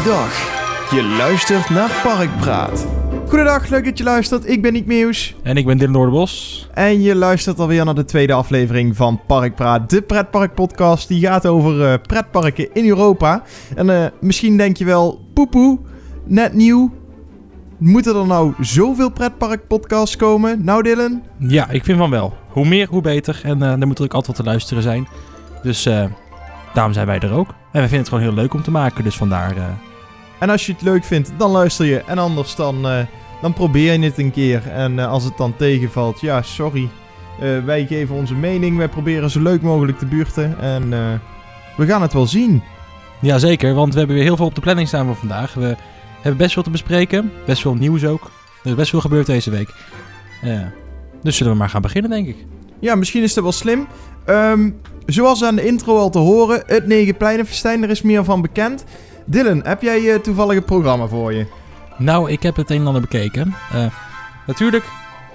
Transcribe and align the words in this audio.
Goedendag. 0.00 0.88
Je 0.90 1.02
luistert 1.18 1.70
naar 1.70 2.00
Parkpraat. 2.02 2.86
Goedendag, 3.28 3.68
leuk 3.68 3.84
dat 3.84 3.98
je 3.98 4.04
luistert. 4.04 4.48
Ik 4.48 4.62
ben 4.62 4.72
Nick 4.72 4.86
Meeuws. 4.86 5.34
En 5.42 5.56
ik 5.56 5.66
ben 5.66 5.78
Dylan 5.78 5.92
Noorderbos. 5.92 6.68
En 6.74 7.02
je 7.02 7.14
luistert 7.14 7.58
alweer 7.58 7.84
naar 7.84 7.94
de 7.94 8.04
tweede 8.04 8.32
aflevering 8.32 8.96
van 8.96 9.20
Parkpraat, 9.26 9.90
de 9.90 10.02
pretparkpodcast. 10.02 11.08
Die 11.08 11.26
gaat 11.26 11.46
over 11.46 11.84
eh, 11.84 11.98
pretparken 12.02 12.74
in 12.74 12.88
Europa. 12.88 13.42
En 13.74 13.90
eh, 13.90 14.06
misschien 14.20 14.56
denk 14.56 14.76
je 14.76 14.84
wel, 14.84 15.24
poepoe, 15.34 15.78
net 16.24 16.54
nieuw. 16.54 16.90
Moeten 17.78 18.16
er 18.16 18.26
nou 18.26 18.54
zoveel 18.60 19.10
pretparkpodcasts 19.10 20.16
komen? 20.16 20.64
Nou 20.64 20.82
Dylan? 20.82 21.22
Ja, 21.38 21.70
ik 21.70 21.84
vind 21.84 21.98
van 21.98 22.10
wel. 22.10 22.34
Hoe 22.48 22.66
meer, 22.66 22.88
hoe 22.88 23.02
beter. 23.02 23.40
En 23.42 23.58
uh, 23.58 23.80
er 23.80 23.86
moet 23.86 23.98
er 23.98 24.04
ook 24.04 24.14
altijd 24.14 24.36
wat 24.36 24.46
te 24.46 24.50
luisteren 24.50 24.82
zijn. 24.82 25.08
Dus 25.62 25.88
daarom 26.74 26.92
zijn 26.92 27.06
wij 27.06 27.18
er 27.18 27.32
ook. 27.32 27.48
En 27.48 27.80
we 27.82 27.88
vinden 27.88 27.98
het 27.98 28.08
gewoon 28.08 28.22
heel 28.22 28.34
leuk 28.34 28.54
om 28.54 28.62
te 28.62 28.70
maken, 28.70 29.04
dus 29.04 29.16
vandaar... 29.16 29.56
Uh... 29.56 29.64
En 30.40 30.50
als 30.50 30.66
je 30.66 30.72
het 30.72 30.82
leuk 30.82 31.04
vindt, 31.04 31.32
dan 31.36 31.50
luister 31.50 31.86
je. 31.86 32.02
En 32.06 32.18
anders 32.18 32.54
dan, 32.54 32.86
dan 33.40 33.52
probeer 33.52 33.92
je 33.92 34.04
het 34.04 34.18
een 34.18 34.30
keer. 34.30 34.68
En 34.68 34.98
als 34.98 35.24
het 35.24 35.36
dan 35.36 35.56
tegenvalt, 35.56 36.20
ja, 36.20 36.42
sorry. 36.42 36.88
wij 37.64 37.86
geven 37.86 38.14
onze 38.14 38.34
mening. 38.34 38.76
Wij 38.76 38.88
proberen 38.88 39.30
zo 39.30 39.40
leuk 39.40 39.62
mogelijk 39.62 39.98
te 39.98 40.06
buurten. 40.06 40.58
En 40.60 40.90
we 41.76 41.86
gaan 41.86 42.02
het 42.02 42.12
wel 42.12 42.26
zien. 42.26 42.62
Jazeker, 43.20 43.74
want 43.74 43.92
we 43.92 43.98
hebben 43.98 44.16
weer 44.16 44.24
heel 44.24 44.36
veel 44.36 44.46
op 44.46 44.54
de 44.54 44.60
planning 44.60 44.88
staan 44.88 45.06
voor 45.06 45.16
vandaag. 45.16 45.54
We 45.54 45.76
hebben 46.14 46.36
best 46.36 46.52
veel 46.52 46.62
te 46.62 46.70
bespreken. 46.70 47.32
Best 47.46 47.62
veel 47.62 47.74
nieuws 47.74 48.04
ook. 48.04 48.30
Er 48.62 48.70
is 48.70 48.74
best 48.74 48.90
veel 48.90 49.00
gebeurd 49.00 49.26
deze 49.26 49.50
week. 49.50 49.74
dus 51.22 51.36
zullen 51.36 51.52
we 51.52 51.58
maar 51.58 51.68
gaan 51.68 51.82
beginnen, 51.82 52.10
denk 52.10 52.26
ik. 52.26 52.36
Ja, 52.80 52.94
misschien 52.94 53.22
is 53.22 53.34
dat 53.34 53.42
wel 53.42 53.52
slim. 53.52 53.86
Um, 54.26 54.80
zoals 55.06 55.44
aan 55.44 55.56
de 55.56 55.66
intro 55.66 55.98
al 55.98 56.10
te 56.10 56.18
horen, 56.18 56.62
het 56.66 56.86
Negenpleinenfestijn, 56.86 57.82
er 57.82 57.90
is 57.90 58.02
meer 58.02 58.24
van 58.24 58.42
bekend. 58.42 58.84
Dylan, 59.24 59.60
heb 59.64 59.82
jij 59.82 60.00
uh, 60.00 60.14
toevallig 60.14 60.56
een 60.56 60.64
programma 60.64 61.06
voor 61.06 61.32
je? 61.32 61.46
Nou, 61.98 62.30
ik 62.30 62.42
heb 62.42 62.56
het 62.56 62.70
een 62.70 62.80
en 62.80 62.86
ander 62.86 63.02
bekeken. 63.02 63.54
Uh, 63.74 63.84
natuurlijk, 64.46 64.84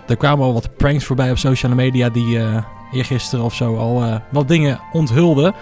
er 0.07 0.17
kwamen 0.17 0.45
al 0.45 0.53
wat 0.53 0.75
pranks 0.77 1.05
voorbij 1.05 1.31
op 1.31 1.37
sociale 1.37 1.75
media 1.75 2.09
die 2.09 2.37
uh, 2.37 2.63
eergisteren 2.91 3.45
of 3.45 3.53
zo 3.53 3.77
al 3.77 4.21
wat 4.31 4.47
dingen 4.47 4.79
onthulden. 4.91 5.53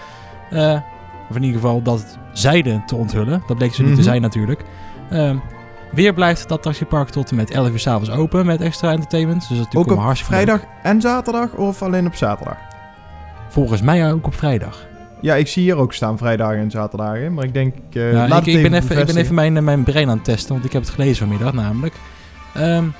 of 1.29 1.35
in 1.35 1.43
ieder 1.43 1.61
geval 1.61 1.81
dat 1.81 2.17
zeiden 2.33 2.83
te 2.85 2.95
onthullen. 2.95 3.43
Dat 3.47 3.57
bleek 3.57 3.73
ze 3.73 3.81
mm 3.81 3.87
-hmm. 3.87 3.95
niet 3.95 4.03
te 4.03 4.09
zijn 4.09 4.21
natuurlijk. 4.21 4.61
Uh, 5.11 5.35
weer 5.91 6.13
blijft 6.13 6.41
het 6.41 6.51
attractiepark 6.51 7.09
tot 7.09 7.29
en 7.29 7.35
met 7.35 7.51
11 7.51 7.69
uur 7.69 7.79
s'avonds 7.79 8.09
open 8.09 8.45
met 8.45 8.61
extra 8.61 8.91
entertainment. 8.91 9.49
Dus 9.49 9.57
dat 9.57 9.75
ook 9.75 9.91
op 9.91 10.17
vrijdag 10.17 10.61
en 10.83 11.01
zaterdag 11.01 11.53
of 11.53 11.81
alleen 11.81 12.07
op 12.07 12.15
zaterdag? 12.15 12.57
Volgens 13.49 13.81
mij 13.81 14.11
ook 14.11 14.25
op 14.25 14.35
vrijdag. 14.35 14.85
Ja, 15.23 15.35
ik 15.35 15.47
zie 15.47 15.63
hier 15.63 15.75
ook 15.75 15.93
staan 15.93 16.17
vrijdagen 16.17 16.57
en 16.57 16.71
zaterdagen. 16.71 17.33
Maar 17.33 17.43
ik 17.43 17.53
denk, 17.53 17.75
uh, 17.91 18.11
ja, 18.11 18.27
laat 18.27 18.47
ik, 18.47 18.55
ik, 18.55 18.61
ben 18.61 18.73
even, 18.73 18.97
ik 18.97 19.05
ben 19.05 19.17
even 19.17 19.35
mijn, 19.35 19.63
mijn 19.63 19.83
brein 19.83 20.09
aan 20.09 20.15
het 20.15 20.25
testen, 20.25 20.53
want 20.53 20.65
ik 20.65 20.71
heb 20.71 20.81
het 20.81 20.91
gelezen 20.91 21.27
vanmiddag 21.27 21.53
namelijk. 21.53 21.95
Um, 22.57 22.93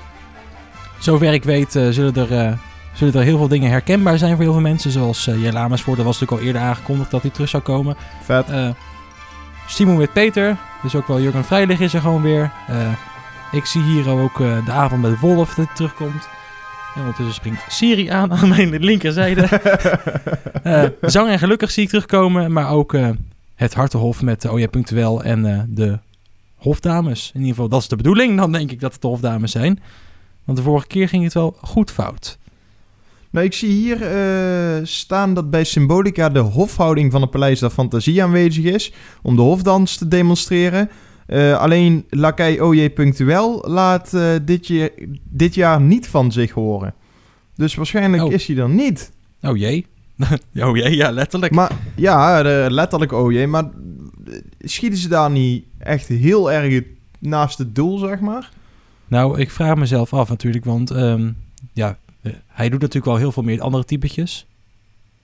zover 0.98 1.32
ik 1.32 1.44
weet 1.44 1.74
uh, 1.74 1.88
zullen, 1.88 2.14
er, 2.14 2.32
uh, 2.32 2.52
zullen 2.92 3.14
er 3.14 3.22
heel 3.22 3.38
veel 3.38 3.48
dingen 3.48 3.70
herkenbaar 3.70 4.18
zijn 4.18 4.34
voor 4.34 4.42
heel 4.42 4.52
veel 4.52 4.62
mensen. 4.62 4.90
Zoals 4.90 5.26
uh, 5.26 5.42
Jelle 5.42 5.58
Amersfoort, 5.58 5.96
dat 5.96 6.06
was 6.06 6.20
natuurlijk 6.20 6.40
al 6.40 6.46
eerder 6.46 6.68
aangekondigd 6.68 7.10
dat 7.10 7.22
hij 7.22 7.30
terug 7.30 7.48
zou 7.48 7.62
komen. 7.62 7.96
Vet. 8.22 8.46
Simon 9.68 9.96
met 9.96 10.12
Peter, 10.12 10.56
dus 10.82 10.94
ook 10.94 11.06
wel 11.06 11.20
Jurgen 11.20 11.44
Vrijlig 11.44 11.80
is 11.80 11.94
er 11.94 12.00
gewoon 12.00 12.22
weer. 12.22 12.50
Ik 13.52 13.64
zie 13.64 13.82
hier 13.82 14.08
ook 14.08 14.38
de 14.38 14.72
avond 14.72 15.02
met 15.02 15.20
Wolf 15.20 15.54
dat 15.54 15.66
terugkomt. 15.74 16.28
En 16.94 17.00
ondertussen 17.00 17.34
springt 17.34 17.62
Siri 17.68 18.08
aan 18.08 18.32
aan 18.32 18.48
mijn 18.48 18.78
linkerzijde. 18.84 19.60
uh, 20.66 20.84
Zang 21.10 21.28
en 21.28 21.38
Gelukkig 21.38 21.70
zie 21.70 21.82
ik 21.82 21.88
terugkomen, 21.88 22.52
maar 22.52 22.70
ook 22.70 22.96
het 23.54 23.74
Hartenhof 23.74 24.22
met 24.22 24.48
Oh 24.48 24.58
ja, 24.58 24.66
Punctueel 24.66 25.22
en 25.22 25.66
de 25.70 25.98
Hofdames. 26.56 27.30
In 27.34 27.40
ieder 27.40 27.54
geval, 27.54 27.68
dat 27.68 27.80
is 27.80 27.88
de 27.88 27.96
bedoeling. 27.96 28.38
Dan 28.38 28.52
denk 28.52 28.70
ik 28.70 28.80
dat 28.80 28.92
het 28.92 29.02
de 29.02 29.08
Hofdames 29.08 29.52
zijn. 29.52 29.80
Want 30.44 30.58
de 30.58 30.64
vorige 30.64 30.86
keer 30.86 31.08
ging 31.08 31.24
het 31.24 31.32
wel 31.32 31.56
goed 31.60 31.90
fout. 31.90 32.38
Nou, 33.30 33.46
ik 33.46 33.52
zie 33.52 33.70
hier 33.70 34.00
uh, 34.00 34.84
staan 34.86 35.34
dat 35.34 35.50
bij 35.50 35.64
Symbolica 35.64 36.28
de 36.28 36.38
hofhouding 36.38 37.12
van 37.12 37.20
het 37.20 37.30
Paleis 37.30 37.60
der 37.60 37.70
Fantasie 37.70 38.22
aanwezig 38.22 38.64
is. 38.64 38.92
Om 39.22 39.36
de 39.36 39.42
hofdans 39.42 39.96
te 39.96 40.08
demonstreren. 40.08 40.90
Uh, 41.26 41.58
alleen 41.58 42.04
Lakij 42.10 42.60
OJ 42.60 42.90
Punctueel 42.90 43.64
laat 43.66 44.12
uh, 44.14 44.30
dit, 44.42 44.66
jaar, 44.66 44.90
dit 45.22 45.54
jaar 45.54 45.80
niet 45.80 46.08
van 46.08 46.32
zich 46.32 46.50
horen. 46.50 46.94
Dus 47.54 47.74
waarschijnlijk 47.74 48.22
oh. 48.22 48.32
is 48.32 48.46
hij 48.46 48.56
er 48.56 48.68
niet. 48.68 49.12
Oh 49.42 49.56
jee. 49.56 49.86
oh 50.66 50.76
jee, 50.76 50.96
ja, 50.96 51.10
letterlijk. 51.10 51.52
Maar, 51.52 51.70
ja, 51.96 52.42
letterlijk 52.68 53.12
oh 53.12 53.32
jee. 53.32 53.46
Maar 53.46 53.70
schieten 54.60 54.98
ze 54.98 55.08
daar 55.08 55.30
niet 55.30 55.64
echt 55.78 56.08
heel 56.08 56.52
erg 56.52 56.82
naast 57.18 57.58
het 57.58 57.74
doel, 57.74 57.98
zeg 57.98 58.20
maar? 58.20 58.50
Nou, 59.06 59.40
ik 59.40 59.50
vraag 59.50 59.76
mezelf 59.76 60.12
af 60.12 60.28
natuurlijk, 60.28 60.64
want 60.64 60.90
um, 60.90 61.36
ja, 61.72 61.98
hij 62.46 62.68
doet 62.68 62.80
natuurlijk 62.80 63.06
wel 63.06 63.16
heel 63.16 63.32
veel 63.32 63.42
meer 63.42 63.60
andere 63.60 63.84
typetjes. 63.84 64.46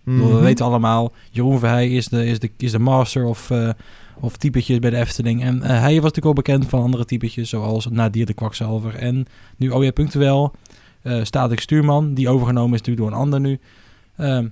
Mm 0.05 0.21
-hmm. 0.21 0.35
We 0.35 0.41
weten 0.41 0.65
allemaal, 0.65 1.13
Jeroen 1.31 1.59
Verheij 1.59 1.91
is 1.91 2.09
de, 2.09 2.27
is 2.27 2.39
de, 2.39 2.51
is 2.57 2.71
de 2.71 2.79
master 2.79 3.25
of, 3.25 3.51
uh, 3.51 3.71
of 4.21 4.37
typetjes 4.37 4.79
bij 4.79 4.91
de 4.91 4.97
Efteling. 4.97 5.43
En 5.43 5.57
uh, 5.57 5.63
hij 5.63 5.95
was 5.95 5.95
natuurlijk 5.95 6.27
al 6.27 6.33
bekend 6.33 6.67
van 6.67 6.83
andere 6.83 7.05
typetjes, 7.05 7.49
zoals 7.49 7.87
Nadir 7.87 8.27
de 8.27 8.35
Kwakzalver. 8.35 8.95
En 8.95 9.27
nu 9.57 9.71
Oh 9.71 9.85
ja, 9.85 9.91
Punctueel, 9.91 10.55
uh, 11.03 11.23
Stuurman, 11.55 12.15
die 12.15 12.29
overgenomen 12.29 12.75
is 12.75 12.79
natuurlijk 12.79 13.07
door 13.07 13.17
een 13.17 13.25
ander 13.25 13.41
nu. 13.41 13.59
Ehm, 14.17 14.47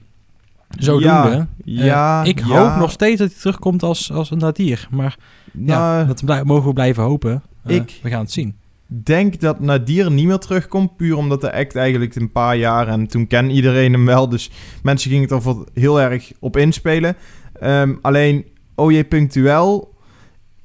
zodoende. 0.78 1.46
Ja, 1.64 1.84
ja, 1.84 2.24
ik 2.24 2.38
ja. 2.38 2.44
hoop 2.44 2.80
nog 2.80 2.90
steeds 2.90 3.18
dat 3.18 3.28
hij 3.30 3.38
terugkomt 3.38 3.82
als, 3.82 4.12
als 4.12 4.30
een 4.30 4.38
Nadir. 4.38 4.88
Maar 4.90 5.16
ja, 5.52 6.04
dat 6.04 6.44
mogen 6.44 6.68
we 6.68 6.72
blijven 6.72 7.02
hopen. 7.02 7.42
Ik, 7.66 8.00
we 8.02 8.08
gaan 8.08 8.20
het 8.20 8.32
zien 8.32 8.54
denk 8.88 9.40
dat 9.40 9.60
Nadir 9.60 10.10
niet 10.10 10.26
meer 10.26 10.38
terugkomt. 10.38 10.96
Puur 10.96 11.16
omdat 11.16 11.40
de 11.40 11.52
act 11.52 11.76
eigenlijk 11.76 12.14
een 12.14 12.32
paar 12.32 12.56
jaar... 12.56 12.88
en 12.88 13.06
toen 13.06 13.26
ken 13.26 13.50
iedereen 13.50 13.92
hem 13.92 14.06
wel. 14.06 14.28
Dus 14.28 14.50
mensen 14.82 15.10
gingen 15.10 15.28
er 15.28 15.56
heel 15.74 16.00
erg 16.00 16.32
op 16.40 16.56
inspelen. 16.56 17.16
Um, 17.62 17.98
alleen 18.02 18.44
OJ 18.78 19.04
Punctueel... 19.04 19.96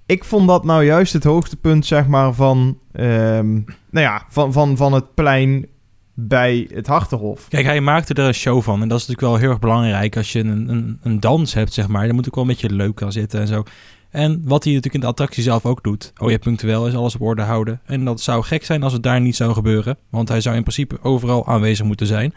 Ik 0.05 0.23
vond 0.23 0.47
dat 0.47 0.63
nou 0.63 0.85
juist 0.85 1.13
het 1.13 1.23
hoogtepunt, 1.23 1.85
zeg 1.85 2.07
maar, 2.07 2.33
van, 2.33 2.79
um, 2.93 3.65
nou 3.89 4.05
ja, 4.05 4.25
van, 4.29 4.53
van, 4.53 4.77
van 4.77 4.93
het 4.93 5.13
plein 5.13 5.65
bij 6.13 6.69
het 6.73 6.87
Hartenhof. 6.87 7.47
Kijk, 7.47 7.65
hij 7.65 7.81
maakte 7.81 8.13
er 8.13 8.27
een 8.27 8.33
show 8.33 8.61
van. 8.61 8.81
En 8.81 8.87
dat 8.87 8.99
is 8.99 9.07
natuurlijk 9.07 9.33
wel 9.33 9.41
heel 9.41 9.49
erg 9.49 9.59
belangrijk. 9.59 10.17
Als 10.17 10.31
je 10.31 10.39
een, 10.39 10.69
een, 10.69 10.99
een 11.01 11.19
dans 11.19 11.53
hebt, 11.53 11.73
zeg 11.73 11.87
maar, 11.87 12.05
dan 12.05 12.15
moet 12.15 12.27
ook 12.27 12.35
wel 12.35 12.43
een 12.43 12.49
beetje 12.49 12.75
leuk 12.75 12.99
gaan 12.99 13.11
zitten 13.11 13.39
en 13.39 13.47
zo. 13.47 13.63
En 14.09 14.41
wat 14.45 14.63
hij 14.63 14.73
natuurlijk 14.73 14.93
in 14.93 14.99
de 14.99 15.05
attractie 15.05 15.43
zelf 15.43 15.65
ook 15.65 15.83
doet. 15.83 16.13
Oh 16.17 16.31
ja, 16.31 16.37
punctueel 16.37 16.87
is 16.87 16.95
alles 16.95 17.15
op 17.15 17.21
orde 17.21 17.41
houden. 17.41 17.81
En 17.85 18.05
dat 18.05 18.21
zou 18.21 18.43
gek 18.43 18.65
zijn 18.65 18.83
als 18.83 18.93
het 18.93 19.03
daar 19.03 19.21
niet 19.21 19.35
zou 19.35 19.53
gebeuren. 19.53 19.97
Want 20.09 20.29
hij 20.29 20.41
zou 20.41 20.55
in 20.55 20.61
principe 20.61 21.01
overal 21.01 21.47
aanwezig 21.47 21.85
moeten 21.85 22.07
zijn. 22.07 22.33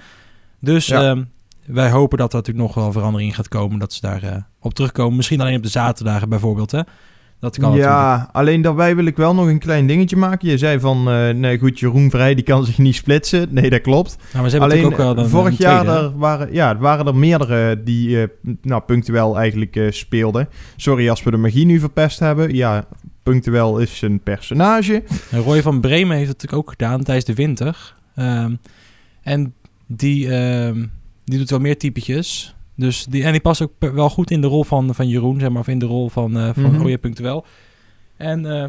Dus 0.60 0.86
ja. 0.86 1.10
um, 1.10 1.30
wij 1.66 1.90
hopen 1.90 2.18
dat 2.18 2.32
er 2.32 2.36
natuurlijk 2.36 2.66
nog 2.66 2.74
wel 2.74 2.92
verandering 2.92 3.34
gaat 3.34 3.48
komen. 3.48 3.78
Dat 3.78 3.92
ze 3.92 4.00
daar 4.00 4.24
uh, 4.24 4.36
op 4.60 4.74
terugkomen. 4.74 5.16
Misschien 5.16 5.40
alleen 5.40 5.56
op 5.56 5.62
de 5.62 5.68
zaterdagen 5.68 6.28
bijvoorbeeld. 6.28 6.70
Hè? 6.70 6.80
Dat 7.40 7.58
kan 7.58 7.74
ja, 7.74 8.10
natuurlijk. 8.10 8.36
alleen 8.36 8.62
daarbij 8.62 8.96
wil 8.96 9.04
ik 9.04 9.16
wel 9.16 9.34
nog 9.34 9.46
een 9.46 9.58
klein 9.58 9.86
dingetje 9.86 10.16
maken. 10.16 10.48
Je 10.48 10.58
zei 10.58 10.80
van, 10.80 11.12
uh, 11.12 11.30
nee 11.30 11.58
goed, 11.58 11.78
Jeroen 11.78 12.10
Vrij 12.10 12.34
die 12.34 12.44
kan 12.44 12.64
zich 12.66 12.78
niet 12.78 12.94
splitsen. 12.94 13.48
Nee, 13.50 13.70
dat 13.70 13.80
klopt. 13.80 14.16
Nou, 14.16 14.40
maar 14.40 14.50
ze 14.50 14.58
hebben 14.58 14.76
alleen 14.76 14.92
ook 14.92 14.96
wel 14.96 15.18
een, 15.18 15.28
vorig 15.28 15.50
een 15.50 15.56
jaar 15.58 15.86
er 15.86 16.18
waren, 16.18 16.52
ja, 16.52 16.76
waren 16.76 17.06
er 17.06 17.16
meerdere 17.16 17.82
die 17.82 18.08
uh, 18.08 18.24
nou, 18.62 18.82
punctueel 18.82 19.38
eigenlijk 19.38 19.76
uh, 19.76 19.90
speelden. 19.90 20.48
Sorry 20.76 21.08
als 21.08 21.22
we 21.22 21.30
de 21.30 21.36
magie 21.36 21.66
nu 21.66 21.78
verpest 21.78 22.18
hebben. 22.18 22.54
Ja, 22.54 22.84
punctueel 23.22 23.78
is 23.78 24.02
een 24.02 24.20
personage. 24.20 25.02
En 25.30 25.40
Roy 25.40 25.62
van 25.62 25.80
Bremen 25.80 26.16
heeft 26.16 26.28
het 26.28 26.42
natuurlijk 26.42 26.68
ook 26.68 26.70
gedaan 26.70 27.02
tijdens 27.02 27.26
de 27.26 27.34
winter. 27.34 27.94
Um, 28.16 28.58
en 29.22 29.54
die, 29.86 30.34
um, 30.34 30.90
die 31.26 31.38
doet 31.38 31.50
wel 31.50 31.58
meer 31.58 31.78
typetjes. 31.78 32.54
Dus 32.74 33.04
die, 33.04 33.24
en 33.24 33.32
die 33.32 33.40
past 33.40 33.62
ook 33.62 33.72
wel 33.78 34.10
goed 34.10 34.30
in 34.30 34.40
de 34.40 34.46
rol 34.46 34.64
van, 34.64 34.94
van 34.94 35.08
Jeroen, 35.08 35.40
zeg 35.40 35.50
maar, 35.50 35.60
of 35.60 35.68
in 35.68 35.78
de 35.78 35.86
rol 35.86 36.08
van, 36.08 36.36
uh, 36.36 36.50
van 36.54 36.62
mm 36.62 36.98
-hmm. 37.14 37.42
En 38.16 38.44
uh, 38.44 38.64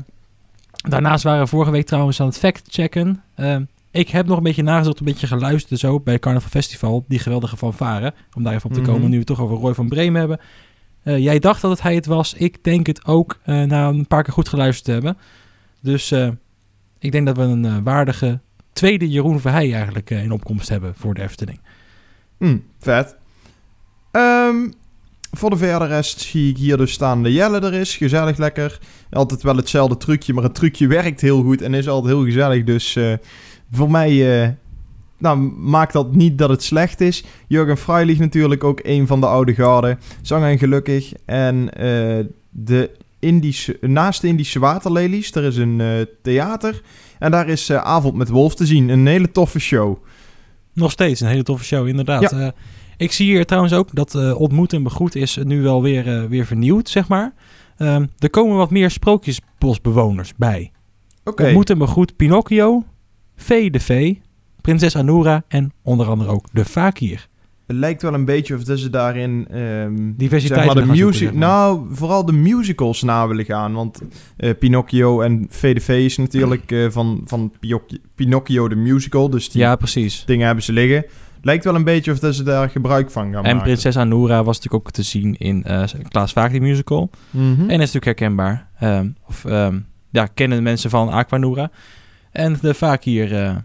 daarnaast 0.89 1.23
waren 1.23 1.41
we 1.41 1.47
vorige 1.47 1.71
week 1.71 1.85
trouwens 1.85 2.21
aan 2.21 2.27
het 2.27 2.37
fact-checken. 2.37 3.21
Uh, 3.35 3.57
ik 3.91 4.09
heb 4.09 4.27
nog 4.27 4.37
een 4.37 4.43
beetje 4.43 4.63
nagezocht, 4.63 4.99
een 4.99 5.05
beetje 5.05 5.27
geluisterd 5.27 5.79
zo 5.79 5.99
bij 5.99 6.13
het 6.13 6.21
Carnaval 6.21 6.49
Festival, 6.49 7.05
die 7.07 7.19
geweldige 7.19 7.57
fanfare, 7.57 8.13
om 8.33 8.43
daar 8.43 8.53
even 8.53 8.69
op 8.69 8.73
te 8.75 8.81
komen, 8.81 8.95
mm 8.95 9.01
-hmm. 9.01 9.09
nu 9.09 9.17
we 9.19 9.23
het 9.25 9.27
toch 9.27 9.41
over 9.41 9.57
Roy 9.57 9.73
van 9.73 9.87
Bremen 9.87 10.19
hebben. 10.19 10.39
Uh, 11.03 11.17
jij 11.17 11.39
dacht 11.39 11.61
dat 11.61 11.71
het 11.71 11.81
hij 11.81 11.95
het 11.95 12.05
was, 12.05 12.33
ik 12.33 12.63
denk 12.63 12.87
het 12.87 13.05
ook, 13.05 13.39
na 13.45 13.87
een 13.87 14.07
paar 14.07 14.23
keer 14.23 14.33
goed 14.33 14.49
geluisterd 14.49 14.85
te 14.85 14.91
hebben. 14.91 15.17
Dus 15.81 16.11
ik 16.99 17.11
denk 17.11 17.25
dat 17.25 17.37
we 17.37 17.43
een 17.43 17.83
waardige 17.83 18.39
tweede 18.73 19.09
Jeroen 19.09 19.39
Verheij 19.39 19.73
eigenlijk 19.73 20.09
in 20.09 20.31
opkomst 20.31 20.69
hebben 20.69 20.93
voor 20.95 21.13
de 21.13 21.21
Efteling. 21.21 21.59
Mm, 22.37 22.63
vet. 22.79 23.15
Um, 24.11 24.73
voor 25.31 25.49
de 25.49 25.57
verder 25.57 25.87
rest 25.87 26.19
zie 26.19 26.49
ik 26.49 26.57
hier 26.57 26.77
dus 26.77 26.91
staan 26.91 27.23
de 27.23 27.33
Jelle 27.33 27.59
er 27.59 27.73
is. 27.73 27.95
Gezellig 27.95 28.37
lekker. 28.37 28.79
Altijd 29.11 29.41
wel 29.41 29.55
hetzelfde 29.55 29.97
trucje, 29.97 30.33
maar 30.33 30.43
het 30.43 30.55
trucje 30.55 30.87
werkt 30.87 31.21
heel 31.21 31.41
goed 31.41 31.61
en 31.61 31.73
is 31.73 31.87
altijd 31.87 32.13
heel 32.13 32.25
gezellig. 32.25 32.63
Dus 32.63 32.95
uh, 32.95 33.13
voor 33.71 33.91
mij 33.91 34.41
uh, 34.41 34.49
nou, 35.17 35.37
maakt 35.57 35.93
dat 35.93 36.15
niet 36.15 36.37
dat 36.37 36.49
het 36.49 36.63
slecht 36.63 37.01
is. 37.01 37.23
Jurgen 37.47 37.77
Freilich 37.77 38.19
natuurlijk 38.19 38.63
ook 38.63 38.79
een 38.83 39.07
van 39.07 39.19
de 39.19 39.27
oude 39.27 39.53
garden. 39.53 39.99
Zang 40.21 40.43
en 40.43 40.57
gelukkig. 40.57 41.13
En 41.25 41.55
uh, 41.55 42.25
de 42.49 42.89
Indische, 43.19 43.77
naast 43.81 44.21
de 44.21 44.27
Indische 44.27 44.59
waterlelies. 44.59 45.35
Er 45.35 45.43
is 45.43 45.57
een 45.57 45.81
eh, 45.81 45.87
theater. 46.21 46.81
En 47.19 47.31
daar 47.31 47.49
is 47.49 47.69
eh, 47.69 47.77
Avond 47.77 48.15
met 48.15 48.29
Wolf 48.29 48.55
te 48.55 48.65
zien. 48.65 48.89
Een 48.89 49.07
hele 49.07 49.31
toffe 49.31 49.59
show. 49.59 49.97
Nog 50.77 50.91
steeds 50.91 51.21
een 51.21 51.27
hele 51.27 51.43
toffe 51.43 51.65
show, 51.65 51.87
inderdaad. 51.87 52.31
Ja. 52.31 52.39
Eh, 52.39 52.47
ik 52.97 53.11
zie 53.11 53.25
hier 53.25 53.45
trouwens 53.45 53.73
ook 53.73 53.95
dat 53.95 54.15
eh 54.15 54.39
Ontmoet 54.39 54.73
en 54.73 54.83
Begroet 54.83 55.15
is 55.15 55.37
nu 55.43 55.61
wel 55.61 55.81
weer, 55.81 56.07
eh, 56.07 56.25
weer 56.25 56.45
vernieuwd, 56.45 56.89
zeg 56.89 57.07
maar. 57.07 57.33
Ehm, 57.77 58.05
er 58.17 58.29
komen 58.29 58.57
wat 58.57 58.71
meer 58.71 58.91
sprookjesbosbewoners 58.91 60.35
bij. 60.35 60.71
Oké. 61.23 61.43
Ontmoet 61.43 61.69
en 61.69 61.77
Begroet 61.77 62.15
Pinocchio, 62.15 62.83
Vee 63.35 63.71
de 63.71 63.79
Vee, 63.79 64.21
Prinses 64.61 64.95
Anura 64.95 65.43
en 65.47 65.71
onder 65.83 66.07
andere 66.07 66.29
ook 66.29 66.47
de 66.51 66.65
Fakir. 66.65 67.27
Het 67.67 67.75
lijkt 67.75 68.01
wel 68.01 68.13
een 68.13 68.25
beetje 68.25 68.55
of 68.55 68.63
dat 68.63 68.79
ze 68.79 68.89
daarin... 68.89 69.47
ehm, 69.51 70.11
Diversiteit 70.15 70.63
zeg 70.63 70.73
maar 70.73 70.83
de 70.83 70.89
music, 70.89 70.97
zoeken, 71.03 71.19
zeg 71.19 71.31
maar. 71.33 71.39
Nou, 71.49 71.85
vooral 71.91 72.25
de 72.25 72.31
musicals 72.31 73.01
na 73.01 73.27
willen 73.27 73.45
gaan. 73.45 73.73
Want 73.73 74.01
eh, 74.37 74.51
Pinocchio 74.59 75.21
en 75.21 75.45
VDV 75.49 75.89
is 75.89 76.17
natuurlijk 76.17 76.71
eh, 76.71 76.89
van, 76.89 77.21
van 77.25 77.53
Pinocchio, 78.15 78.67
de 78.67 78.75
musical. 78.75 79.29
Dus 79.29 79.49
die 79.49 79.61
Ja, 79.61 79.75
precies. 79.75 80.23
dingen 80.25 80.45
hebben 80.45 80.63
ze 80.63 80.73
liggen. 80.73 81.05
Lijkt 81.41 81.63
wel 81.63 81.75
een 81.75 81.83
beetje 81.83 82.11
of 82.11 82.19
dat 82.19 82.35
ze 82.35 82.43
daar 82.43 82.69
gebruik 82.69 83.11
van 83.11 83.23
gaan 83.23 83.43
En 83.43 83.55
maken. 83.55 83.61
Prinses 83.61 83.97
Anura 83.97 84.43
was 84.43 84.55
natuurlijk 84.55 84.85
ook 84.87 84.91
te 84.93 85.03
zien 85.03 85.35
in 85.37 85.63
eh 85.63 85.83
Klaas 86.07 86.31
Vaak, 86.33 86.51
die 86.51 86.61
musical. 86.61 87.09
Mhm. 87.29 87.61
En 87.61 87.69
is 87.69 87.77
natuurlijk 87.77 88.05
herkenbaar. 88.05 88.67
Ehm, 88.79 89.09
of 89.27 89.45
ehm, 89.45 89.79
ja, 90.09 90.25
kennen 90.25 90.57
de 90.57 90.63
mensen 90.63 90.89
van 90.89 91.09
Aquanura. 91.09 91.71
En 92.31 92.57
de 92.61 92.73
Fakir, 92.73 93.35
eh 93.35 93.55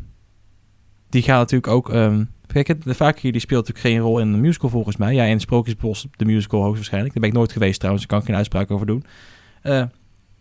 die 1.09 1.23
gaat 1.23 1.39
natuurlijk 1.39 1.73
ook... 1.73 1.89
kijk, 2.53 2.67
het- 2.67 2.83
de 2.83 2.95
Fakir 2.95 3.33
die 3.33 3.41
speelt 3.41 3.67
natuurlijk 3.67 3.95
geen 3.95 4.05
rol 4.05 4.19
in 4.19 4.33
de 4.33 4.39
musical 4.39 4.69
volgens 4.71 4.97
mij. 4.97 5.15
Ja, 5.15 5.25
in 5.25 5.41
Sprookjesbos 5.41 6.07
de 6.17 6.25
musical 6.25 6.61
hoogstwaarschijnlijk. 6.61 7.13
Daar 7.15 7.23
ben 7.23 7.33
ik 7.33 7.37
nooit 7.39 7.53
geweest 7.53 7.79
trouwens, 7.79 8.07
daar 8.07 8.13
kan 8.13 8.21
ik 8.23 8.27
geen 8.31 8.37
uitspraak 8.41 8.71
over 8.71 8.87
doen. 8.87 9.05
Eh, 9.63 9.83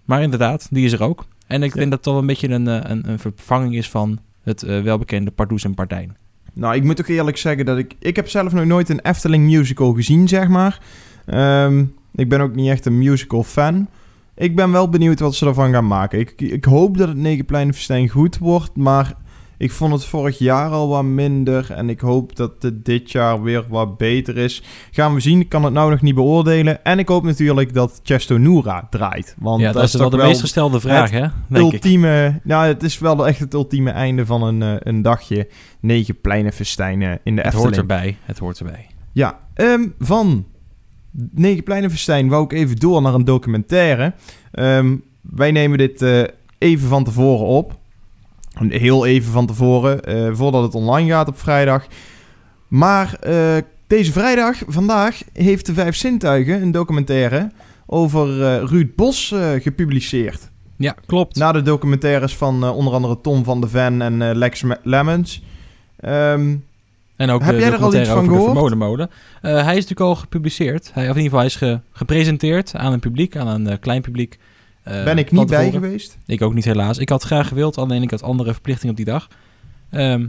maar 0.05 0.21
inderdaad, 0.21 0.67
die 0.71 0.85
is 0.85 0.91
er 0.91 1.03
ook. 1.03 1.25
En 1.47 1.63
ik 1.63 1.73
Ja. 1.73 1.79
denk 1.79 1.91
dat 1.91 2.03
dat 2.03 2.15
een 2.17 2.25
beetje 2.25 2.49
een, 2.49 2.67
eh, 2.67 2.79
een, 2.83 3.09
een 3.09 3.19
vervanging 3.19 3.75
is 3.75 3.89
van 3.89 4.19
het 4.43 4.63
eh, 4.63 4.81
welbekende 4.81 5.31
Pardoes 5.31 5.63
en 5.63 5.73
Partijn. 5.73 6.17
Nou, 6.53 6.75
ik 6.75 6.83
moet 6.83 6.99
ook 6.99 7.07
eerlijk 7.07 7.37
zeggen 7.37 7.65
dat 7.65 7.77
ik... 7.77 7.93
Ik 7.99 8.15
heb 8.15 8.29
zelf 8.29 8.53
nog 8.53 8.65
nooit 8.65 8.89
een 8.89 8.99
Efteling 9.01 9.45
musical 9.45 9.93
gezien, 9.93 10.27
zeg 10.27 10.47
maar. 10.47 10.79
Ehm, 11.25 11.85
ik 12.15 12.29
ben 12.29 12.41
ook 12.41 12.55
niet 12.55 12.69
echt 12.69 12.85
een 12.85 12.97
musical 12.97 13.43
fan. 13.43 13.87
Ik 14.35 14.55
ben 14.55 14.71
wel 14.71 14.89
benieuwd 14.89 15.19
wat 15.19 15.35
ze 15.35 15.45
ervan 15.45 15.71
gaan 15.71 15.87
maken. 15.87 16.19
Ik, 16.19 16.33
ik 16.41 16.65
hoop 16.65 16.97
dat 16.97 17.07
het 17.07 17.17
Negenpleinenfestijn 17.17 18.09
goed 18.09 18.37
wordt, 18.37 18.75
maar... 18.75 19.13
Ik 19.61 19.71
vond 19.71 19.93
het 19.93 20.05
vorig 20.05 20.37
jaar 20.37 20.69
al 20.69 20.87
wat 20.87 21.03
minder 21.03 21.71
en 21.71 21.89
ik 21.89 21.99
hoop 21.99 22.35
dat 22.35 22.51
het 22.59 22.85
dit 22.85 23.11
jaar 23.11 23.41
weer 23.41 23.65
wat 23.69 23.97
beter 23.97 24.37
is. 24.37 24.63
Gaan 24.91 25.13
we 25.13 25.19
zien, 25.19 25.39
ik 25.39 25.49
kan 25.49 25.63
het 25.63 25.73
nou 25.73 25.89
nog 25.89 26.01
niet 26.01 26.15
beoordelen. 26.15 26.83
En 26.83 26.99
ik 26.99 27.07
hoop 27.07 27.23
natuurlijk 27.23 27.73
dat 27.73 27.99
Chesto 28.03 28.37
Noura 28.37 28.87
draait. 28.89 29.35
Want 29.39 29.61
ja, 29.61 29.71
dat, 29.71 29.83
is 29.83 29.93
wel 29.93 30.09
de 30.09 30.17
meest 30.17 30.41
gestelde 30.41 30.79
vraag, 30.79 31.11
hè? 31.11 31.19
Denk 31.19 31.65
ik. 31.65 31.73
ultieme, 31.73 32.39
nou, 32.43 32.67
het 32.67 32.83
is 32.83 32.99
wel 32.99 33.27
echt 33.27 33.39
het 33.39 33.53
ultieme 33.53 33.91
einde 33.91 34.25
van 34.25 34.43
een, 34.43 34.61
eh, 34.61 34.73
een 34.79 35.01
dagje 35.01 35.47
negen 35.79 36.21
pleinenfestijnen 36.21 37.19
in 37.23 37.35
de 37.35 37.41
Het 37.41 37.53
Efteling. 37.53 37.75
hoort 37.75 37.77
erbij, 37.77 38.17
het 38.25 38.39
hoort 38.39 38.59
erbij. 38.59 38.87
Ja, 39.11 39.39
ehm, 39.53 39.87
van 39.99 40.45
negen 41.31 41.63
pleinenfestijn 41.63 42.29
wou 42.29 42.43
ik 42.43 42.53
even 42.53 42.75
door 42.75 43.01
naar 43.01 43.13
een 43.13 43.25
documentaire. 43.25 44.13
Ehm, 44.51 44.95
wij 45.21 45.51
nemen 45.51 45.77
dit 45.77 46.01
eh, 46.01 46.23
even 46.57 46.87
van 46.87 47.03
tevoren 47.03 47.45
op. 47.45 47.79
Heel 48.69 49.05
even 49.05 49.31
van 49.31 49.45
tevoren, 49.45 50.03
eh, 50.03 50.29
voordat 50.33 50.63
het 50.63 50.75
online 50.75 51.09
gaat 51.09 51.27
op 51.27 51.39
vrijdag. 51.39 51.85
Maar 52.67 53.13
eh, 53.19 53.57
deze 53.87 54.11
vrijdag, 54.11 54.57
vandaag, 54.67 55.21
heeft 55.33 55.65
de 55.65 55.73
Vijf 55.73 55.95
Zintuigen 55.95 56.61
een 56.61 56.71
documentaire 56.71 57.51
over 57.85 58.43
eh, 58.43 58.63
Ruud 58.69 58.95
Bos 58.95 59.33
gepubliceerd. 59.59 60.49
Ja, 60.77 60.95
klopt. 61.05 61.35
Na 61.35 61.51
de 61.51 61.61
documentaires 61.61 62.35
van 62.35 62.63
onder 62.69 62.93
andere 62.93 63.21
Tom 63.21 63.43
van 63.43 63.61
de 63.61 63.67
Ven 63.67 64.01
en 64.01 64.35
Lex 64.37 64.61
Me- 64.63 64.79
Lemmens. 64.83 65.41
Ehm, 65.99 66.55
En 67.15 67.29
ook 67.29 67.41
Heb 67.43 67.55
de 67.55 67.61
jij 67.61 67.71
er 67.71 67.77
al 67.77 67.95
iets 67.95 68.09
van 68.09 68.23
gehoord? 68.23 68.43
Vermodenmolen. 68.43 69.09
Eh, 69.41 69.51
hij 69.53 69.59
is 69.61 69.65
natuurlijk 69.87 69.99
al 69.99 70.15
gepubliceerd. 70.15 70.91
Hij, 70.93 71.09
of 71.09 71.15
in 71.15 71.21
ieder 71.21 71.23
geval, 71.23 71.37
hij 71.39 71.47
is 71.47 71.55
ge- 71.55 71.79
gepresenteerd 71.91 72.75
aan 72.75 72.93
een 72.93 72.99
publiek, 72.99 73.35
aan 73.37 73.47
een 73.47 73.79
klein 73.79 74.01
publiek. 74.01 74.39
Eh, 74.83 75.03
ben 75.03 75.17
ik 75.17 75.31
niet 75.31 75.47
bij 75.47 75.71
geweest? 75.71 76.17
Ik 76.25 76.41
ook 76.41 76.53
niet 76.53 76.65
helaas. 76.65 76.97
Ik 76.97 77.09
had 77.09 77.23
graag 77.23 77.47
gewild, 77.47 77.77
alleen 77.77 78.01
ik 78.01 78.11
had 78.11 78.23
andere 78.23 78.53
verplichtingen 78.53 78.91
op 78.91 78.95
die 78.95 79.13
dag. 79.13 79.27
Ehm, 79.89 80.25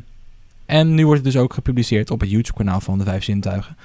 en 0.66 0.94
nu 0.94 1.06
wordt 1.06 1.24
het 1.24 1.32
dus 1.32 1.42
ook 1.42 1.54
gepubliceerd 1.54 2.10
op 2.10 2.20
het 2.20 2.30
YouTube-kanaal 2.30 2.80
van 2.80 2.98
de 2.98 3.04
Vijf 3.04 3.24
Zintuigen. 3.24 3.76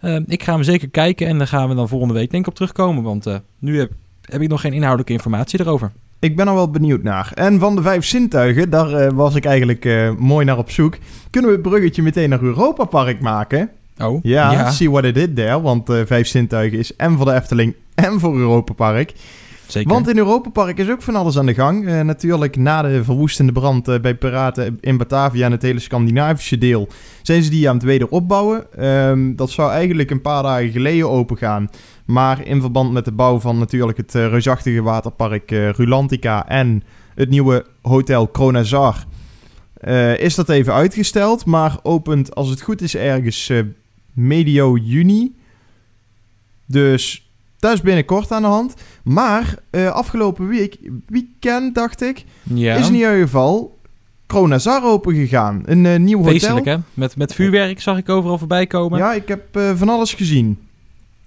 Ehm, 0.00 0.22
ik 0.26 0.42
ga 0.42 0.52
hem 0.52 0.62
zeker 0.62 0.88
kijken 0.88 1.26
en 1.26 1.38
daar 1.38 1.46
gaan 1.46 1.68
we 1.68 1.74
dan 1.74 1.88
volgende 1.88 2.14
week 2.14 2.30
denk 2.30 2.42
ik 2.42 2.48
op 2.48 2.54
terugkomen. 2.54 3.02
Want 3.02 3.26
eh, 3.26 3.36
nu 3.58 3.78
heb, 3.78 3.92
heb 4.20 4.40
ik 4.40 4.48
nog 4.48 4.60
geen 4.60 4.72
inhoudelijke 4.72 5.12
informatie 5.12 5.60
erover. 5.60 5.92
Ik 6.18 6.36
ben 6.36 6.48
er 6.48 6.54
wel 6.54 6.70
benieuwd 6.70 7.02
naar. 7.02 7.32
En 7.34 7.58
van 7.58 7.76
de 7.76 7.82
vijf 7.82 8.04
zintuigen, 8.04 8.70
daar 8.70 8.92
eh, 8.92 9.12
was 9.12 9.34
ik 9.34 9.44
eigenlijk 9.44 10.14
mooi 10.18 10.44
naar 10.44 10.58
op 10.58 10.70
zoek. 10.70 10.98
Kunnen 11.30 11.50
we 11.50 11.56
het 11.56 11.66
bruggetje 11.68 12.02
meteen 12.02 12.28
naar 12.28 12.42
Europa 12.42 12.84
Park 12.84 13.20
maken? 13.20 13.70
Oh, 13.98 14.18
Ja, 14.22 14.70
see 14.70 14.90
what 14.90 15.04
I 15.04 15.12
did 15.12 15.36
there. 15.36 15.60
Want 15.60 15.90
vijf 16.04 16.26
zintuigen 16.26 16.78
is 16.78 16.96
en 16.96 17.16
voor 17.16 17.26
de 17.26 17.32
Efteling 17.32 17.74
en 17.94 18.20
voor 18.20 18.38
Europa 18.38 18.72
Park. 18.72 19.12
Want 19.80 20.08
in 20.08 20.18
Europa 20.18 20.50
Park 20.50 20.78
is 20.78 20.90
ook 20.90 21.02
van 21.02 21.16
alles 21.16 21.38
aan 21.38 21.46
de 21.46 21.54
gang. 21.54 21.86
Eh, 21.86 22.00
natuurlijk 22.00 22.56
na 22.56 22.82
de 22.82 23.04
verwoestende 23.04 23.52
brand 23.52 23.88
eh, 23.88 24.00
bij 24.00 24.14
Piraten 24.14 24.78
in 24.80 24.96
Batavia 24.96 25.44
en 25.44 25.52
het 25.52 25.62
hele 25.62 25.78
Scandinavische 25.78 26.58
deel... 26.58 26.88
zijn 27.22 27.42
ze 27.42 27.50
die 27.50 27.68
aan 27.68 27.74
het 27.74 27.84
wederopbouwen. 27.84 28.72
Ehm, 28.72 29.34
dat 29.34 29.50
zou 29.50 29.70
eigenlijk 29.70 30.10
een 30.10 30.20
paar 30.20 30.42
dagen 30.42 30.70
geleden 30.70 31.10
opengaan. 31.10 31.70
Maar 32.04 32.46
in 32.46 32.60
verband 32.60 32.92
met 32.92 33.04
de 33.04 33.12
bouw 33.12 33.40
van 33.40 33.58
natuurlijk 33.58 33.98
het 33.98 34.14
eh, 34.14 34.28
reusachtige 34.28 34.82
waterpark 34.82 35.50
Rulantica... 35.50 36.48
en 36.48 36.82
het 37.14 37.28
nieuwe 37.28 37.66
hotel 37.82 38.28
Kronazar... 38.28 39.04
is 40.16 40.34
dat 40.34 40.48
even 40.48 40.72
uitgesteld. 40.72 41.44
Maar 41.44 41.78
opent 41.82 42.34
als 42.34 42.48
het 42.48 42.62
goed 42.62 42.80
is 42.80 42.96
ergens 42.96 43.52
medio 44.12 44.76
juni. 44.76 45.34
Dus 46.66 47.31
dat 47.62 47.72
is 47.72 47.80
binnenkort 47.80 48.32
aan 48.32 48.42
de 48.42 48.48
hand. 48.48 48.74
Maar 49.02 49.54
eh, 49.70 49.90
afgelopen 49.90 50.48
week, 50.48 50.76
weekend 51.06 51.74
dacht 51.74 52.02
ik, 52.02 52.24
ja. 52.42 52.74
is 52.74 52.88
in 52.88 52.94
ieder 52.94 53.20
geval 53.20 53.78
Kronazar 54.26 54.84
open 54.84 55.14
gegaan. 55.14 55.62
Een 55.64 55.86
eh, 55.86 55.98
nieuw 55.98 56.18
hotel. 56.18 56.32
Feestelijk, 56.32 56.66
hè? 56.66 56.76
Met, 56.94 57.16
met 57.16 57.34
vuurwerk 57.34 57.80
zag 57.80 57.98
ik 57.98 58.08
overal 58.08 58.38
voorbij 58.38 58.66
komen. 58.66 58.98
Ja, 58.98 59.12
ik 59.12 59.28
heb 59.28 59.56
eh, 59.56 59.70
van 59.74 59.88
alles 59.88 60.14
gezien. 60.14 60.58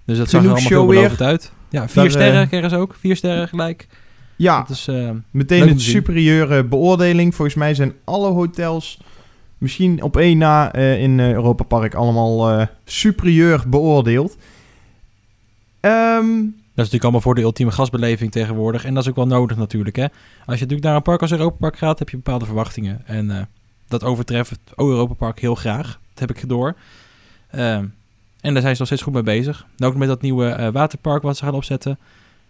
Dus 0.05 0.17
dat 0.17 0.29
zag 0.29 0.41
er 0.43 0.47
Genoeg 0.47 0.65
allemaal 0.65 0.85
veelbelovend 0.85 1.21
uit. 1.21 1.51
Ja, 1.69 1.89
vier 1.89 2.11
sterren 2.11 2.47
kregen 2.47 2.69
ze 2.69 2.77
ook. 2.77 2.95
Vier 2.99 3.15
sterren 3.15 3.47
gelijk. 3.47 3.87
Ja, 4.35 4.59
Dat 4.67 4.69
is, 4.69 4.89
meteen 5.31 5.69
een 5.69 5.79
superieure 5.79 6.63
beoordeling. 6.63 7.35
Volgens 7.35 7.57
mij 7.57 7.73
zijn 7.73 7.93
alle 8.03 8.29
hotels 8.29 8.99
misschien 9.57 10.01
op 10.01 10.17
één 10.17 10.37
na 10.37 10.73
in 10.75 11.19
Europa 11.19 11.63
Park 11.63 11.93
allemaal 11.93 12.67
superieur 12.85 13.63
beoordeeld. 13.67 14.37
Ehm, 15.85 16.35
dat 16.43 16.85
is 16.85 16.91
natuurlijk 16.91 17.03
allemaal 17.03 17.21
voor 17.21 17.35
de 17.35 17.41
ultieme 17.41 17.71
gastbeleving 17.71 18.31
tegenwoordig. 18.31 18.85
En 18.85 18.93
dat 18.93 19.03
is 19.03 19.09
ook 19.09 19.15
wel 19.15 19.27
nodig 19.27 19.57
natuurlijk. 19.57 19.95
Hè? 19.95 20.03
Als 20.03 20.11
je 20.45 20.51
natuurlijk 20.51 20.83
naar 20.83 20.95
een 20.95 21.01
park 21.01 21.21
als 21.21 21.31
Europa 21.31 21.57
Park 21.57 21.77
gaat, 21.77 21.99
heb 21.99 22.09
je 22.09 22.15
bepaalde 22.15 22.45
verwachtingen. 22.45 23.01
En 23.05 23.31
eh, 23.31 23.41
dat 23.87 24.03
overtreft 24.03 24.49
het 24.49 24.59
Europa 24.75 25.13
Park 25.13 25.39
heel 25.39 25.55
graag. 25.55 25.99
Dat 26.13 26.19
heb 26.19 26.37
ik 26.37 26.49
door. 26.49 26.75
Ehm, 27.49 27.85
en 28.41 28.53
daar 28.53 28.61
zijn 28.61 28.73
ze 28.73 28.79
nog 28.79 28.87
steeds 28.87 29.01
goed 29.01 29.13
mee 29.13 29.23
bezig. 29.23 29.65
En 29.77 29.85
ook 29.85 29.95
met 29.95 30.07
dat 30.07 30.21
nieuwe 30.21 30.49
eh, 30.49 30.71
waterpark 30.71 31.21
wat 31.21 31.37
ze 31.37 31.43
gaan 31.43 31.53
opzetten. 31.53 31.99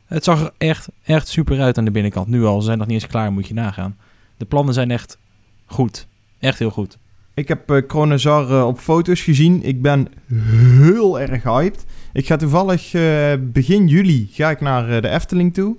Het 0.05 0.23
zag 0.23 0.41
er 0.41 0.51
echt, 0.57 0.87
echt 1.03 1.27
super 1.27 1.61
uit 1.61 1.77
aan 1.77 1.85
de 1.85 1.91
binnenkant. 1.91 2.27
Nu 2.27 2.45
al, 2.45 2.59
ze 2.59 2.65
zijn 2.65 2.77
nog 2.77 2.87
niet 2.87 3.01
eens 3.01 3.11
klaar, 3.11 3.31
moet 3.31 3.47
je 3.47 3.53
nagaan. 3.53 3.97
De 4.37 4.45
plannen 4.45 4.73
zijn 4.73 4.91
echt 4.91 5.17
goed. 5.65 6.07
Echt 6.39 6.59
heel 6.59 6.71
goed. 6.71 6.97
ik 7.33 7.47
heb 7.47 7.83
Kronazar 7.87 8.49
eh, 8.49 8.67
op 8.67 8.79
foto's 8.79 9.21
gezien. 9.21 9.63
Ik 9.63 9.81
ben 9.81 10.07
heel 10.33 11.19
erg 11.19 11.43
hyped. 11.43 11.85
Ik 12.15 12.25
ga 12.27 12.35
toevallig 12.35 12.93
eh, 12.93 13.33
begin 13.41 13.87
juli 13.87 14.27
ga 14.31 14.49
ik 14.49 14.61
naar 14.61 14.89
eh, 14.89 15.01
de 15.01 15.09
Efteling 15.09 15.53
toe. 15.53 15.75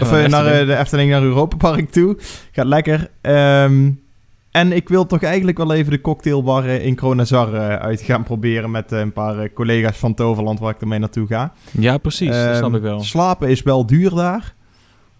Of 0.00 0.12
eh, 0.12 0.26
naar 0.26 0.66
de 0.66 0.76
Efteling, 0.76 1.10
naar 1.10 1.22
Europa 1.22 1.56
Park 1.56 1.90
toe. 1.90 2.16
Gaat 2.52 2.66
lekker. 2.66 3.10
Ehm, 3.20 3.90
en 4.50 4.72
ik 4.72 4.88
wil 4.88 5.06
toch 5.06 5.22
eigenlijk 5.22 5.56
wel 5.56 5.72
even 5.74 5.90
de 5.92 6.00
cocktailbar 6.00 6.66
in 6.66 6.94
Kronazar 6.94 7.78
uit 7.78 8.00
gaan 8.00 8.22
proberen... 8.22 8.70
met 8.70 8.92
een 8.92 9.12
paar 9.12 9.52
collega's 9.52 9.96
van 9.96 10.14
Toverland 10.14 10.58
waar 10.58 10.74
ik 10.74 10.80
ermee 10.80 10.98
naartoe 10.98 11.26
ga. 11.26 11.52
Ja, 11.70 11.98
precies. 11.98 12.28
dat 12.28 12.46
Ehm, 12.46 12.56
snap 12.56 12.74
ik 12.74 12.82
wel. 12.82 13.00
Slapen 13.02 13.48
is 13.48 13.62
wel 13.62 13.86
duur 13.86 14.10
daar. 14.14 14.54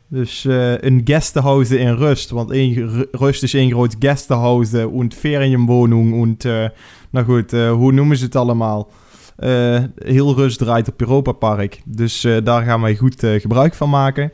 Dus 0.09 0.44
eh, 0.44 0.80
een 0.80 1.00
guesthouse 1.04 1.78
in 1.78 1.94
Rust. 1.94 2.30
Want 2.30 2.50
Ru- 2.50 3.06
Rust 3.12 3.42
is 3.42 3.54
één 3.54 3.71
groot 3.71 3.97
guesthouse 3.99 4.90
en 4.99 5.12
Ferienwohnung. 5.12 6.23
En, 6.44 6.50
eh, 6.62 6.68
nou 7.11 7.26
goed, 7.26 7.50
hoe 7.50 7.92
noemen 7.92 8.16
ze 8.16 8.25
het 8.25 8.37
allemaal? 8.37 8.88
Eh, 9.37 9.83
heel 9.95 10.35
Rust 10.35 10.59
draait 10.59 10.88
op 10.88 11.00
Europa 11.00 11.33
Park. 11.33 11.81
Dus 11.85 12.25
eh, 12.25 12.37
daar 12.45 12.62
gaan 12.64 12.81
wij 12.81 12.97
goed 12.97 13.23
eh, 13.23 13.41
gebruik 13.41 13.75
van 13.75 13.91
maken. 13.91 14.33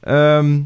Ehm, 0.00 0.60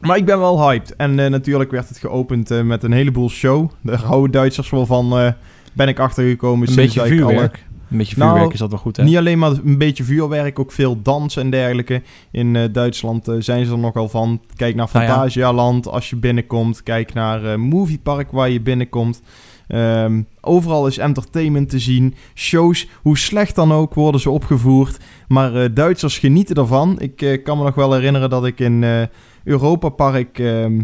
maar 0.00 0.16
ik 0.16 0.24
ben 0.24 0.38
wel 0.38 0.68
hyped. 0.68 0.96
En 0.96 1.14
natuurlijk 1.14 1.70
werd 1.70 1.88
het 1.88 1.98
geopend 1.98 2.64
met 2.64 2.82
een 2.82 2.92
heleboel 2.92 3.30
show. 3.30 3.70
Daar 3.80 4.00
houden 4.02 4.30
Duitsers 4.30 4.70
wel 4.70 4.86
van, 4.86 5.34
ben 5.72 5.88
ik 5.88 5.98
achtergekomen. 5.98 6.68
Een 6.68 6.74
beetje 6.74 7.00
alle- 7.00 7.08
vuurwerk. 7.08 7.64
Een 7.90 7.98
beetje 7.98 8.16
Nou, 8.18 8.30
vuurwerk 8.30 8.52
is 8.52 8.58
dat 8.58 8.70
wel 8.70 8.78
goed, 8.78 8.96
hè? 8.96 9.04
Niet 9.04 9.16
alleen 9.16 9.38
maar 9.38 9.50
een 9.64 9.78
beetje 9.78 10.04
vuurwerk, 10.04 10.58
ook 10.58 10.72
veel 10.72 11.02
dans 11.02 11.36
en 11.36 11.50
dergelijke. 11.50 12.02
In 12.30 12.68
Duitsland 12.72 13.28
zijn 13.38 13.66
ze 13.66 13.72
er 13.72 13.78
nogal 13.78 14.08
van. 14.08 14.40
Kijk 14.56 14.74
naar 14.74 14.88
Nou 14.92 15.04
ja. 15.04 15.12
Fantasialand 15.12 15.88
als 15.88 16.10
je 16.10 16.16
binnenkomt. 16.16 16.82
Kijk 16.82 17.14
naar 17.14 17.44
eh 17.44 17.56
Moviepark 17.56 18.30
waar 18.30 18.50
je 18.50 18.60
binnenkomt. 18.60 19.22
Ehm, 19.68 20.22
overal 20.40 20.86
is 20.86 20.98
entertainment 20.98 21.68
te 21.68 21.78
zien. 21.78 22.14
Shows, 22.34 22.88
hoe 23.02 23.18
slecht 23.18 23.54
dan 23.54 23.72
ook, 23.72 23.94
worden 23.94 24.20
ze 24.20 24.30
opgevoerd. 24.30 24.98
Maar 25.28 25.54
eh, 25.54 25.68
Duitsers 25.74 26.18
genieten 26.18 26.56
ervan. 26.56 27.00
Ik 27.00 27.22
eh, 27.22 27.42
kan 27.42 27.58
me 27.58 27.64
nog 27.64 27.74
wel 27.74 27.92
herinneren 27.92 28.30
dat 28.30 28.46
ik 28.46 28.60
in 28.60 28.84
eh 28.84 29.02
Europa 29.44 29.88
Park 29.88 30.38
ehm, 30.38 30.82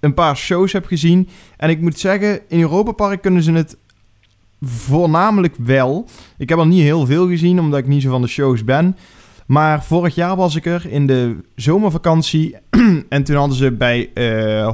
een 0.00 0.14
paar 0.14 0.36
shows 0.36 0.72
heb 0.72 0.86
gezien. 0.86 1.28
En 1.56 1.70
ik 1.70 1.80
moet 1.80 1.98
zeggen, 1.98 2.40
in 2.48 2.60
Europa 2.60 2.92
Park 2.92 3.22
kunnen 3.22 3.42
ze 3.42 3.52
het 3.52 3.76
voornamelijk 4.60 5.54
wel. 5.56 6.06
Ik 6.38 6.48
heb 6.48 6.58
er 6.58 6.66
niet 6.66 6.82
heel 6.82 7.06
veel 7.06 7.28
gezien, 7.28 7.60
omdat 7.60 7.78
ik 7.78 7.86
niet 7.86 8.02
zo 8.02 8.10
van 8.10 8.22
de 8.22 8.28
shows 8.28 8.64
ben. 8.64 8.96
Maar 9.46 9.84
vorig 9.84 10.14
jaar 10.14 10.36
was 10.36 10.54
ik 10.54 10.66
er 10.66 10.86
in 10.88 11.06
de 11.06 11.36
zomervakantie. 11.54 12.56
en 13.08 13.24
toen 13.24 13.36
hadden 13.36 13.56
ze 13.56 13.72
bij 13.72 14.10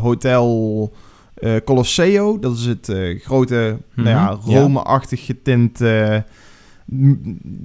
Hotel 0.01 0.93
eh, 1.35 1.55
Colosseo, 1.65 2.39
dat 2.39 2.57
is 2.57 2.65
het 2.65 2.89
eh, 2.89 3.21
grote, 3.21 3.79
nou 3.95 4.09
ja, 4.09 4.31
Mhm, 4.31 4.51
ja. 4.51 4.61
Rome-achtig 4.61 5.25
getint 5.25 5.81
eh, 5.81 6.17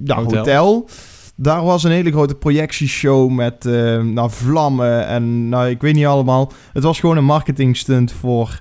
ja, 0.04 0.16
Hotel. 0.16 0.36
hotel. 0.36 0.88
Daar 1.36 1.64
was 1.64 1.84
een 1.84 1.90
hele 1.90 2.10
grote 2.10 2.34
projectieshow 2.34 3.30
met 3.30 3.64
nou, 4.02 4.30
vlammen 4.30 5.06
en 5.06 5.48
nou, 5.48 5.68
ik 5.68 5.80
weet 5.80 5.94
niet 5.94 6.06
allemaal. 6.06 6.52
Het 6.72 6.82
was 6.82 7.00
gewoon 7.00 7.16
een 7.16 7.24
marketing 7.24 7.76
stunt 7.76 8.12
voor 8.12 8.60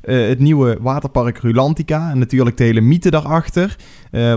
het 0.00 0.38
nieuwe 0.38 0.78
waterpark 0.80 1.38
Rulantica. 1.38 2.10
En 2.10 2.18
natuurlijk 2.18 2.56
de 2.56 2.64
hele 2.64 2.80
mythe 2.80 3.10
daarachter. 3.10 3.76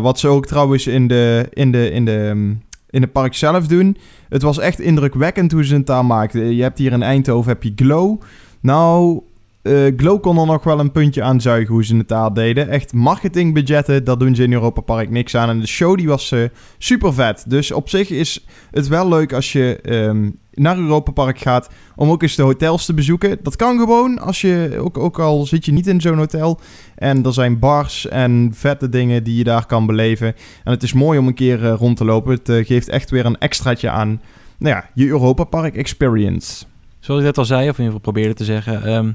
Wat 0.01 0.19
ze 0.19 0.27
ook 0.27 0.45
trouwens 0.45 0.87
in 0.87 1.07
de, 1.07 1.47
in 1.53 1.71
de, 1.71 1.91
in 1.91 2.05
de, 2.05 2.31
mm, 2.33 2.61
in 2.89 3.01
het 3.01 3.11
park 3.11 3.33
zelf 3.33 3.67
doen. 3.67 3.97
Het 4.29 4.41
was 4.41 4.57
echt 4.59 4.79
indrukwekkend 4.79 5.51
hoe 5.51 5.65
ze 5.65 5.75
het 5.75 5.87
daar 5.87 6.05
maakten. 6.05 6.55
Je 6.55 6.61
hebt 6.61 6.77
hier 6.77 6.91
in 6.91 7.03
Eindhoven 7.03 7.51
heb 7.51 7.63
je 7.63 7.71
Glow. 7.75 8.21
Nou, 8.61 9.21
eh, 9.63 9.73
Glow 9.97 10.21
kon 10.21 10.37
er 10.37 10.45
nog 10.45 10.63
wel 10.63 10.79
een 10.79 10.91
puntje 10.91 11.23
aan 11.23 11.41
zuigen 11.41 11.73
hoe 11.73 11.85
ze 11.85 11.95
het 11.95 12.07
daar 12.07 12.33
deden. 12.33 12.69
Echt 12.69 12.93
marketingbudgetten, 12.93 14.03
daar 14.03 14.17
doen 14.17 14.35
ze 14.35 14.43
in 14.43 14.53
Europa 14.53 14.81
Park 14.81 15.09
niks 15.09 15.35
aan. 15.35 15.49
En 15.49 15.59
de 15.59 15.67
show 15.67 15.97
die 15.97 16.07
was 16.07 16.31
eh, 16.31 16.43
super 16.77 17.13
vet. 17.13 17.43
Dus 17.47 17.71
op 17.71 17.89
zich 17.89 18.09
is 18.09 18.45
het 18.71 18.87
wel 18.87 19.07
leuk 19.07 19.33
als 19.33 19.51
je 19.51 19.79
ehm, 19.81 20.29
naar 20.51 20.77
Europa 20.77 21.11
Park 21.11 21.39
gaat 21.39 21.69
om 21.95 22.09
ook 22.09 22.21
eens 22.21 22.35
de 22.35 22.43
hotels 22.43 22.85
te 22.85 22.93
bezoeken. 22.93 23.37
Dat 23.41 23.55
kan 23.55 23.77
gewoon, 23.79 24.19
als 24.19 24.41
je, 24.41 24.77
ook, 24.79 24.97
ook 24.97 25.19
al 25.19 25.45
zit 25.45 25.65
je 25.65 25.71
niet 25.71 25.87
in 25.87 26.01
zo'n 26.01 26.17
hotel. 26.17 26.59
En 26.95 27.25
er 27.25 27.33
zijn 27.33 27.59
bars 27.59 28.07
en 28.07 28.51
vette 28.53 28.89
dingen 28.89 29.23
die 29.23 29.37
je 29.37 29.43
daar 29.43 29.65
kan 29.65 29.85
beleven. 29.85 30.27
En 30.63 30.71
het 30.71 30.83
is 30.83 30.93
mooi 30.93 31.19
om 31.19 31.27
een 31.27 31.33
keer 31.33 31.65
eh, 31.65 31.73
rond 31.77 31.97
te 31.97 32.05
lopen. 32.05 32.39
Het 32.43 32.67
geeft 32.67 32.89
echt 32.89 33.09
weer 33.09 33.25
een 33.25 33.37
extraatje 33.37 33.89
aan 33.89 34.21
nou 34.57 34.75
ja, 34.75 34.89
je 34.93 35.07
Europa 35.07 35.43
Park 35.43 35.75
experience. 35.75 36.65
Zoals 36.99 37.19
ik 37.19 37.25
net 37.25 37.37
al 37.37 37.45
zei, 37.45 37.69
of 37.69 37.77
in 37.77 37.83
ieder 37.83 37.85
geval 37.85 38.11
probeerde 38.11 38.33
te 38.33 38.43
zeggen. 38.43 38.83
ehm, 38.83 39.11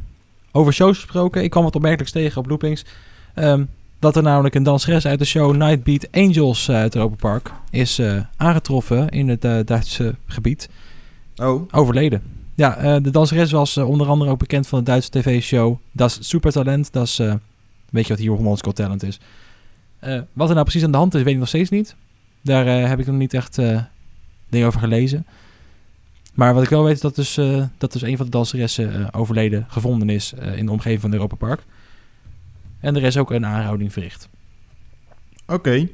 over 0.53 0.73
shows 0.73 0.97
gesproken, 0.99 1.43
ik 1.43 1.51
kwam 1.51 1.65
wat 1.65 1.75
opmerkelijks 1.75 2.13
tegen 2.13 2.41
op 2.41 2.49
Loopings. 2.49 2.85
ehm, 3.35 3.65
dat 3.99 4.17
er 4.17 4.23
namelijk 4.23 4.55
een 4.55 4.63
danseres 4.63 5.07
uit 5.07 5.19
de 5.19 5.25
show 5.25 5.57
Nightbeat 5.57 6.09
Angels 6.11 6.69
eh, 6.69 6.77
uit 6.77 6.95
Europa 6.95 7.17
Park 7.17 7.53
is 7.71 7.99
eh, 7.99 8.21
aangetroffen 8.37 9.09
in 9.09 9.29
het 9.29 9.45
eh, 9.45 9.59
Duitse 9.65 10.15
gebied. 10.27 10.69
Oh, 11.37 11.69
Overleden. 11.71 12.23
Ja, 12.55 13.01
de 13.01 13.11
danseres 13.11 13.51
was 13.51 13.77
onder 13.77 14.07
andere 14.07 14.31
ook 14.31 14.39
bekend 14.39 14.67
van 14.67 14.79
de 14.79 14.85
Duitse 14.85 15.11
tv-show 15.11 15.79
Das 15.93 16.19
Supertalent. 16.21 16.93
Dat 16.93 17.07
is, 17.07 17.17
weet 17.91 18.07
je 18.07 18.09
wat 18.09 18.19
hier 18.19 18.31
Hollands 18.31 18.63
Got 18.63 18.77
Talent 18.77 19.03
is. 19.03 19.19
Wat 20.33 20.49
er 20.49 20.55
nou 20.55 20.63
precies 20.63 20.85
aan 20.85 20.91
de 20.91 20.97
hand 20.97 21.15
is, 21.15 21.23
weet 21.23 21.33
ik 21.33 21.39
nog 21.39 21.49
steeds 21.49 21.71
niet. 21.71 21.95
Daar 22.43 22.89
heb 22.89 22.99
ik 22.99 23.07
nog 23.07 23.17
niet 23.17 23.35
echt 23.35 23.59
dingen 24.49 24.67
over 24.67 24.81
gelezen. 24.81 25.27
Maar 26.39 26.55
wat 26.55 26.63
ik 26.63 26.69
wel 26.69 26.85
weet 26.85 26.95
is 26.95 27.01
dat 27.01 27.15
dus, 27.15 27.37
eh, 27.37 27.63
dat 27.79 27.93
dus 27.93 28.03
een 28.03 28.17
van 28.17 28.27
de 28.27 28.33
danseressen 28.33 28.95
eh, 28.95 29.21
overleden 29.21 29.67
gevonden 29.69 30.09
is 30.09 30.33
eh, 30.33 30.57
in 30.57 30.67
de 30.67 30.73
omgeving 30.73 31.01
van 31.01 31.13
Europa 31.13 31.37
Park. 31.37 31.63
En 32.81 32.97
er 32.97 33.03
is 33.03 33.17
ook 33.17 33.31
een 33.31 33.47
aanhouding 33.47 33.93
verricht. 33.93 34.29
oké. 35.47 35.89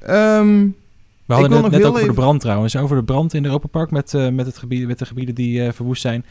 Ehm, 0.00 0.66
We 1.26 1.34
hadden 1.34 1.62
het 1.62 1.70
net 1.70 1.84
ook 1.84 1.94
over 1.94 2.06
de 2.06 2.12
brand 2.12 2.40
trouwens. 2.40 2.76
Over 2.76 2.96
de 2.96 3.04
brand 3.04 3.34
in 3.34 3.44
Europa 3.44 3.66
Park 3.68 3.90
met, 3.90 4.12
met, 4.32 4.46
het 4.46 4.58
gebied, 4.58 4.86
met 4.86 4.98
de 4.98 5.06
gebieden 5.06 5.34
die 5.34 5.72
verwoest 5.72 6.02
zijn. 6.02 6.24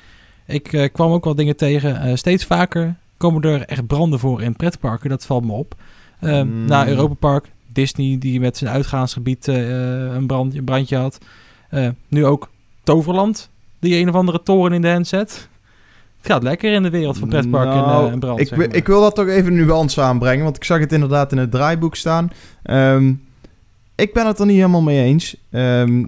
Ik 0.46 0.90
kwam 0.94 1.12
ook 1.12 1.24
wel 1.24 1.36
dingen 1.36 1.56
tegen. 1.56 2.18
Steeds 2.18 2.46
vaker 2.46 2.96
komen 3.18 3.42
er 3.42 3.62
echt 3.62 3.88
branden 3.88 4.20
voor 4.20 4.42
in 4.42 4.56
pretparken. 4.56 5.10
Dat 5.10 5.26
valt 5.26 5.46
me 5.46 5.52
op. 5.52 5.76
Eh, 6.20 6.42
Mm. 6.42 6.66
Na 6.66 6.88
Europa 6.88 7.14
Park, 7.14 7.52
Disney 7.72 8.18
die 8.18 8.40
met 8.40 8.58
zijn 8.58 8.72
uitgaansgebied 8.74 9.48
een, 9.48 10.28
brand, 10.28 10.56
een 10.56 10.64
brandje 10.64 10.98
had. 10.98 11.18
Nu 12.08 12.26
ook 12.26 12.50
Toverland, 12.88 13.50
die 13.79 13.96
een 13.96 14.10
of 14.10 14.15
andere 14.15 14.44
toren 14.44 14.74
in 14.74 14.82
de 14.82 14.89
hand 14.89 15.08
zet. 15.08 15.48
Het 16.17 16.25
gaat 16.32 16.44
lekker 16.44 16.74
in 16.74 16.84
de 16.84 16.89
wereld 16.89 17.17
van 17.17 17.29
pretparken 17.29 17.75
Nou, 17.75 18.01
en, 18.01 18.08
eh, 18.08 18.13
en 18.13 18.20
brand. 18.20 18.39
ik, 18.39 18.48
zeg 18.48 18.58
wi- 18.58 18.67
maar. 18.67 18.75
ik 18.75 18.88
wil 18.88 19.01
dat 19.01 19.15
toch 19.15 19.27
even 19.27 19.53
nuance 19.56 20.01
aanbrengen, 20.01 20.44
want 20.44 20.56
ik 20.56 20.63
zag 20.63 20.79
het 20.79 20.91
inderdaad 20.91 21.32
in 21.32 21.38
het 21.38 21.51
draaiboek 21.51 21.96
staan. 21.96 22.32
Ehm, 22.63 23.13
ik 23.96 24.13
ben 24.13 24.25
het 24.27 24.39
er 24.39 24.46
niet 24.46 24.56
helemaal 24.56 24.82
mee 24.82 25.03
eens. 25.03 25.36
Ehm, 25.51 26.06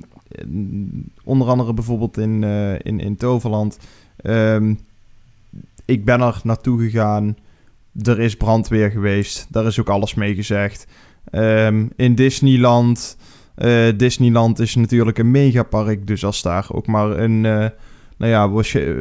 onder 1.24 1.48
andere 1.48 1.74
bijvoorbeeld 1.74 2.18
in, 2.18 2.44
eh, 2.44 2.74
in, 2.74 3.00
in 3.00 3.18
Toverland. 3.18 3.78
Ehm, 4.18 4.74
ik 5.86 6.06
ben 6.06 6.22
er 6.22 6.40
naartoe 6.44 6.80
gegaan. 6.82 7.38
Er 8.04 8.20
is 8.20 8.36
brandweer 8.36 8.90
geweest. 8.92 9.48
Daar 9.50 9.66
is 9.66 9.80
ook 9.80 9.90
alles 9.90 10.14
mee 10.14 10.36
gezegd. 10.36 10.88
In 11.96 12.16
Disneyland. 12.16 13.18
Eh, 13.60 13.98
Disneyland 13.98 14.60
is 14.60 14.76
natuurlijk 14.76 15.18
een 15.18 15.32
megapark. 15.32 16.08
Dus 16.08 16.26
als 16.26 16.42
daar 16.42 16.66
ook 16.72 16.88
maar 16.88 17.10
een. 17.20 17.46
eh, 17.46 17.66
nou 18.18 18.32
ja, 18.32 18.50
eh, 18.80 18.94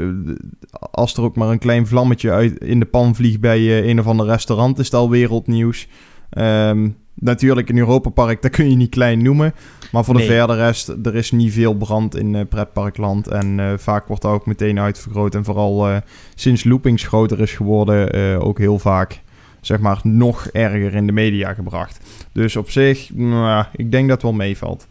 als 0.91 1.15
er 1.15 1.23
ook 1.23 1.37
maar 1.37 1.49
een 1.49 1.59
klein 1.59 1.87
vlammetje 1.87 2.31
uit 2.31 2.59
in 2.59 2.79
de 2.81 2.87
pan 2.87 3.15
vliegt 3.15 3.41
bij 3.41 3.89
een 3.89 4.01
of 4.01 4.07
ander 4.07 4.27
restaurant, 4.27 4.79
is 4.79 4.85
het 4.85 4.95
al 4.95 5.11
wereldnieuws. 5.11 5.89
Ehm, 6.31 6.89
natuurlijk 7.15 7.69
in 7.69 7.79
Europa 7.79 8.11
Park, 8.11 8.43
dat 8.43 8.51
kun 8.51 8.71
je 8.71 8.77
niet 8.77 8.91
klein 8.91 9.23
noemen. 9.23 9.55
Maar 9.93 10.05
voor 10.05 10.15
de 10.15 10.21
Nee. 10.21 10.29
verder 10.29 10.57
rest, 10.57 10.89
er 10.89 11.15
is 11.15 11.31
niet 11.31 11.53
veel 11.53 11.75
brand 11.75 12.17
in 12.17 12.47
pretparkland. 12.49 13.27
En 13.29 13.77
vaak 13.79 14.07
wordt 14.07 14.23
dat 14.23 14.33
ook 14.33 14.47
meteen 14.47 14.79
uitvergroot. 14.81 15.35
En 15.35 15.45
vooral 15.45 16.01
sinds 16.35 16.65
Loopings 16.65 17.03
groter 17.05 17.41
is 17.41 17.53
geworden, 17.53 18.41
ook 18.41 18.59
heel 18.59 18.79
vaak, 18.79 19.21
zeg 19.61 19.79
maar, 19.79 20.01
nog 20.03 20.47
erger 20.47 20.95
in 20.95 21.07
de 21.07 21.13
media 21.13 21.55
gebracht. 21.55 22.01
Dus 22.33 22.57
op 22.57 22.71
zich, 22.71 23.11
nou, 23.15 23.65
ik 23.73 23.91
denk 23.91 24.09
dat 24.09 24.17
het 24.17 24.23
wel 24.23 24.33
meevalt. 24.33 24.87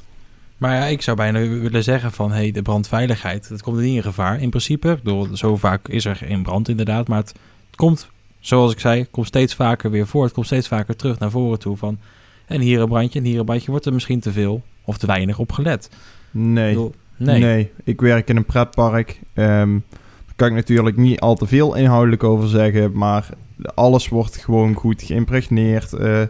Maar 0.58 0.76
ja, 0.76 0.86
ik 0.86 1.02
zou 1.02 1.18
bijna 1.18 1.40
willen 1.40 1.84
zeggen 1.84 2.12
van... 2.12 2.32
hey, 2.32 2.52
de 2.52 2.62
brandveiligheid, 2.62 3.50
dat 3.50 3.62
komt 3.62 3.80
niet 3.80 3.96
in 3.96 4.02
gevaar. 4.02 4.42
In 4.42 4.50
principe, 4.50 5.00
bedoel, 5.04 5.28
zo 5.38 5.56
vaak 5.56 5.88
is 5.88 6.06
er 6.06 6.16
geen 6.16 6.44
brand 6.44 6.70
inderdaad. 6.70 7.08
Maar 7.08 7.18
het, 7.18 7.34
het 7.68 7.76
komt, 7.76 8.10
zoals 8.40 8.72
ik 8.72 8.80
zei, 8.80 9.06
komt 9.12 9.28
steeds 9.28 9.56
vaker 9.56 9.92
weer 9.92 10.08
voor. 10.08 10.24
Het 10.24 10.34
komt 10.34 10.46
steeds 10.46 10.68
vaker 10.68 10.96
terug 10.96 11.20
naar 11.20 11.32
voren 11.32 11.60
toe 11.60 11.78
van... 11.78 12.00
en 12.46 12.62
hier 12.62 12.82
een 12.82 12.88
brandje 12.88 13.20
en 13.20 13.26
hier 13.26 13.40
een 13.40 13.46
brandje. 13.46 13.72
Wordt 13.72 13.86
er 13.86 13.94
misschien 13.94 14.20
te 14.20 14.32
veel 14.32 14.64
of 14.84 14.98
te 14.98 15.08
weinig 15.08 15.40
op 15.40 15.52
gelet? 15.52 15.90
Nee. 16.32 16.70
Ik 16.70 16.76
bedoel, 16.76 16.94
nee. 17.18 17.40
Nee. 17.40 17.72
ik 17.84 18.02
werk 18.02 18.30
in 18.30 18.36
een 18.36 18.46
pretpark. 18.46 19.20
Ehm 19.34 19.78
daar 20.26 20.36
kan 20.36 20.48
ik 20.48 20.54
natuurlijk 20.54 20.98
niet 20.98 21.20
al 21.20 21.36
te 21.36 21.48
veel 21.48 21.76
inhoudelijk 21.76 22.24
over 22.24 22.48
zeggen, 22.48 22.92
maar 22.98 23.30
alles 23.62 24.10
wordt 24.10 24.38
gewoon 24.38 24.74
goed 24.74 25.02
geïmpregneerd. 25.02 25.94
Eh, 25.94 26.22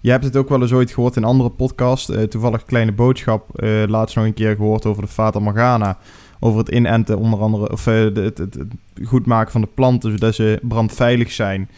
je 0.00 0.10
hebt 0.10 0.24
het 0.24 0.36
ook 0.36 0.48
wel 0.48 0.62
eens 0.62 0.72
ooit 0.72 0.90
gehoord 0.90 1.16
in 1.16 1.24
andere 1.24 1.50
podcast. 1.50 2.08
eh, 2.08 2.22
toevallig 2.22 2.64
Kleine 2.64 2.92
Boodschap, 2.92 3.58
eh, 3.58 3.82
laatst 3.86 4.16
nog 4.16 4.24
een 4.24 4.34
keer 4.34 4.56
gehoord 4.56 4.86
over 4.86 5.02
de 5.02 5.08
Fata 5.08 5.38
Morgana. 5.38 5.98
Over 6.40 6.58
het 6.58 6.68
inenten 6.68 7.18
onder 7.18 7.40
andere, 7.40 7.72
of 7.72 7.84
het, 7.84 8.16
het, 8.16 8.58
goed 9.04 9.26
maken 9.26 9.52
van 9.52 9.60
de 9.60 9.68
planten, 9.74 10.10
zodat 10.10 10.34
ze 10.34 10.58
brandveilig 10.62 11.32
zijn. 11.32 11.68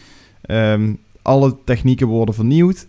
Ehm, 0.41 0.93
alle 1.21 1.55
technieken 1.65 2.07
worden 2.07 2.35
vernieuwd. 2.35 2.87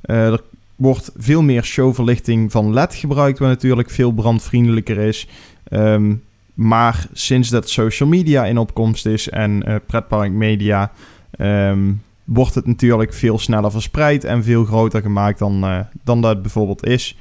Er 0.00 0.40
wordt 0.76 1.12
veel 1.16 1.42
meer 1.42 1.64
showverlichting 1.64 2.52
van 2.52 2.72
LED 2.72 2.94
gebruikt, 2.94 3.38
wat 3.38 3.48
natuurlijk 3.48 3.90
veel 3.90 4.12
brandvriendelijker 4.12 4.98
is. 4.98 5.28
Ehm, 5.64 6.14
maar 6.54 7.06
sinds 7.12 7.48
dat 7.48 7.70
social 7.70 8.08
media 8.08 8.44
in 8.46 8.58
opkomst 8.58 9.06
is 9.06 9.28
en 9.28 9.62
eh 9.62 9.74
pretparkmedia, 9.86 10.92
ehm, 11.40 11.92
wordt 12.24 12.54
het 12.54 12.66
natuurlijk 12.66 13.12
veel 13.12 13.38
sneller 13.38 13.70
verspreid 13.70 14.24
en 14.24 14.44
veel 14.44 14.64
groter 14.64 15.02
gemaakt 15.02 15.38
dan, 15.38 15.64
eh, 15.64 15.78
dan 16.04 16.20
dat 16.20 16.42
bijvoorbeeld 16.42 16.86
is. 16.86 17.16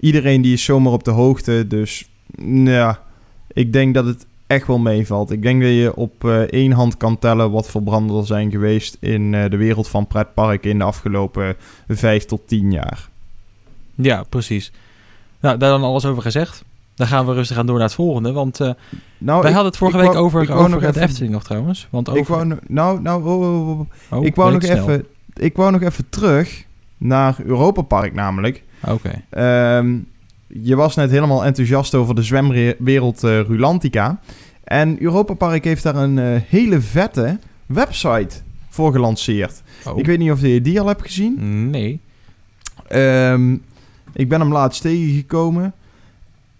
Iedereen 0.00 0.42
die 0.42 0.52
is 0.52 0.64
zomaar 0.64 0.92
op 0.92 1.04
de 1.04 1.10
hoogte, 1.10 1.66
dus 1.68 2.08
nou 2.36 2.70
ja, 2.70 3.02
ik 3.52 3.72
denk 3.72 3.94
dat 3.94 4.06
het 4.06 4.26
echt 4.46 4.66
wel 4.66 4.78
meevalt. 4.78 5.30
Ik 5.30 5.42
denk 5.42 5.62
dat 5.62 5.70
je 5.70 5.96
op 5.96 6.24
eh, 6.24 6.40
één 6.40 6.72
hand 6.72 6.96
kan 6.96 7.18
tellen 7.18 7.50
wat 7.50 7.68
voor 7.68 7.82
branden 7.82 8.16
er 8.16 8.26
zijn 8.26 8.50
geweest 8.50 8.96
in 9.00 9.34
eh, 9.34 9.50
de 9.50 9.56
wereld 9.56 9.88
van 9.88 10.06
pretparken 10.06 10.70
in 10.70 10.78
de 10.78 10.84
afgelopen 10.84 11.56
vijf 11.88 12.24
tot 12.24 12.48
tien 12.48 12.72
jaar. 12.72 13.08
Ja, 13.94 14.22
precies. 14.28 14.72
Nou, 15.40 15.58
daar 15.58 15.70
dan 15.70 15.82
alles 15.82 16.04
over 16.04 16.22
gezegd. 16.22 16.64
Dan 16.94 17.06
gaan 17.06 17.26
we 17.26 17.32
rustig 17.32 17.56
aan 17.56 17.66
door 17.66 17.74
naar 17.78 17.84
het 17.86 17.94
volgende. 17.94 18.32
Want 18.32 18.60
eh, 18.60 18.70
Nou, 19.18 19.40
wij 19.40 19.48
ik- 19.50 19.54
hadden 19.54 19.64
het 19.64 19.76
vorige 19.76 19.96
ik 19.98 20.02
week 20.04 20.12
wou- 20.12 20.24
over, 20.24 20.42
ik 20.42 20.48
wou 20.48 20.58
over 20.60 20.70
nog 20.72 20.80
het 20.80 20.90
even- 20.96 21.08
Efteling 21.08 21.32
nog 21.32 21.44
trouwens. 21.44 21.86
Want 21.90 22.08
Ik 22.08 22.16
over... 22.16 22.34
wou, 22.34 22.46
no- 22.46 22.58
nou, 22.68 23.00
nou, 23.00 23.24
oh, 23.24 23.40
oh, 23.40 23.68
oh, 23.68 23.78
oh. 23.80 23.86
Oh, 24.18 24.24
ik 24.24 24.34
wou 24.34 24.52
nog 24.52 24.62
snel. 24.62 24.76
even, 24.76 25.06
ik 25.34 25.56
wou 25.56 25.70
nog 25.72 25.82
even 25.82 26.04
terug 26.08 26.64
naar 26.98 27.36
Europa 27.44 27.82
Park 27.82 28.14
namelijk. 28.14 28.62
Oké. 28.88 29.22
Ehm, 29.30 29.96
je 30.46 30.76
was 30.76 30.96
net 30.96 31.10
helemaal 31.10 31.44
enthousiast 31.44 31.94
over 31.94 32.14
de 32.14 32.22
zwemwereld 32.22 33.24
eh, 33.24 33.40
Rulantica. 33.40 34.20
En 34.64 35.02
Europa 35.02 35.34
Park 35.34 35.64
heeft 35.64 35.82
daar 35.82 35.96
een 35.96 36.18
eh, 36.18 36.40
hele 36.48 36.80
vette 36.80 37.38
website 37.66 38.36
voor 38.68 38.92
gelanceerd. 38.92 39.62
Oh. 39.86 39.98
Ik 39.98 40.06
weet 40.06 40.18
niet 40.18 40.30
of 40.30 40.40
je 40.40 40.60
die 40.60 40.80
al 40.80 40.86
hebt 40.86 41.02
gezien. 41.02 41.70
Nee. 41.70 42.00
Ehm, 42.88 43.52
ik 44.12 44.28
ben 44.28 44.40
hem 44.40 44.52
laatst 44.52 44.82
tegengekomen. 44.82 45.72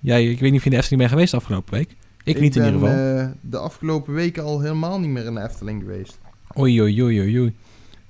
jij, 0.00 0.24
ik 0.30 0.40
weet 0.40 0.50
niet 0.50 0.58
of 0.58 0.64
je 0.64 0.70
in 0.70 0.70
de 0.70 0.76
Efteling 0.76 1.00
bent 1.00 1.12
geweest 1.12 1.34
afgelopen 1.34 1.74
week. 1.74 1.96
Ik, 2.24 2.40
niet 2.40 2.56
in 2.56 2.64
ieder 2.64 2.80
geval. 2.80 2.96
eh, 3.18 3.26
de 3.40 3.58
afgelopen 3.58 4.14
weken 4.14 4.42
al 4.44 4.60
helemaal 4.60 5.00
niet 5.00 5.10
meer 5.10 5.24
in 5.24 5.34
de 5.34 5.42
Efteling 5.42 5.80
geweest. 5.82 6.18
Oei, 6.58 6.80
oei, 6.82 7.02
oei, 7.02 7.20
oei, 7.20 7.38
oei. 7.40 7.54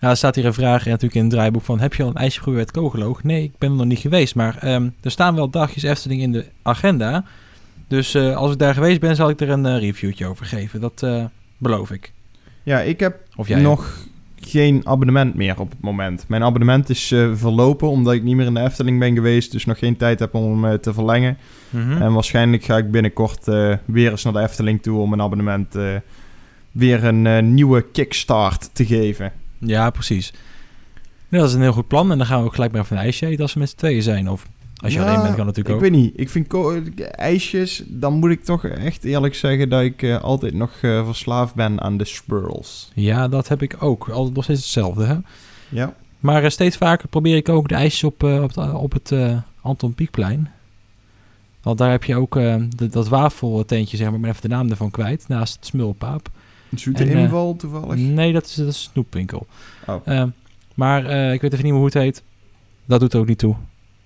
Nou, 0.00 0.12
er 0.12 0.16
staat 0.18 0.34
hier 0.34 0.44
een 0.46 0.54
vraag 0.54 0.84
natuurlijk 0.84 1.14
in 1.14 1.22
het 1.22 1.30
draaiboek 1.30 1.62
van... 1.62 1.80
Heb 1.80 1.94
je 1.94 2.02
al 2.02 2.08
een 2.08 2.14
ijsje 2.14 2.38
geprobeerd 2.38 2.72
bij 2.72 2.82
het 2.82 2.84
Kogeloog? 2.92 3.22
Nee, 3.22 3.42
ik 3.42 3.58
ben 3.58 3.70
er 3.70 3.76
nog 3.76 3.86
niet 3.86 3.98
geweest. 3.98 4.34
Maar 4.34 4.58
ehm, 4.58 4.88
er 5.00 5.10
staan 5.10 5.34
wel 5.34 5.50
dagjes 5.50 5.82
Efteling 5.82 6.20
in 6.22 6.32
de 6.32 6.46
agenda. 6.62 7.24
Dus 7.88 8.14
eh, 8.14 8.36
als 8.36 8.52
ik 8.52 8.58
daar 8.58 8.74
geweest 8.74 9.00
ben, 9.00 9.16
zal 9.16 9.28
ik 9.28 9.40
er 9.40 9.50
een 9.50 9.78
reviewtje 9.78 10.26
over 10.26 10.46
geven. 10.46 10.80
Dat 10.80 11.06
beloof 11.58 11.90
ik. 11.90 12.12
Ja, 12.62 12.80
ik 12.80 13.00
heb 13.00 13.20
Of 13.36 13.48
jij 13.48 13.60
nog 13.60 14.06
geen 14.40 14.86
abonnement 14.86 15.34
meer 15.34 15.60
op 15.60 15.70
het 15.70 15.80
moment. 15.80 16.24
Mijn 16.28 16.42
abonnement 16.42 16.88
is 16.88 17.12
eh, 17.12 17.30
verlopen 17.34 17.88
omdat 17.88 18.12
ik 18.12 18.22
niet 18.22 18.36
meer 18.36 18.46
in 18.46 18.54
de 18.54 18.60
Efteling 18.60 18.98
ben 18.98 19.14
geweest. 19.14 19.52
Dus 19.52 19.64
nog 19.64 19.78
geen 19.78 19.96
tijd 19.96 20.18
heb 20.18 20.34
om 20.34 20.62
hem 20.62 20.72
eh, 20.72 20.78
te 20.78 20.92
verlengen. 20.92 21.38
Mhm. 21.70 22.02
En 22.02 22.12
waarschijnlijk 22.12 22.64
ga 22.64 22.76
ik 22.76 22.90
binnenkort 22.90 23.48
eh, 23.48 23.76
weer 23.84 24.10
eens 24.10 24.24
naar 24.24 24.32
de 24.32 24.40
Efteling 24.40 24.82
toe 24.82 24.98
om 24.98 25.08
mijn 25.08 25.22
abonnement 25.22 25.74
weer 26.72 27.04
een 27.04 27.54
nieuwe 27.54 27.82
kickstart 27.92 28.70
te 28.72 28.86
geven. 28.86 29.32
Ja, 29.58 29.90
precies. 29.90 30.32
Nou, 31.28 31.42
dat 31.42 31.48
is 31.48 31.54
een 31.56 31.62
heel 31.62 31.72
goed 31.72 31.88
plan. 31.88 32.12
En 32.12 32.18
dan 32.18 32.26
gaan 32.26 32.40
we 32.40 32.46
ook 32.46 32.54
gelijk 32.54 32.72
maar 32.72 32.80
even 32.80 32.96
een 32.96 33.02
ijsje 33.02 33.26
eten 33.26 33.42
als 33.42 33.54
we 33.54 33.60
met 33.60 33.70
z'n 33.70 33.76
tweeën 33.76 34.02
zijn. 34.02 34.30
Of 34.30 34.46
als 34.80 34.92
je 34.92 34.98
Ja, 34.98 35.04
alleen 35.06 35.22
bent, 35.22 35.34
kan 35.34 35.46
natuurlijk 35.46 35.68
ik 35.68 35.74
ook. 35.74 35.90
weet 35.90 36.00
niet. 36.00 36.12
Ik 36.16 36.30
vind 36.30 36.54
ijsjes, 37.10 37.82
dan 37.86 38.12
moet 38.14 38.30
ik 38.30 38.44
toch 38.44 38.64
echt 38.64 39.04
eerlijk 39.04 39.34
zeggen 39.34 39.68
dat 39.68 39.82
ik 39.82 40.02
eh, 40.02 40.20
altijd 40.22 40.54
nog 40.54 40.70
eh, 40.82 41.04
verslaafd 41.06 41.54
ben 41.54 41.80
aan 41.80 41.96
de 41.96 42.04
swirls. 42.04 42.90
Ja, 42.94 43.28
dat 43.28 43.48
heb 43.48 43.62
ik 43.62 43.76
ook. 43.82 44.08
Altijd 44.08 44.34
nog 44.34 44.44
steeds 44.44 44.60
hetzelfde, 44.60 45.04
hè? 45.04 45.16
Ja. 45.68 45.94
Maar 46.20 46.44
eh, 46.44 46.50
steeds 46.50 46.76
vaker 46.76 47.08
probeer 47.08 47.36
ik 47.36 47.48
ook 47.48 47.68
de 47.68 47.74
ijsjes 47.74 48.04
op, 48.04 48.22
op, 48.22 48.54
het- 48.54 48.72
op 48.74 48.92
het 48.92 49.12
Anton 49.60 49.94
Pieckplein. 49.94 50.50
Want 51.62 51.78
daar 51.78 51.90
heb 51.90 52.04
je 52.04 52.16
ook 52.16 52.32
de- 52.34 52.88
dat 52.90 53.08
wafeltentje, 53.08 53.96
zeg 53.96 54.06
maar. 54.06 54.14
Ik 54.16 54.20
ben 54.20 54.30
even 54.30 54.42
de 54.42 54.48
naam 54.48 54.70
ervan 54.70 54.90
kwijt. 54.90 55.24
Naast 55.28 55.54
het 55.54 55.66
Smulpaap. 55.66 56.28
Een 56.70 56.78
zoete 56.78 57.04
En, 57.04 57.10
inval 57.18 57.56
toevallig. 57.56 57.96
Nee, 57.96 58.32
dat 58.32 58.44
is, 58.46 58.54
dat 58.54 58.66
is 58.66 58.74
een 58.84 58.90
snoepwinkel. 58.92 59.46
Oh. 59.86 59.96
Eh, 60.04 60.24
maar 60.74 61.00
ik 61.32 61.40
weet 61.40 61.52
even 61.52 61.64
niet 61.64 61.72
meer 61.72 61.82
hoe 61.82 61.84
het 61.84 61.94
heet. 61.94 62.22
Dat 62.84 63.00
doet 63.00 63.12
er 63.12 63.20
ook 63.20 63.26
niet 63.26 63.38
toe. 63.38 63.54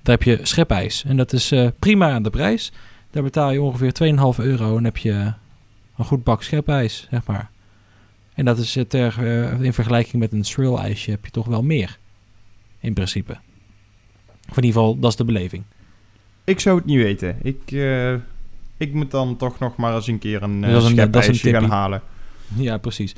Daar 0.04 0.14
heb 0.14 0.22
je 0.22 0.38
schepijs. 0.42 1.04
En 1.04 1.16
dat 1.16 1.32
is 1.32 1.52
eh, 1.52 1.68
prima 1.78 2.10
aan 2.10 2.22
de 2.22 2.30
prijs. 2.30 2.72
Daar 3.10 3.22
betaal 3.22 3.50
je 3.50 3.62
ongeveer 3.62 3.92
2,5 4.38 4.44
euro 4.44 4.76
en 4.76 4.84
heb 4.84 4.96
je 4.96 5.32
een 5.96 6.04
goed 6.04 6.24
bak 6.24 6.42
schepijs, 6.42 7.06
zeg 7.10 7.26
maar. 7.26 7.50
En 8.34 8.44
dat 8.44 8.58
is 8.58 8.76
eh, 8.76 8.84
ter, 8.84 9.14
eh, 9.18 9.60
in 9.60 9.72
vergelijking 9.72 10.22
met 10.22 10.32
een 10.32 10.44
swirl 10.44 10.80
ijsje 10.80 11.10
heb 11.10 11.24
je 11.24 11.30
toch 11.30 11.46
wel 11.46 11.62
meer. 11.62 11.98
In 12.80 12.94
principe. 12.94 13.32
Of 14.50 14.56
in 14.56 14.64
ieder 14.64 14.80
geval, 14.80 14.98
dat 14.98 15.10
is 15.10 15.16
de 15.16 15.24
beleving. 15.24 15.62
Ik 16.44 16.60
zou 16.60 16.76
het 16.76 16.84
niet 16.86 17.02
weten. 17.02 17.36
Ik, 17.42 17.72
ik 18.76 18.92
moet 18.92 19.10
dan 19.10 19.36
toch 19.36 19.58
nog 19.58 19.76
maar 19.76 19.94
eens 19.94 20.06
een 20.06 20.18
keer 20.18 20.42
een, 20.42 20.62
uh, 20.62 20.72
een 20.72 21.34
gaan 21.34 21.70
halen. 21.70 22.02
Ja, 22.56 22.76
precies. 22.76 23.14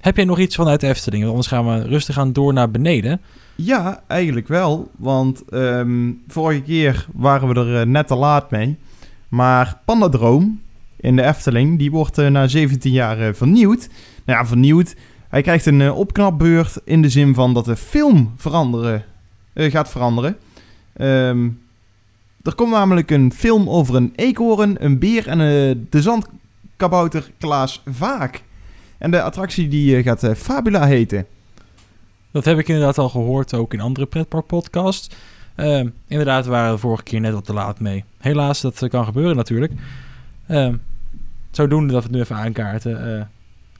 Heb 0.00 0.16
jij 0.16 0.24
nog 0.24 0.38
iets 0.38 0.56
vanuit 0.56 0.80
de 0.80 0.88
Efteling? 0.88 1.22
Want 1.22 1.34
anders 1.34 1.52
gaan 1.52 1.66
we 1.66 1.88
rustig 1.88 2.18
aan 2.18 2.32
door 2.32 2.52
naar 2.52 2.70
beneden. 2.70 3.20
Ja, 3.62 4.02
eigenlijk 4.06 4.48
wel. 4.48 4.90
Want 4.96 5.42
ehm, 5.48 6.12
vorige 6.28 6.62
keer 6.62 7.06
waren 7.14 7.48
we 7.48 7.54
er 7.54 7.80
eh, 7.80 7.86
net 7.86 8.06
te 8.06 8.14
laat 8.14 8.50
mee. 8.50 8.76
Maar 9.28 9.80
Pandadroom 9.84 10.60
in 10.96 11.16
de 11.16 11.22
Efteling, 11.22 11.78
die 11.78 11.90
wordt 11.90 12.18
eh, 12.18 12.26
na 12.26 12.48
17 12.48 12.92
jaar 12.92 13.20
eh, 13.20 13.34
vernieuwd. 13.34 13.88
Nou 14.24 14.38
ja, 14.38 14.46
vernieuwd. 14.46 14.94
Hij 15.28 15.42
krijgt 15.42 15.66
een 15.66 15.92
opknapbeurt 15.92 16.80
in 16.84 17.02
de 17.02 17.08
zin 17.08 17.34
van 17.34 17.54
dat 17.54 17.64
de 17.64 17.76
film 17.76 18.32
veranderen, 18.36 19.04
gaat 19.54 19.90
veranderen. 19.90 20.36
Ehm, 20.92 21.48
er 22.42 22.54
komt 22.54 22.72
namelijk 22.72 23.10
een 23.10 23.32
film 23.32 23.68
over 23.68 23.94
een 23.94 24.12
eekhoorn, 24.16 24.84
een 24.84 24.98
beer 24.98 25.28
en 25.28 25.38
de 25.90 26.02
zandkabouter 26.02 27.30
Klaas 27.38 27.82
Vaak. 27.86 28.42
En 28.98 29.10
de 29.10 29.22
attractie 29.22 29.68
die 29.68 30.02
gaat 30.02 30.30
Fabula 30.36 30.86
heten. 30.86 31.26
Dat 32.30 32.44
heb 32.44 32.58
ik 32.58 32.68
inderdaad 32.68 32.98
al 32.98 33.08
gehoord, 33.08 33.54
ook 33.54 33.72
in 33.72 33.80
andere 33.80 34.06
pretparkpodcasts. 34.06 35.10
Eh, 35.54 35.82
inderdaad, 36.06 36.44
we 36.44 36.50
waren 36.50 36.72
de 36.72 36.78
vorige 36.78 37.02
keer 37.02 37.20
net 37.20 37.32
wat 37.32 37.44
te 37.44 37.52
laat 37.52 37.80
mee. 37.80 38.04
Helaas, 38.18 38.60
dat 38.60 38.82
eh, 38.82 38.90
kan 38.90 39.04
gebeuren 39.04 39.36
natuurlijk. 39.36 39.72
Eh, 40.46 40.68
zodoende 41.50 41.92
dat 41.92 42.02
we 42.02 42.08
het 42.08 42.16
nu 42.16 42.22
even 42.22 42.36
aankaarten. 42.36 43.18
Eh, 43.18 43.24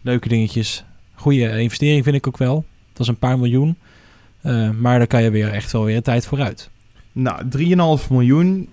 leuke 0.02 0.28
dingetjes. 0.28 0.84
Goede 1.14 1.60
investering 1.60 2.04
vind 2.04 2.16
ik 2.16 2.26
ook 2.26 2.36
wel. 2.36 2.64
Dat 2.92 3.00
is 3.00 3.08
een 3.08 3.18
paar 3.18 3.38
miljoen. 3.38 3.76
Eh, 4.40 4.70
maar 4.70 4.98
daar 4.98 5.06
kan 5.06 5.22
je 5.22 5.30
weer 5.30 5.52
echt 5.52 5.72
wel 5.72 5.84
weer 5.84 5.96
een 5.96 6.02
tijd 6.02 6.26
vooruit. 6.26 6.70
Nou, 7.12 7.48
3,5 7.48 8.10
miljoen. 8.10 8.68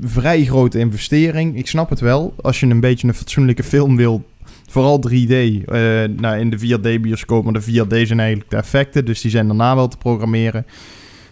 Vrij 0.00 0.44
grote 0.44 0.78
investering. 0.78 1.56
Ik 1.56 1.66
snap 1.66 1.90
het 1.90 2.00
wel. 2.00 2.34
Als 2.40 2.60
je 2.60 2.66
een 2.66 2.80
beetje 2.80 3.08
een 3.08 3.14
fatsoenlijke 3.14 3.62
film 3.62 3.96
wil. 3.96 4.24
Vooral 4.70 4.98
3D. 4.98 5.30
eh, 5.66 5.78
nou, 6.16 6.38
in 6.38 6.50
de 6.50 6.58
4D-bioscoop. 6.58 7.44
Maar 7.44 7.52
de 7.52 7.62
4D 7.62 8.06
zijn 8.06 8.20
eigenlijk 8.20 8.50
de 8.50 8.56
effecten. 8.56 9.04
Dus 9.04 9.20
die 9.20 9.30
zijn 9.30 9.46
daarna 9.46 9.74
wel 9.74 9.88
te 9.88 9.96
programmeren. 9.96 10.66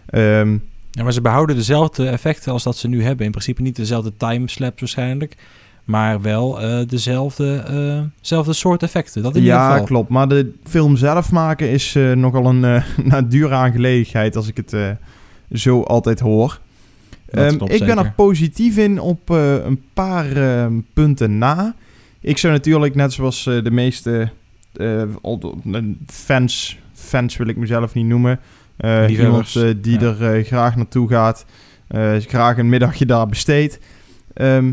Ehm, 0.06 0.56
Ja, 0.90 1.02
maar 1.02 1.12
ze 1.12 1.20
behouden 1.20 1.56
dezelfde 1.56 2.06
effecten 2.08 2.52
als 2.52 2.62
dat 2.62 2.76
ze 2.76 2.88
nu 2.88 3.02
hebben. 3.04 3.24
In 3.24 3.30
principe 3.30 3.62
niet 3.62 3.76
dezelfde 3.76 4.12
timeslaps 4.16 4.80
waarschijnlijk. 4.80 5.36
Maar 5.84 6.20
wel 6.20 6.60
eh, 6.60 6.86
dezelfde, 6.86 7.56
eh, 7.56 8.00
dezelfde 8.20 8.52
soort 8.52 8.82
effecten. 8.82 9.22
Dat 9.22 9.34
in 9.36 9.40
ieder 9.42 9.56
ja, 9.56 9.70
geval. 9.70 9.84
klopt. 9.84 10.08
Maar 10.08 10.28
de 10.28 10.52
film 10.64 10.96
zelf 10.96 11.30
maken 11.32 11.70
is 11.70 11.96
nogal 12.14 12.46
een 12.46 12.60
nou, 13.10 13.28
dure 13.28 13.54
aangelegenheid. 13.54 14.36
Als 14.36 14.48
ik 14.48 14.56
het 14.56 14.76
zo 15.52 15.82
altijd 15.82 16.20
hoor. 16.20 16.60
Ehm, 17.30 17.56
klopt 17.56 17.72
ik 17.72 17.84
ben 17.84 17.98
er 17.98 18.12
positief 18.16 18.76
in 18.76 19.00
op 19.00 19.28
een 19.28 19.82
paar 19.94 20.36
ehm, 20.36 20.72
punten 20.94 21.38
na. 21.38 21.74
Ik 22.20 22.38
zou 22.38 22.52
natuurlijk, 22.52 22.94
net 22.94 23.12
zoals 23.12 23.46
eh, 23.46 23.62
de 23.62 23.70
meeste 23.70 24.30
eh, 24.72 25.02
fans, 26.06 26.78
fans 26.92 27.36
wil 27.36 27.46
ik 27.46 27.56
mezelf 27.56 27.94
niet 27.94 28.06
noemen, 28.06 28.40
eh, 28.76 29.04
iemand 29.08 29.52
die 29.82 30.00
Ja. 30.00 30.14
er 30.20 30.44
graag 30.44 30.76
naartoe 30.76 31.08
gaat, 31.08 31.46
graag 32.26 32.58
een 32.58 32.68
middagje 32.68 33.06
daar 33.06 33.26
besteedt. 33.26 33.78
Ehm, 34.34 34.72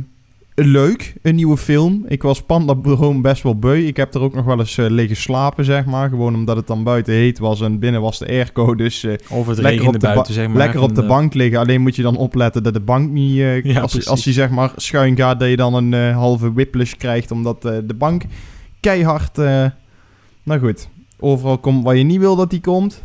leuk, 0.66 1.14
een 1.22 1.36
nieuwe 1.36 1.58
film. 1.58 2.06
Ik 2.08 2.22
was 2.22 2.42
Panda 2.42 2.76
gewoon 2.84 3.22
best 3.22 3.44
wel 3.44 3.60
beu. 3.60 3.86
Ik 3.86 3.98
heb 3.98 4.14
er 4.14 4.22
ook 4.22 4.34
nog 4.34 4.46
wel 4.46 4.60
eens 4.60 4.78
eh, 4.78 4.90
liggen 4.90 5.16
slapen, 5.16 5.66
zeg 5.66 5.86
maar. 5.86 6.10
Gewoon 6.10 6.36
omdat 6.36 6.56
het 6.56 6.68
dan 6.68 6.84
buiten 6.84 7.14
heet 7.14 7.40
was 7.40 7.62
en 7.62 7.80
binnen 7.80 8.02
was 8.02 8.20
de 8.20 8.28
airco. 8.28 8.76
Dus 8.76 9.06
Of 9.30 9.48
het 9.48 9.58
Lekker 9.58 9.88
op 9.88 9.94
de 9.94 10.00
buiten, 10.00 10.34
zeg 10.34 10.48
maar. 10.48 10.58
lekker 10.58 10.82
op 10.82 10.96
de 10.96 11.02
eh, 11.02 11.08
bank 11.08 11.34
liggen. 11.34 11.60
Alleen 11.60 11.82
moet 11.82 11.96
je 11.96 12.02
dan 12.02 12.18
opletten 12.18 12.64
dat 12.64 12.74
de 12.74 12.80
bank 12.80 13.12
niet... 13.12 13.36
Ja, 13.64 13.82
als, 13.82 13.92
precies. 13.92 14.10
als 14.10 14.24
die 14.24 14.34
zeg 14.34 14.50
maar 14.50 14.72
schuin 14.76 15.16
gaat, 15.16 15.40
dat 15.40 15.50
je 15.50 15.56
dan 15.56 15.74
een 15.74 16.14
halve 16.14 16.54
whiplash 16.54 16.94
krijgt. 16.94 17.32
Omdat 17.32 17.62
de 17.62 17.96
bank 17.98 18.24
keihard... 18.80 19.38
nou 20.44 20.60
goed, 20.60 20.90
overal 21.20 21.58
komt 21.58 21.84
waar 21.84 21.96
je 21.96 22.04
niet 22.04 22.20
wil 22.20 22.36
dat 22.36 22.50
die 22.50 22.62
komt. 22.62 23.04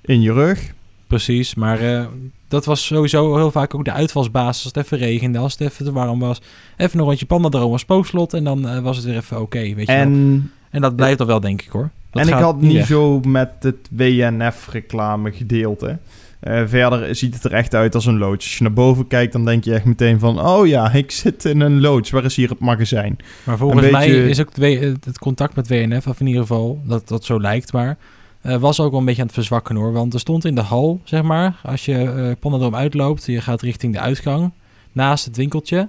In 0.00 0.20
je 0.20 0.32
rug. 0.32 0.74
Precies, 1.06 1.54
maar 1.54 2.08
dat 2.52 2.64
was 2.64 2.86
sowieso 2.86 3.36
heel 3.36 3.50
vaak 3.50 3.74
ook 3.74 3.84
de 3.84 3.92
uitvalsbasis. 3.92 4.64
Als 4.64 4.74
het 4.74 4.84
even 4.84 4.98
regende, 4.98 5.38
als 5.38 5.52
het 5.52 5.60
even 5.60 5.84
te 5.84 5.92
warm 5.92 6.18
was. 6.18 6.40
Even 6.76 6.98
een 6.98 7.04
rondje 7.04 7.26
pandadroom 7.26 7.72
als 7.72 7.80
spookslot 7.80 8.34
en 8.34 8.44
dan 8.44 8.68
eh, 8.68 8.78
was 8.78 8.96
het 8.96 9.06
weer 9.06 9.16
even 9.16 9.40
oké, 9.40 9.58
weet 9.58 9.86
je 9.86 9.92
wel. 9.92 9.96
En, 9.96 10.50
En 10.70 10.80
dat 10.80 10.96
blijft 10.96 11.18
toch 11.18 11.26
wel, 11.26 11.40
denk 11.40 11.62
ik 11.62 11.68
hoor. 11.68 11.90
Dat 12.10 12.22
en 12.22 12.28
ik 12.28 12.34
had 12.34 12.60
niet 12.60 12.72
weg. 12.72 12.86
zo 12.86 13.20
met 13.20 13.50
het 13.60 13.88
WNF-reclame 13.90 15.32
gedeelte. 15.32 15.98
Eh, 16.40 16.62
verder 16.66 17.16
ziet 17.16 17.34
het 17.34 17.44
er 17.44 17.52
echt 17.52 17.74
uit 17.74 17.94
als 17.94 18.06
een 18.06 18.18
loods. 18.18 18.44
Als 18.44 18.56
je 18.56 18.62
naar 18.62 18.72
boven 18.72 19.06
kijkt, 19.06 19.32
dan 19.32 19.44
denk 19.44 19.64
je 19.64 19.74
echt 19.74 19.84
meteen 19.84 20.18
van... 20.18 20.40
Oh 20.40 20.66
ja, 20.66 20.92
ik 20.92 21.10
zit 21.10 21.44
in 21.44 21.60
een 21.60 21.80
loods. 21.80 22.10
Waar 22.10 22.24
is 22.24 22.36
hier 22.36 22.48
het 22.48 22.58
magazijn? 22.58 23.16
Maar 23.44 23.58
volgens 23.58 23.90
mij 23.90 24.08
is 24.08 24.40
ook 24.40 24.56
het, 24.56 25.04
het 25.04 25.18
contact 25.18 25.54
met 25.54 25.68
WNF, 25.68 26.06
of 26.06 26.20
in 26.20 26.26
ieder 26.26 26.42
geval, 26.42 26.82
dat 26.84 27.08
dat 27.08 27.24
zo 27.24 27.40
lijkt 27.40 27.72
maar... 27.72 27.98
eh, 28.42 28.56
was 28.56 28.80
ook 28.80 28.90
wel 28.90 29.00
een 29.00 29.06
beetje 29.06 29.20
aan 29.20 29.26
het 29.26 29.36
verzwakken 29.36 29.76
hoor. 29.76 29.92
Want 29.92 30.14
er 30.14 30.20
stond 30.20 30.44
in 30.44 30.54
de 30.54 30.60
hal, 30.60 31.00
zeg 31.04 31.22
maar, 31.22 31.60
als 31.62 31.84
je 31.84 32.36
Pandadroom 32.40 32.74
uitloopt, 32.74 33.26
je 33.26 33.40
gaat 33.40 33.62
richting 33.62 33.92
de 33.92 34.00
uitgang, 34.00 34.52
naast 34.92 35.24
het 35.24 35.36
winkeltje, 35.36 35.88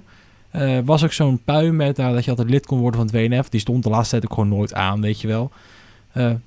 eh, 0.50 0.78
was 0.84 1.04
ook 1.04 1.12
zo'n 1.12 1.40
pui 1.44 1.70
met 1.70 1.96
dat 1.96 2.24
je 2.24 2.30
altijd 2.30 2.50
lid 2.50 2.66
kon 2.66 2.78
worden 2.78 3.00
van 3.00 3.18
het 3.18 3.30
WNF. 3.30 3.48
Die 3.48 3.60
stond 3.60 3.82
de 3.82 3.90
laatste 3.90 4.10
tijd 4.10 4.30
ook 4.30 4.38
gewoon 4.38 4.56
nooit 4.56 4.74
aan, 4.74 5.00
weet 5.00 5.20
je 5.20 5.28
wel. 5.28 5.50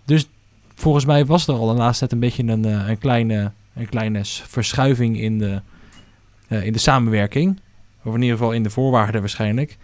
Dus 0.06 0.28
volgens 0.76 1.06
mij 1.06 1.26
was 1.26 1.48
er 1.48 1.54
al 1.54 1.68
de 1.68 1.74
laatste 1.74 2.00
tijd 2.00 2.12
een 2.12 2.20
beetje 2.20 2.44
een, 2.44 2.90
een, 2.90 2.98
kleine, 2.98 3.52
een 3.74 3.90
kleine 3.90 4.22
verschuiving 4.24 5.20
in 5.20 5.38
de, 5.38 5.62
in 6.48 6.74
de 6.74 6.80
samenwerking. 6.80 7.60
Of 8.04 8.14
in 8.14 8.22
ieder 8.22 8.38
geval 8.38 8.52
in 8.52 8.64
de 8.64 8.70
voorwaarden 8.70 9.22
waarschijnlijk. 9.22 9.78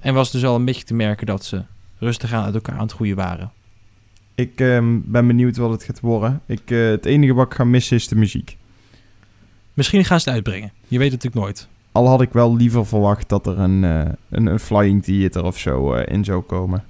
En 0.00 0.14
was 0.14 0.30
dus 0.30 0.44
al 0.44 0.54
een 0.54 0.64
beetje 0.64 0.84
te 0.84 0.94
merken 0.94 1.26
dat 1.26 1.44
ze 1.44 1.62
rustig 1.98 2.32
aan 2.32 2.44
uit 2.44 2.54
elkaar 2.54 2.74
aan 2.74 2.82
het 2.82 2.92
groeien 2.92 3.16
waren. 3.16 3.52
Ik 4.34 4.60
ehm, 4.60 4.98
ben 5.04 5.26
benieuwd 5.26 5.56
wat 5.56 5.70
het 5.70 5.82
gaat 5.84 6.00
worden. 6.00 6.40
Ik, 6.46 6.70
eh, 6.70 6.88
het 6.88 7.06
enige 7.06 7.34
wat 7.34 7.46
ik 7.46 7.54
ga 7.54 7.64
missen 7.64 7.96
is 7.96 8.08
de 8.08 8.16
muziek. 8.16 8.56
Misschien 9.74 10.04
gaan 10.04 10.20
ze 10.20 10.28
het 10.28 10.34
uitbrengen. 10.34 10.72
Je 10.88 10.98
weet 10.98 11.12
het 11.12 11.22
natuurlijk 11.22 11.44
nooit. 11.44 11.68
Al 11.92 12.08
had 12.08 12.20
ik 12.20 12.32
wel 12.32 12.56
liever 12.56 12.86
verwacht 12.86 13.28
dat 13.28 13.46
er 13.46 13.58
een, 13.58 13.84
eh, 13.84 14.12
een, 14.30 14.46
een 14.46 14.58
Flying 14.58 15.04
Theater 15.04 15.44
of 15.44 15.58
zo 15.58 15.92
eh, 15.94 16.14
in 16.14 16.24
zou 16.24 16.42
komen. 16.42 16.84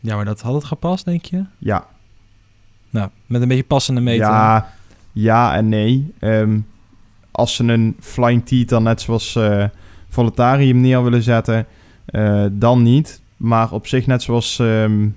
Ja, 0.00 0.16
maar 0.16 0.24
dat 0.24 0.40
had 0.40 0.54
het 0.54 0.64
gepast, 0.64 1.04
denk 1.04 1.24
je? 1.24 1.44
Ja, 1.58 1.86
Nou, 2.90 3.10
met 3.26 3.42
een 3.42 3.48
beetje 3.48 3.64
passende 3.64 4.00
meter. 4.00 4.26
ja, 4.26 4.72
ja 5.12 5.56
en 5.56 5.68
nee. 5.68 6.14
Ehm, 6.18 6.58
als 7.30 7.54
ze 7.54 7.64
een 7.64 7.96
Flying 8.00 8.46
Theater 8.46 8.82
net 8.82 9.00
zoals 9.00 9.38
Voletarium 10.08 10.80
neer 10.80 11.02
willen 11.02 11.22
zetten, 11.22 11.66
dan 12.52 12.82
niet. 12.82 13.20
Maar 13.36 13.72
op 13.72 13.86
zich 13.86 14.06
net 14.06 14.22
zoals 14.22 14.58
ehm 14.58 15.08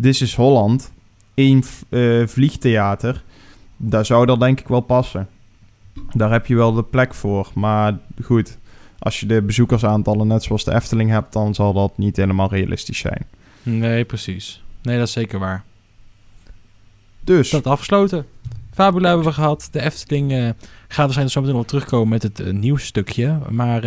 This 0.00 0.22
is 0.22 0.34
Holland, 0.34 0.92
één 1.34 1.62
v- 1.64 1.82
eh, 1.88 2.26
vliegtheater, 2.26 3.22
daar 3.76 4.06
zou 4.06 4.26
dat 4.26 4.40
denk 4.40 4.60
ik 4.60 4.68
wel 4.68 4.80
passen. 4.80 5.28
Daar 6.12 6.30
heb 6.30 6.46
je 6.46 6.54
wel 6.54 6.72
de 6.72 6.82
plek 6.82 7.14
voor. 7.14 7.50
Maar 7.54 7.98
goed, 8.22 8.58
als 8.98 9.20
je 9.20 9.26
de 9.26 9.42
bezoekersaantallen 9.42 10.26
net 10.26 10.42
zoals 10.42 10.64
de 10.64 10.74
Efteling 10.74 11.10
hebt, 11.10 11.32
dan 11.32 11.54
zal 11.54 11.72
dat 11.72 11.98
niet 11.98 12.16
helemaal 12.16 12.48
realistisch 12.50 12.98
zijn. 12.98 13.26
Nee, 13.62 14.04
precies. 14.04 14.62
Nee, 14.82 14.98
dat 14.98 15.06
is 15.06 15.12
zeker 15.12 15.38
waar. 15.38 15.64
Dus, 17.20 17.50
Dat 17.50 17.66
afgesloten. 17.66 18.26
Fabula 18.74 19.08
hebben 19.08 19.26
we 19.26 19.32
gehad. 19.32 19.68
De 19.72 19.80
Efteling 19.80 20.32
eh, 20.32 20.38
gaat 20.38 20.54
waarschijnlijk 20.88 21.30
zo 21.30 21.40
meteen 21.40 21.54
nog 21.56 21.66
terugkomen 21.66 22.08
met 22.08 22.22
het 22.22 22.40
eh, 22.40 22.52
nieuwsstukje. 22.52 23.38
Maar 23.50 23.84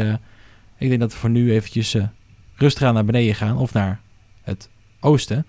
ik 0.78 0.88
denk 0.90 1.00
dat 1.00 1.12
we 1.12 1.18
voor 1.18 1.30
nu 1.30 1.52
eventjes 1.54 1.96
rustig 2.56 2.84
aan 2.84 2.94
naar 2.94 3.06
beneden 3.06 3.36
gaan. 3.36 3.58
Of 3.58 3.74
naar 3.74 4.00
het 4.42 4.70
oosten. 5.00 5.46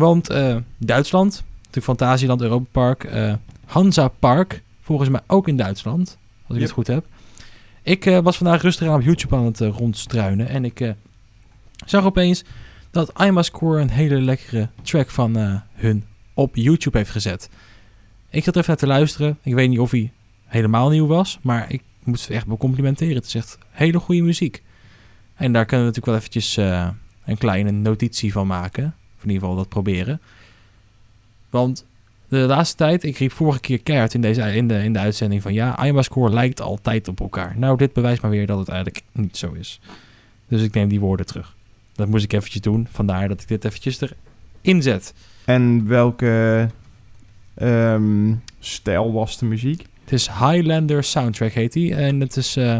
Want 0.00 0.30
eh, 0.30 0.56
Duitsland, 0.78 1.44
natuurlijk 1.56 1.84
Fantasieland, 1.84 2.40
Europa 2.40 2.66
Park, 2.70 3.04
eh, 3.04 3.34
Hansa 3.66 4.08
Park, 4.08 4.62
volgens 4.80 5.08
mij 5.08 5.20
ook 5.26 5.48
in 5.48 5.56
Duitsland, 5.56 6.18
als 6.46 6.48
ik 6.48 6.54
Yep. 6.54 6.62
het 6.62 6.70
goed 6.70 6.86
heb. 6.86 7.06
Ik 7.82 8.06
eh, 8.06 8.18
was 8.18 8.36
vandaag 8.36 8.62
rustig 8.62 8.88
aan 8.88 8.94
op 8.94 9.02
YouTube 9.02 9.36
aan 9.36 9.44
het 9.44 9.58
rondstruinen 9.60 10.48
en 10.48 10.64
ik 10.64 10.94
zag 11.86 12.04
opeens 12.04 12.44
dat 12.90 13.20
IMAscore 13.20 13.80
een 13.80 13.90
hele 13.90 14.20
lekkere 14.20 14.68
track 14.82 15.10
van 15.10 15.62
hun 15.72 16.04
op 16.34 16.56
YouTube 16.56 16.98
heeft 16.98 17.10
gezet. 17.10 17.50
Ik 18.30 18.44
zat 18.44 18.54
er 18.54 18.60
even 18.60 18.70
naar 18.70 18.80
te 18.80 18.86
luisteren. 18.86 19.38
Ik 19.42 19.54
weet 19.54 19.68
niet 19.68 19.78
of 19.78 19.90
hij 19.90 20.12
helemaal 20.44 20.88
nieuw 20.88 21.06
was, 21.06 21.38
maar 21.42 21.72
ik 21.72 21.82
moet 22.04 22.20
ze 22.20 22.34
echt 22.34 22.46
wel 22.46 22.56
complimenteren. 22.56 23.14
Het 23.16 23.26
is 23.26 23.34
echt 23.34 23.58
hele 23.70 23.98
goede 23.98 24.22
muziek. 24.22 24.62
En 25.34 25.52
daar 25.52 25.64
kunnen 25.64 25.86
we 25.86 25.92
natuurlijk 25.92 26.06
wel 26.06 26.16
eventjes 26.16 26.56
een 27.24 27.38
kleine 27.38 27.70
notitie 27.70 28.32
van 28.32 28.46
maken. 28.46 28.94
Of 29.20 29.26
in 29.26 29.32
ieder 29.32 29.48
geval 29.48 29.56
dat 29.56 29.68
proberen. 29.68 30.20
Want 31.50 31.84
de 32.28 32.36
laatste 32.36 32.76
tijd, 32.76 33.04
ik 33.04 33.16
riep 33.16 33.32
vorige 33.32 33.60
keer 33.60 33.82
keihard 33.82 34.14
in, 34.14 34.20
deze, 34.20 34.54
in, 34.54 34.68
de, 34.68 34.82
in 34.82 34.92
de 34.92 34.98
uitzending 34.98 35.42
van 35.42 35.52
ja, 35.52 35.84
IMAscore 35.84 36.32
lijkt 36.32 36.60
altijd 36.60 37.08
op 37.08 37.20
elkaar. 37.20 37.54
Nou, 37.58 37.76
dit 37.76 37.92
bewijst 37.92 38.22
maar 38.22 38.30
weer 38.30 38.46
dat 38.46 38.58
het 38.58 38.68
eigenlijk 38.68 39.02
niet 39.12 39.36
zo 39.36 39.52
is. 39.52 39.80
Dus 40.48 40.62
ik 40.62 40.74
neem 40.74 40.88
die 40.88 41.00
woorden 41.00 41.26
terug. 41.26 41.54
Dat 41.92 42.08
moest 42.08 42.24
ik 42.24 42.32
eventjes 42.32 42.60
doen. 42.60 42.88
Vandaar 42.90 43.28
dat 43.28 43.42
ik 43.42 43.48
dit 43.48 43.64
eventjes 43.64 44.00
erin 44.62 44.82
zet. 44.82 45.14
en 45.44 45.86
welke 45.86 46.68
ehm, 47.54 48.34
stijl 48.58 49.12
was 49.12 49.38
de 49.38 49.46
muziek? 49.46 49.86
Het 50.04 50.12
is 50.12 50.28
Highlander 50.28 51.04
Soundtrack 51.04 51.52
heet 51.52 51.72
die. 51.72 51.94
En 51.94 52.20
het 52.20 52.36
is, 52.36 52.56
eh, 52.56 52.76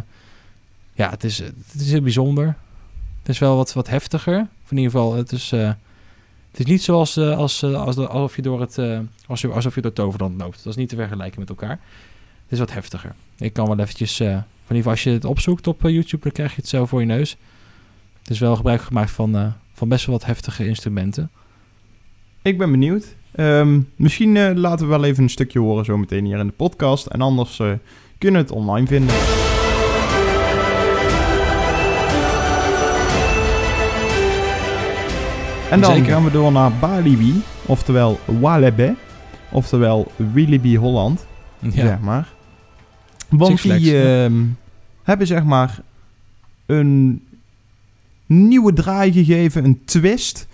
ja, 0.92 1.10
het 1.10 1.24
is, 1.24 1.38
het 1.38 1.80
is 1.80 1.90
heel 1.90 2.02
bijzonder. 2.02 2.56
Het 3.18 3.28
is 3.28 3.38
wel 3.38 3.56
wat, 3.56 3.72
wat 3.72 3.88
heftiger. 3.88 4.48
Of 4.64 4.70
in 4.70 4.76
ieder 4.76 4.92
geval, 4.92 5.14
het 5.14 5.32
is, 5.32 5.52
eh, 5.52 5.70
het 6.50 6.60
is 6.60 6.64
niet 6.64 6.82
zoals 6.82 7.16
eh, 7.16 7.36
als, 7.36 7.62
eh, 7.62 7.82
als 7.82 7.96
alsof, 7.96 8.36
je 8.36 8.42
door 8.42 8.60
het, 8.60 8.78
eh, 8.78 8.98
als 9.26 9.46
alsof 9.46 9.74
je 9.74 9.80
door 9.80 9.92
Toverland 9.92 10.40
loopt. 10.40 10.56
Dat 10.56 10.66
is 10.66 10.76
niet 10.76 10.88
te 10.88 10.96
vergelijken 10.96 11.40
met 11.40 11.48
elkaar. 11.48 11.80
Het 12.42 12.52
is 12.52 12.58
wat 12.58 12.72
heftiger. 12.72 13.14
Ik 13.38 13.52
kan 13.52 13.66
wel 13.66 13.78
eventjes, 13.78 14.20
eh, 14.20 14.26
in 14.26 14.34
ieder 14.34 14.76
geval 14.76 14.90
als 14.90 15.02
je 15.02 15.10
het 15.10 15.24
opzoekt 15.24 15.66
op 15.66 15.80
YouTube, 15.82 16.22
dan 16.22 16.32
krijg 16.32 16.50
je 16.50 16.60
het 16.60 16.68
zo 16.68 16.86
voor 16.86 17.00
je 17.00 17.06
neus. 17.06 17.36
Het 18.18 18.30
is 18.30 18.38
wel 18.38 18.56
gebruik 18.56 18.82
gemaakt 18.82 19.10
van, 19.10 19.54
van 19.72 19.88
best 19.88 20.06
wel 20.06 20.14
wat 20.16 20.26
heftige 20.26 20.66
instrumenten. 20.66 21.30
Ik 22.42 22.58
ben 22.58 22.70
benieuwd. 22.70 23.14
Ehm, 23.32 23.80
misschien 23.96 24.58
laten 24.58 24.86
we 24.86 24.92
wel 24.92 25.04
even 25.04 25.22
een 25.22 25.30
stukje 25.30 25.58
horen 25.58 25.84
zo 25.84 25.96
meteen 25.96 26.24
hier 26.24 26.38
in 26.38 26.46
de 26.46 26.52
podcast. 26.52 27.06
En 27.06 27.20
anders 27.20 27.56
kunnen 28.18 28.40
we 28.40 28.46
het 28.46 28.50
online 28.50 28.86
vinden. 28.86 29.49
En 35.70 35.80
dan 35.80 35.94
Zeker. 35.94 36.12
gaan 36.12 36.24
we 36.24 36.30
door 36.30 36.52
naar 36.52 36.72
Balibi, 36.72 37.42
oftewel 37.66 38.18
Walebe, 38.24 38.94
oftewel 39.50 40.12
Willoughby 40.32 40.76
Holland, 40.76 41.26
Ja, 41.58 41.70
zeg 41.70 42.00
maar. 42.00 42.28
Want 43.28 43.58
Six 43.58 43.78
die 43.78 44.02
ehm, 44.02 44.42
hebben 45.02 45.26
zeg 45.26 45.44
maar 45.44 45.80
een 46.66 47.22
nieuwe 48.26 48.72
draai 48.72 49.12
gegeven, 49.12 49.64
een 49.64 49.84
twist 49.84 50.46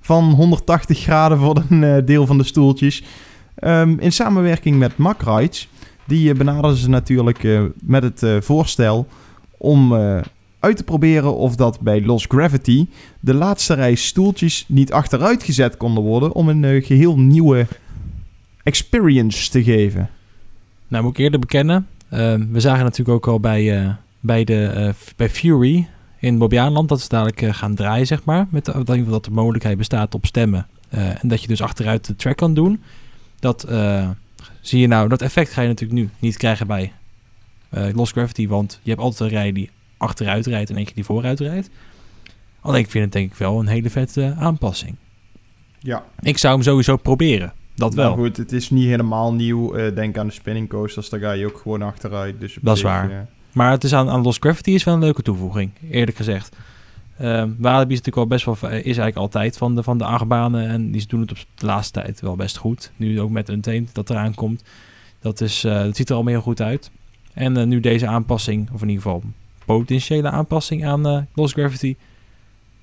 van 0.00 0.24
180 0.24 0.98
graden 0.98 1.38
voor 1.38 1.62
een 1.68 1.84
eh, 1.84 2.06
deel 2.06 2.26
van 2.26 2.38
de 2.38 2.44
stoeltjes. 2.44 3.04
Ehm, 3.54 3.96
in 3.98 4.12
samenwerking 4.12 4.78
met 4.78 4.96
Mack 4.96 5.22
Rides. 5.22 5.68
Die 6.06 6.30
eh, 6.30 6.36
benaderden 6.36 6.76
ze 6.76 6.88
natuurlijk 6.88 7.44
eh, 7.44 7.62
met 7.80 8.02
het 8.02 8.44
voorstel 8.44 9.06
om 9.56 9.92
uit 10.64 10.76
te 10.76 10.84
proberen 10.84 11.36
of 11.36 11.56
dat 11.56 11.80
bij 11.80 12.02
Lost 12.02 12.26
Gravity 12.28 12.86
de 13.20 13.34
laatste 13.34 13.74
rij 13.74 13.94
stoeltjes 13.94 14.64
niet 14.68 14.92
achteruit 14.92 15.42
gezet 15.42 15.76
konden 15.76 16.02
worden 16.02 16.32
om 16.32 16.48
een 16.48 16.64
eh, 16.64 16.84
geheel 16.84 17.18
nieuwe 17.18 17.66
experience 18.62 19.50
te 19.50 19.62
geven. 19.62 20.10
Nou, 20.88 21.02
moet 21.04 21.12
ik 21.12 21.18
eerder 21.18 21.40
bekennen. 21.40 21.86
eh, 22.08 22.34
we 22.50 22.60
zagen 22.60 22.84
natuurlijk 22.84 23.16
ook 23.16 23.26
al 23.26 23.40
bij, 23.40 23.80
eh, 23.80 23.90
bij, 24.20 24.44
de, 24.44 24.92
bij 25.16 25.30
Fury 25.30 25.88
in 26.18 26.38
Bobbejaanland 26.38 26.88
dat 26.88 27.00
ze 27.00 27.08
dadelijk 27.08 27.56
gaan 27.56 27.74
draaien, 27.74 28.06
zeg 28.06 28.24
maar. 28.24 28.46
Met 28.50 28.64
de, 28.64 28.82
dat 28.84 29.24
de 29.24 29.30
mogelijkheid 29.30 29.78
bestaat 29.78 30.14
op 30.14 30.26
stemmen. 30.26 30.66
En 30.88 31.28
dat 31.28 31.42
je 31.42 31.48
dus 31.48 31.62
achteruit 31.62 32.06
de 32.06 32.16
track 32.16 32.36
kan 32.36 32.54
doen. 32.54 32.82
Dat 33.40 33.66
zie 34.60 34.80
je 34.80 34.86
nou, 34.86 35.08
dat 35.08 35.22
effect 35.22 35.52
ga 35.52 35.62
je 35.62 35.68
natuurlijk 35.68 36.00
nu 36.00 36.08
niet 36.18 36.36
krijgen 36.36 36.66
bij 36.66 36.92
Lost 37.70 38.12
Gravity. 38.12 38.48
Want 38.48 38.80
je 38.82 38.90
hebt 38.90 39.02
altijd 39.02 39.20
een 39.20 39.36
rij 39.36 39.52
die 39.52 39.70
achteruit 40.04 40.46
rijdt 40.46 40.70
en 40.70 40.76
eentje 40.76 40.94
die 40.94 41.04
vooruit 41.04 41.40
rijdt. 41.40 41.70
Alleen 42.60 42.80
ik 42.80 42.90
vind 42.90 43.04
het 43.04 43.12
denk 43.12 43.30
ik 43.32 43.36
wel 43.38 43.60
een 43.60 43.66
hele 43.66 43.90
vette 43.90 44.34
aanpassing. 44.38 44.96
Ja, 45.78 46.04
Ik 46.20 46.38
zou 46.38 46.54
hem 46.54 46.62
sowieso 46.62 46.96
proberen. 46.96 47.52
Dat 47.74 47.94
wel. 47.94 48.04
Nou 48.14 48.26
goed, 48.26 48.36
het 48.36 48.52
is 48.52 48.70
niet 48.70 48.86
helemaal 48.86 49.32
nieuw. 49.34 49.74
Eh, 49.74 49.94
denk 49.94 50.18
aan 50.18 50.26
de 50.26 50.32
spinning 50.32 50.68
coasters, 50.68 51.08
daar 51.08 51.20
ga 51.20 51.32
je 51.32 51.46
ook 51.46 51.58
gewoon 51.58 51.82
achteruit. 51.82 52.40
Dus 52.40 52.56
Dat 52.60 52.74
is 52.74 52.80
zich, 52.80 52.88
waar. 52.90 53.10
eh, 53.10 53.16
Maar 53.52 53.70
het 53.70 53.84
is 53.84 53.92
aan, 53.94 54.08
aan 54.08 54.22
Lost 54.22 54.42
Gravity 54.42 54.70
is 54.70 54.84
wel 54.84 54.94
een 54.94 55.00
leuke 55.00 55.22
toevoeging, 55.22 55.70
eerlijk 55.90 56.16
gezegd. 56.16 56.56
Ehm 57.18 57.50
Walibi 57.58 57.92
is 57.94 57.98
natuurlijk 58.00 58.14
wel 58.16 58.26
best 58.26 58.44
wel, 58.44 58.54
is 58.70 58.84
eigenlijk 58.84 59.16
altijd 59.16 59.56
van 59.56 59.74
de, 59.74 59.82
van 59.82 59.98
de 59.98 60.04
achtbanen. 60.04 60.68
En 60.68 60.90
die 60.90 61.06
doen 61.06 61.20
het 61.20 61.30
op 61.30 61.36
de 61.54 61.66
laatste 61.66 62.00
tijd 62.00 62.20
wel 62.20 62.36
best 62.36 62.56
goed. 62.56 62.92
Nu 62.96 63.20
ook 63.20 63.30
met 63.30 63.48
Untamed 63.48 63.94
dat 63.94 64.10
eraan 64.10 64.34
komt. 64.34 64.62
Dat, 65.20 65.40
is, 65.40 65.64
eh, 65.64 65.82
dat 65.82 65.96
ziet 65.96 66.08
er 66.08 66.14
allemaal 66.14 66.32
heel 66.32 66.42
goed 66.42 66.60
uit. 66.60 66.90
En 67.34 67.68
nu 67.68 67.80
deze 67.80 68.06
aanpassing, 68.06 68.70
of 68.72 68.82
in 68.82 68.88
ieder 68.88 69.02
geval 69.02 69.22
potentiële 69.64 70.30
aanpassing 70.30 70.86
aan 70.86 71.06
eh, 71.06 71.22
Lost 71.34 71.54
Gravity. 71.54 71.96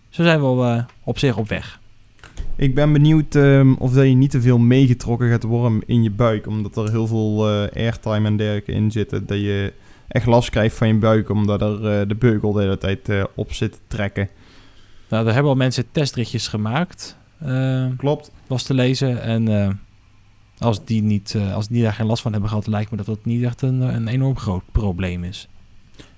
Zo 0.09 0.23
zijn 0.23 0.39
we 0.39 0.45
wel 0.45 0.65
eh, 0.65 0.83
op 1.03 1.17
zich 1.17 1.37
op 1.37 1.47
weg. 1.47 1.79
Ik 2.55 2.75
ben 2.75 2.93
benieuwd 2.93 3.35
ehm, 3.35 3.73
of 3.73 3.93
dat 3.93 4.05
je 4.05 4.13
niet 4.13 4.31
te 4.31 4.41
veel 4.41 4.57
meegetrokken 4.57 5.29
gaat 5.29 5.43
worden 5.43 5.81
in 5.85 6.03
je 6.03 6.11
buik. 6.11 6.47
Omdat 6.47 6.77
er 6.77 6.89
heel 6.89 7.07
veel 7.07 7.49
eh, 7.49 7.83
airtime 7.83 8.27
en 8.27 8.37
dergelijke 8.37 8.71
in 8.71 8.91
zitten. 8.91 9.25
Dat 9.25 9.37
je 9.37 9.73
echt 10.07 10.25
last 10.25 10.49
krijgt 10.49 10.75
van 10.75 10.87
je 10.87 10.93
buik. 10.93 11.29
Omdat 11.29 11.61
er 11.61 12.07
de 12.07 12.15
beugel 12.15 12.51
de 12.51 12.61
hele 12.61 12.77
tijd 12.77 13.09
op 13.35 13.53
zit 13.53 13.71
te 13.71 13.79
trekken. 13.87 14.29
Nou, 15.09 15.27
er 15.27 15.33
hebben 15.33 15.51
al 15.51 15.57
mensen 15.57 15.85
testritjes 15.91 16.47
gemaakt. 16.47 17.17
Klopt. 17.97 18.31
was 18.47 18.63
te 18.63 18.73
lezen. 18.73 19.21
En 19.21 19.79
als, 20.57 20.85
die 20.85 21.01
niet, 21.01 21.37
als 21.53 21.67
die 21.67 21.83
daar 21.83 21.93
geen 21.93 22.05
last 22.05 22.21
van 22.21 22.31
hebben 22.31 22.49
gehad, 22.49 22.67
lijkt 22.67 22.91
me 22.91 22.97
dat 22.97 23.05
dat 23.05 23.25
niet 23.25 23.43
echt 23.43 23.61
een, 23.61 23.81
een 23.81 24.07
enorm 24.07 24.37
groot 24.37 24.63
probleem 24.71 25.23
is. 25.23 25.47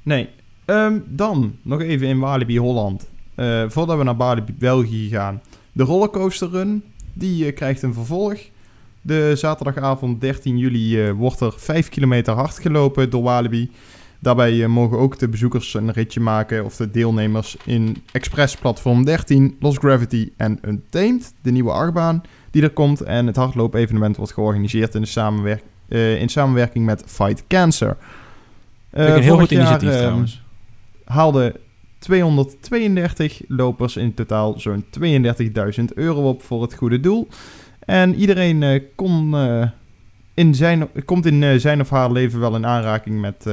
Nee. 0.04 0.30
Ehm, 0.66 1.00
dan 1.06 1.56
nog 1.62 1.82
even 1.82 2.08
in 2.08 2.20
Walibi 2.20 2.60
Holland. 2.60 3.08
Eh, 3.36 3.64
voordat 3.68 3.98
we 3.98 4.04
naar 4.04 4.16
Walibi 4.16 4.54
België 4.60 5.10
gaan. 5.10 5.42
De 5.72 5.84
rollercoaster 5.84 6.50
run. 6.50 6.84
Die 7.14 7.46
eh, 7.46 7.56
krijgt 7.56 7.82
een 7.82 7.94
vervolg. 7.94 8.40
De 9.02 9.32
zaterdagavond 9.36 10.22
13 10.22 10.58
juli 10.58 11.04
eh, 11.04 11.12
wordt 11.12 11.40
er 11.40 11.54
5 11.58 11.90
kilometer 11.90 12.34
hard 12.34 12.60
gelopen 12.60 13.10
door 13.10 13.24
Walibi. 13.24 13.72
Daarbij 14.20 14.68
mogen 14.68 14.98
ook 14.98 15.20
de 15.20 15.28
bezoekers 15.28 15.74
een 15.74 15.92
ritje 15.92 16.20
maken, 16.20 16.66
of 16.66 16.76
de 16.76 16.92
deelnemers, 16.92 17.58
in 17.66 18.04
Express 18.12 18.56
Platform 18.56 19.06
13, 19.06 19.58
Lost 19.60 19.78
Gravity 19.78 20.30
en 20.38 20.60
Untamed, 20.62 21.34
de 21.42 21.52
nieuwe 21.52 21.72
achtbaan 21.72 22.22
die 22.52 22.64
er 22.64 22.70
komt. 22.70 23.02
En 23.02 23.28
het 23.28 23.36
hardloop-evenement 23.36 24.18
wordt 24.18 24.34
georganiseerd 24.34 24.96
in, 24.96 25.02
de 25.02 25.08
samenwerk 25.08 25.64
in 26.20 26.30
samenwerking 26.30 26.86
met 26.86 27.04
Fight 27.06 27.44
Cancer. 27.48 27.98
Een 28.90 29.22
heel 29.22 29.40
goed 29.40 29.50
jaar, 29.50 29.60
initiatief 29.60 29.90
ehm, 29.90 29.98
trouwens. 29.98 30.43
Haalden 31.06 31.54
232 32.00 33.42
lopers 33.48 33.96
in 33.96 34.14
totaal 34.14 34.60
zo'n 34.60 34.86
32.000 35.00 35.84
euro 35.96 36.30
op 36.30 36.44
voor 36.44 36.62
het 36.62 36.74
goede 36.74 37.00
doel. 37.00 37.28
En 37.86 38.16
iedereen 38.16 38.64
eh, 38.64 38.82
kon, 38.96 39.36
eh, 39.36 39.68
in 40.34 40.56
zijn, 40.56 40.88
komt 41.06 41.26
in 41.26 41.44
eh, 41.44 41.56
zijn 41.58 41.82
of 41.82 41.90
haar 41.90 42.12
leven 42.12 42.40
wel 42.40 42.56
in 42.56 42.66
aanraking 42.66 43.22
met 43.22 43.46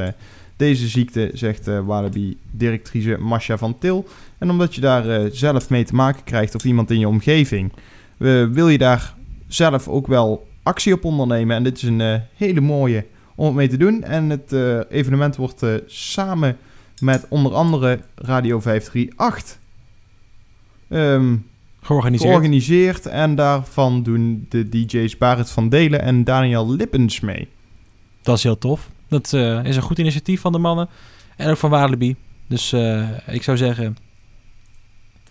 deze 0.56 0.88
ziekte, 0.88 1.30
zegt 1.32 1.66
Walibi-directrice 1.66 3.16
Masha 3.18 3.58
van 3.58 3.78
Til. 3.78 4.06
En 4.38 4.50
omdat 4.50 4.74
je 4.74 4.80
daar 4.80 5.28
zelf 5.32 5.70
mee 5.70 5.84
te 5.84 5.94
maken 5.94 6.24
krijgt 6.24 6.54
of 6.54 6.64
iemand 6.64 6.90
in 6.90 6.98
je 6.98 7.08
omgeving, 7.08 7.72
wil 8.52 8.68
je 8.68 8.78
daar 8.78 9.14
zelf 9.48 9.88
ook 9.88 10.06
wel 10.06 10.48
actie 10.62 10.92
op 10.92 11.04
ondernemen. 11.04 11.56
En 11.56 11.62
dit 11.62 11.76
is 11.76 11.82
een 11.82 12.22
hele 12.34 12.60
mooie 12.60 13.06
om 13.34 13.46
het 13.46 13.54
mee 13.54 13.68
te 13.68 13.76
doen. 13.76 14.02
En 14.02 14.30
het 14.30 14.52
evenement 14.90 15.36
wordt 15.36 15.64
samen 15.86 16.56
met 17.00 17.26
onder 17.28 17.54
andere 17.54 18.00
Radio 18.14 18.60
538 18.60 19.58
ehm, 20.88 21.36
Georganiseerd. 21.82 22.30
georganiseerd. 22.30 23.06
En 23.06 23.34
daarvan 23.34 24.02
doen 24.02 24.46
de 24.48 24.68
DJ's 24.68 25.18
Barend 25.18 25.50
van 25.50 25.68
Delen 25.68 26.02
en 26.02 26.24
Daniel 26.24 26.70
Lippens 26.70 27.20
mee. 27.20 27.48
Dat 28.22 28.36
is 28.36 28.42
heel 28.42 28.58
tof. 28.58 28.90
Dat 29.08 29.32
eh, 29.32 29.64
is 29.64 29.76
een 29.76 29.82
goed 29.82 29.98
initiatief 29.98 30.40
van 30.40 30.52
de 30.52 30.58
mannen. 30.58 30.88
En 31.36 31.50
ook 31.50 31.56
van 31.56 31.70
Walibi. 31.70 32.16
Dus 32.46 32.72
eh, 32.72 33.08
ik 33.26 33.42
zou 33.42 33.56
zeggen... 33.56 33.96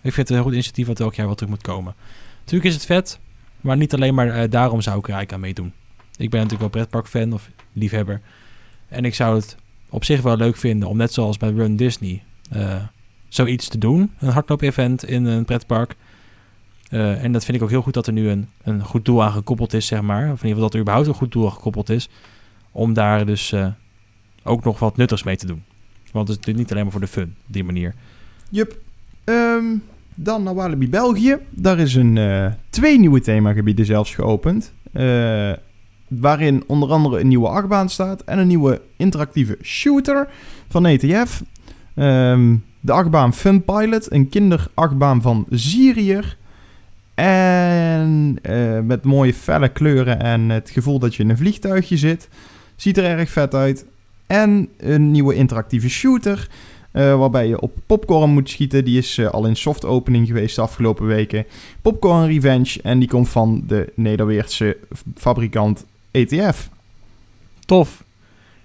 Ik 0.02 0.12
vind 0.12 0.16
het 0.16 0.28
een 0.28 0.34
heel 0.34 0.44
goed 0.44 0.52
initiatief 0.52 0.86
wat 0.86 1.00
elk 1.00 1.14
jaar 1.14 1.26
wel 1.26 1.34
terug 1.34 1.50
moet 1.50 1.62
komen. 1.62 1.94
Natuurlijk 2.40 2.64
is 2.64 2.74
het 2.74 2.86
vet. 2.86 3.18
Maar 3.60 3.76
niet 3.76 3.94
alleen 3.94 4.14
maar 4.14 4.28
eh, 4.28 4.50
daarom 4.50 4.80
zou 4.80 4.98
ik 4.98 5.08
er 5.08 5.14
eigenlijk 5.14 5.32
aan 5.32 5.48
meedoen. 5.48 5.72
Ik 6.16 6.30
ben 6.30 6.40
natuurlijk 6.42 6.72
wel 6.72 6.82
pretpark-fan 6.82 7.32
of 7.32 7.50
liefhebber. 7.72 8.20
En 8.88 9.04
ik 9.04 9.14
zou 9.14 9.36
het 9.36 9.56
op 9.90 10.04
zich 10.04 10.22
wel 10.22 10.36
leuk 10.36 10.56
vinden 10.56 10.88
om 10.88 10.96
net 10.96 11.12
zoals 11.12 11.36
bij 11.36 11.50
Run 11.50 11.76
Disney... 11.76 12.22
eh, 12.50 12.76
zoiets 13.28 13.68
te 13.68 13.78
doen. 13.78 14.10
Een 14.18 14.28
hardloop-event 14.28 15.04
in 15.04 15.24
een 15.24 15.44
pretpark. 15.44 15.96
Eh, 16.90 17.24
en 17.24 17.32
dat 17.32 17.44
vind 17.44 17.56
ik 17.56 17.62
ook 17.62 17.70
heel 17.70 17.82
goed 17.82 17.94
dat 17.94 18.06
er 18.06 18.12
nu 18.12 18.28
een, 18.28 18.48
een 18.62 18.84
goed 18.84 19.04
doel 19.04 19.22
aan 19.22 19.32
gekoppeld 19.32 19.72
is, 19.72 19.86
zeg 19.86 20.00
maar. 20.02 20.22
Of 20.22 20.42
in 20.42 20.48
ieder 20.48 20.48
geval 20.48 20.62
dat 20.62 20.74
er 20.74 20.80
überhaupt 20.80 21.08
een 21.08 21.14
goed 21.14 21.32
doel 21.32 21.50
gekoppeld 21.50 21.88
is 21.88 22.08
om 22.72 22.92
daar 22.92 23.26
dus 23.26 23.52
eh, 23.52 23.66
ook 24.42 24.64
nog 24.64 24.78
wat 24.78 24.96
nuttigs 24.96 25.22
mee 25.22 25.36
te 25.36 25.46
doen. 25.46 25.62
Want 26.12 26.28
het 26.28 26.46
is 26.46 26.54
niet 26.54 26.70
alleen 26.70 26.82
maar 26.82 26.92
voor 26.92 27.00
de 27.00 27.06
fun, 27.06 27.34
op 27.46 27.52
die 27.52 27.64
manier. 27.64 27.94
Jup. 28.50 28.78
Ehm, 29.24 29.64
dan 30.14 30.42
naar 30.42 30.54
Walibi 30.54 30.88
België. 30.88 31.36
Daar 31.50 31.78
is 31.78 31.94
een, 31.94 32.18
twee 32.70 32.98
nieuwe 32.98 33.20
themagebieden 33.20 33.86
zelfs 33.86 34.14
geopend. 34.14 34.72
Waarin 36.10 36.62
onder 36.66 36.90
andere 36.90 37.20
een 37.20 37.28
nieuwe 37.28 37.48
achtbaan 37.48 37.88
staat 37.88 38.24
en 38.24 38.38
een 38.38 38.46
nieuwe 38.46 38.80
interactieve 38.96 39.58
shooter 39.62 40.28
van 40.68 40.86
ETF. 40.86 41.42
Ehm, 41.94 42.56
de 42.80 42.92
achtbaan 42.92 43.34
Fun 43.34 43.64
Pilot, 43.64 44.12
een 44.12 44.28
kinderachtbaan 44.28 45.22
van 45.22 45.46
Zirier. 45.50 46.36
En 47.14 48.38
eh, 48.42 48.80
met 48.80 49.04
mooie 49.04 49.34
felle 49.34 49.68
kleuren 49.68 50.20
en 50.20 50.48
het 50.48 50.70
gevoel 50.70 50.98
dat 50.98 51.14
je 51.14 51.22
in 51.22 51.30
een 51.30 51.36
vliegtuigje 51.36 51.96
zit. 51.96 52.28
Ziet 52.76 52.98
er 52.98 53.04
erg 53.04 53.30
vet 53.30 53.54
uit. 53.54 53.86
En 54.26 54.68
een 54.76 55.10
nieuwe 55.10 55.34
interactieve 55.34 55.88
shooter. 55.88 56.48
eh, 56.92 57.18
waarbij 57.18 57.48
je 57.48 57.60
op 57.60 57.76
popcorn 57.86 58.30
moet 58.30 58.50
schieten. 58.50 58.84
Die 58.84 58.98
is 58.98 59.18
eh, 59.18 59.26
al 59.26 59.46
in 59.46 59.56
soft 59.56 59.84
opening 59.84 60.26
geweest 60.26 60.56
de 60.56 60.62
afgelopen 60.62 61.06
weken. 61.06 61.46
Popcorn 61.82 62.26
Revenge. 62.26 62.82
En 62.82 62.98
die 62.98 63.08
komt 63.08 63.28
van 63.28 63.62
de 63.66 63.92
Nederweertse 63.94 64.76
fabrikant 65.16 65.86
ETF. 66.10 66.68
Tof. 67.66 68.04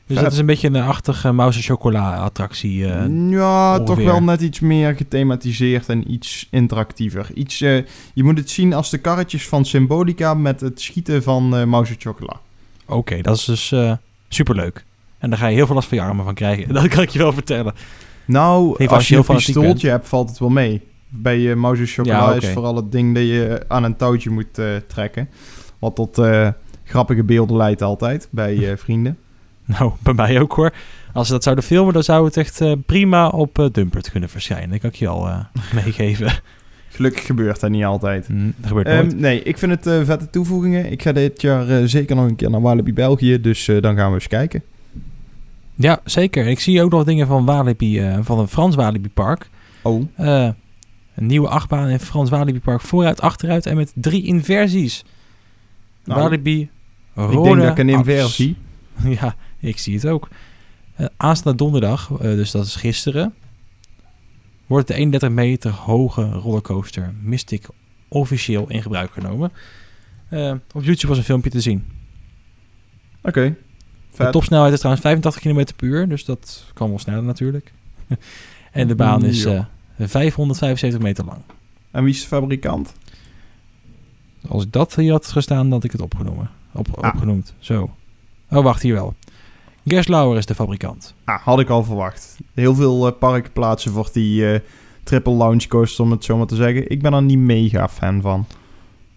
Dus 0.08 0.16
Vet. 0.16 0.24
dat 0.26 0.34
is 0.34 0.40
een 0.40 0.46
beetje 0.46 0.68
een 0.68 0.76
achtige 0.76 1.32
mouse 1.32 1.62
chocola 1.62 2.16
attractie. 2.18 2.86
eh. 2.88 3.30
ja, 3.30 3.80
toch 3.80 3.98
wel 4.04 4.24
net 4.24 4.42
iets 4.42 4.60
meer 4.60 4.96
gethematiseerd 4.96 5.90
en 5.90 6.12
iets 6.12 6.48
interactiever. 6.52 7.30
Iets, 7.34 7.62
eh, 7.62 7.84
je 8.14 8.24
moet 8.24 8.38
het 8.38 8.50
zien 8.50 8.74
als 8.74 8.90
de 8.90 8.98
karretjes 8.98 9.48
van 9.48 9.66
Symbolica 9.66 10.34
met 10.34 10.62
het 10.62 10.82
schieten 10.82 11.24
van 11.24 11.70
Mouse 11.70 11.96
Chocola. 11.98 12.40
Oké, 12.86 13.22
dat 13.22 13.38
is 13.38 13.46
dus 13.46 13.74
superleuk. 14.30 14.86
En 15.18 15.30
daar 15.30 15.40
ga 15.40 15.48
je 15.48 15.56
heel 15.56 15.66
veel 15.66 15.76
last 15.76 15.88
van 15.88 15.98
je 15.98 16.04
armen 16.04 16.26
van 16.26 16.34
krijgen. 16.34 16.74
Dat 16.74 16.88
kan 16.88 17.04
ik 17.04 17.10
je 17.10 17.20
wel 17.20 17.34
vertellen. 17.34 17.74
Nou, 18.26 18.72
Even 18.72 18.84
als 18.84 18.92
als 18.92 19.08
je 19.08 19.16
je 19.16 19.22
heel 19.22 19.30
een 19.30 19.36
pistooltje 19.36 19.90
hebt, 19.90 20.08
valt 20.08 20.30
het 20.30 20.40
wel 20.40 20.50
mee. 20.50 20.82
Bij 21.10 21.40
uh, 21.40 21.56
Mouse 21.56 21.86
Chocola 21.86 22.30
Ja, 22.30 22.34
is 22.34 22.50
vooral 22.50 22.76
het 22.76 22.92
ding 22.92 23.14
dat 23.16 23.24
je 23.24 23.64
aan 23.68 23.84
een 23.84 23.96
touwtje 23.96 24.30
moet 24.30 24.54
trekken. 24.88 25.30
Wat 25.80 25.96
tot 25.96 26.16
grappige 26.86 27.24
beelden 27.24 27.58
leidt 27.58 27.82
altijd 27.82 28.28
bij 28.32 28.72
eh, 28.72 28.78
vrienden. 28.78 29.18
Nou, 29.68 29.92
bij 30.00 30.14
mij 30.14 30.40
ook 30.42 30.54
hoor. 30.54 30.74
Als 31.14 31.28
ze 31.28 31.34
dat 31.34 31.44
zouden 31.44 31.64
filmen, 31.64 31.94
dan 31.94 32.04
zou 32.04 32.26
het 32.26 32.38
echt 32.38 32.62
eh, 32.62 32.72
prima 32.86 33.28
op 33.28 33.60
eh, 33.60 33.66
Dumpert 33.72 34.12
kunnen 34.12 34.30
verschijnen. 34.30 34.70
Dat 34.70 34.80
kan 34.80 34.90
ik 34.90 34.96
je 34.96 35.08
al 35.08 35.30
meegeven. 35.84 36.32
Gelukkig 36.90 37.26
gebeurt 37.26 37.60
dat 37.60 37.70
niet 37.70 37.84
altijd. 37.84 38.28
Hm, 38.28 38.46
dat 38.58 38.68
gebeurt 38.68 38.88
Ehm, 38.88 38.98
nooit. 38.98 39.20
nee, 39.20 39.44
ik 39.44 39.58
vind 39.58 39.72
het 39.84 40.06
vette 40.06 40.30
toevoegingen. 40.30 40.92
Ik 40.92 41.02
ga 41.02 41.12
dit 41.12 41.42
jaar 41.42 41.88
zeker 41.88 42.16
nog 42.16 42.26
een 42.28 42.36
keer 42.36 42.50
naar 42.50 42.62
Walibi 42.62 42.94
België, 42.94 43.42
dus 43.42 43.66
dan 43.80 43.96
gaan 43.96 44.08
we 44.10 44.14
eens 44.16 44.28
kijken. 44.28 44.64
Ja, 45.76 46.00
zeker. 46.04 46.48
Ik 46.48 46.60
zie 46.60 46.82
ook 46.82 46.92
nog 46.92 47.04
dingen 47.04 47.28
van 47.28 47.46
Walibi, 47.46 48.20
van 48.22 48.40
een 48.40 48.48
Frans 48.48 48.76
Walibi 48.76 49.10
Park. 49.10 49.50
Oh, 49.82 50.04
een 50.16 50.56
nieuwe 51.16 51.48
achtbaan 51.48 51.88
in 51.90 52.00
Frans 52.00 52.30
Walibi 52.30 52.60
Park. 52.60 52.82
Vooruit, 52.82 53.22
achteruit 53.22 53.66
en 53.66 53.76
met 53.76 53.92
drie 53.96 54.24
inversies. 54.26 55.04
Nou, 56.04 56.22
Walibi, 56.22 56.70
ik 57.16 57.22
Rode 57.32 57.44
denk 57.50 57.62
dat 57.62 57.72
ik 57.72 57.78
een 57.78 57.90
inversie... 57.90 58.56
ja, 59.20 59.36
ik 59.60 59.78
zie 59.78 59.94
het 59.96 60.08
ook. 60.08 60.28
Eh, 60.96 61.06
aanstaande 61.18 61.58
donderdag, 61.58 62.12
eh, 62.12 62.18
dus 62.20 62.52
dat 62.52 62.66
is 62.66 62.76
gisteren, 62.76 63.34
wordt 64.68 64.88
de 64.88 64.94
31 64.94 65.30
meter 65.30 65.72
hoge 65.72 66.30
rollercoaster 66.30 67.14
Mystic 67.22 67.68
officieel 68.08 68.70
in 68.70 68.82
gebruik 68.82 69.12
genomen. 69.12 69.52
Eh, 70.30 70.52
op 70.74 70.84
YouTube 70.84 71.08
was 71.08 71.18
een 71.18 71.24
filmpje 71.24 71.50
te 71.50 71.62
zien. 71.62 71.84
Oké, 73.22 73.56
De 74.18 74.30
topsnelheid 74.30 74.74
is 74.74 74.80
trouwens 74.80 75.06
85 75.06 75.42
km 75.42 75.66
per 75.76 75.88
uur, 75.88 76.08
dus 76.08 76.26
dat 76.26 76.66
kan 76.74 76.90
wel 76.90 77.00
sneller 77.00 77.24
natuurlijk. 77.24 77.74
en 78.72 78.88
de 78.88 78.96
baan 78.96 79.26
is 79.26 79.44
Ja. 79.44 79.70
eh 79.98 80.08
575 80.08 81.00
meter 81.02 81.26
lang. 81.26 81.42
En 81.92 82.04
wie 82.04 82.14
is 82.14 82.22
de 82.22 82.28
fabrikant? 82.28 82.94
Als 84.48 84.64
ik 84.64 84.72
dat 84.72 84.96
hier 84.96 85.12
had 85.12 85.28
gestaan, 85.28 85.64
dan 85.64 85.72
had 85.72 85.84
ik 85.84 85.92
het 85.92 86.02
opgenomen. 86.02 86.50
Op, 86.76 86.88
Ah. 87.02 87.12
Opgenoemd. 87.14 87.54
Zo. 87.60 87.90
Oh, 88.50 88.64
wacht, 88.64 88.82
hier 88.82 88.94
wel. 88.94 89.14
Gerslauer 89.86 90.38
is 90.38 90.46
de 90.46 90.56
fabrikant. 90.56 91.14
Ah, 91.24 91.42
had 91.42 91.60
ik 91.60 91.70
al 91.70 91.84
verwacht. 91.84 92.38
Heel 92.54 92.76
veel 92.76 93.08
eh, 93.08 93.14
parken 93.20 93.52
plaatsen 93.52 93.92
voor 93.92 94.10
die 94.14 94.52
eh, 94.54 94.60
triple 95.04 95.34
launch 95.34 95.68
coaster, 95.68 96.04
om 96.04 96.12
het 96.12 96.24
zo 96.24 96.38
maar 96.38 96.46
te 96.48 96.56
zeggen. 96.56 96.90
Ik 96.92 97.02
ben 97.02 97.14
er 97.14 97.22
niet 97.24 97.38
mega 97.38 97.88
fan 97.90 98.22
van. 98.22 98.46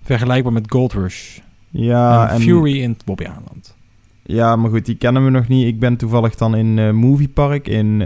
Vergelijkbaar 0.03 0.53
met 0.53 0.71
Gold 0.73 0.93
Rush. 0.93 1.39
Ja, 1.71 2.29
en, 2.29 2.35
en 2.35 2.41
Fury 2.41 2.81
in 2.83 2.97
Bobby 3.05 3.23
Island. 3.23 3.77
Ja, 4.23 4.57
maar 4.57 4.71
goed, 4.71 4.87
die 4.87 4.95
kennen 4.97 5.25
we 5.25 5.31
nog 5.31 5.49
niet. 5.49 5.67
Ik 5.67 5.79
ben 5.79 5.97
toevallig 5.97 6.35
dan 6.35 6.57
in 6.57 6.79
eh 6.79 6.91
Movie 6.91 7.29
Park 7.29 7.69
in 7.69 8.01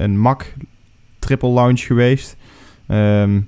een 0.00 0.20
MAC 0.20 0.54
Triple 1.18 1.48
Lounge 1.48 1.76
geweest. 1.76 2.36
Ehm, 2.86 3.40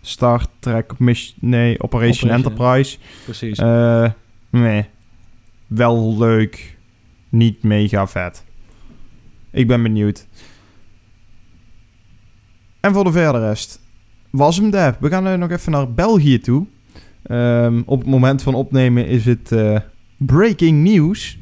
Star 0.00 0.46
Trek 0.58 0.98
Mission... 0.98 1.36
Nee, 1.40 1.82
Operation, 1.82 2.30
Operation. 2.30 2.30
Enterprise. 2.30 2.98
Precies. 3.24 3.58
Nee. 4.60 4.86
Wel 5.66 6.18
leuk. 6.18 6.76
Niet 7.28 7.62
mega 7.62 8.06
vet. 8.06 8.44
Ik 9.50 9.66
ben 9.66 9.82
benieuwd. 9.82 10.26
En 12.80 12.92
voor 12.92 13.04
de 13.04 13.12
verder 13.12 13.40
rest. 13.40 13.80
Was 14.30 14.56
hem 14.56 14.70
daar. 14.70 14.96
We 15.00 15.08
gaan 15.08 15.38
nog 15.38 15.50
even 15.50 15.72
naar 15.72 15.92
België 15.92 16.38
toe. 16.38 16.66
Ehm, 17.22 17.82
op 17.86 17.98
het 17.98 18.08
moment 18.08 18.42
van 18.42 18.54
opnemen 18.54 19.06
is 19.06 19.24
het 19.24 19.52
eh, 19.52 19.78
breaking 20.16 20.82
news. 20.82 21.38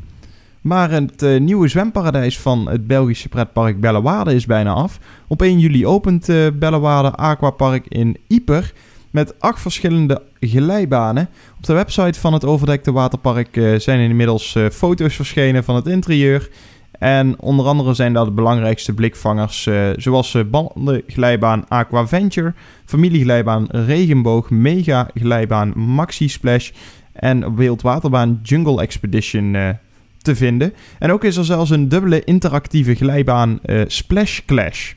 Maar 0.61 0.91
het 0.91 1.23
eh, 1.23 1.41
nieuwe 1.41 1.69
zwemparadijs 1.69 2.39
van 2.39 2.69
het 2.69 2.87
Belgische 2.87 3.29
pretpark 3.29 3.81
Bellewaarde 3.81 4.35
is 4.35 4.47
bijna 4.47 4.73
af. 4.73 4.99
Op 5.27 5.43
1 5.43 5.59
juli 5.59 5.87
opent 5.87 6.29
eh 6.29 6.47
Bellewaarde 6.55 7.11
Aquapark 7.11 7.87
in 7.87 8.17
Ieper 8.27 8.73
met 9.13 9.41
acht 9.41 9.61
verschillende 9.61 10.23
glijbanen. 10.41 11.29
Op 11.57 11.67
de 11.67 11.73
website 11.73 12.21
van 12.21 12.33
het 12.33 12.45
overdekte 12.45 12.93
waterpark 12.93 13.57
eh, 13.57 13.79
zijn 13.79 14.01
inmiddels 14.01 14.55
eh, 14.55 14.69
foto's 14.69 15.15
verschenen 15.15 15.65
van 15.65 15.75
het 15.75 15.87
interieur. 15.87 16.51
En 16.99 17.41
onder 17.41 17.67
andere 17.67 17.95
zijn 17.95 18.13
daar 18.13 18.25
de 18.25 18.31
belangrijkste 18.31 18.93
blikvangers, 18.93 19.67
eh, 19.67 19.89
zoals 19.97 20.33
de 20.33 20.45
bandenglijbaan 20.45 21.69
Aqua 21.69 22.07
Venture, 22.07 22.55
familieglijbaan 22.85 23.67
Regenboog, 23.71 24.51
Mega 24.51 25.11
glijbaan 25.15 25.73
Maxi 25.77 26.29
Splash 26.29 26.71
en 27.13 27.55
wildwaterbaan 27.55 28.41
Jungle 28.43 28.83
Expedition 28.83 29.77
te 30.19 30.37
vinden. 30.37 30.73
En 30.99 31.13
ook 31.13 31.25
is 31.25 31.37
er 31.37 31.45
zelfs 31.45 31.71
een 31.71 31.89
dubbele 31.89 32.25
interactieve 32.25 32.95
glijbaan 32.95 33.61
Splash 33.87 34.41
Clash. 34.47 34.93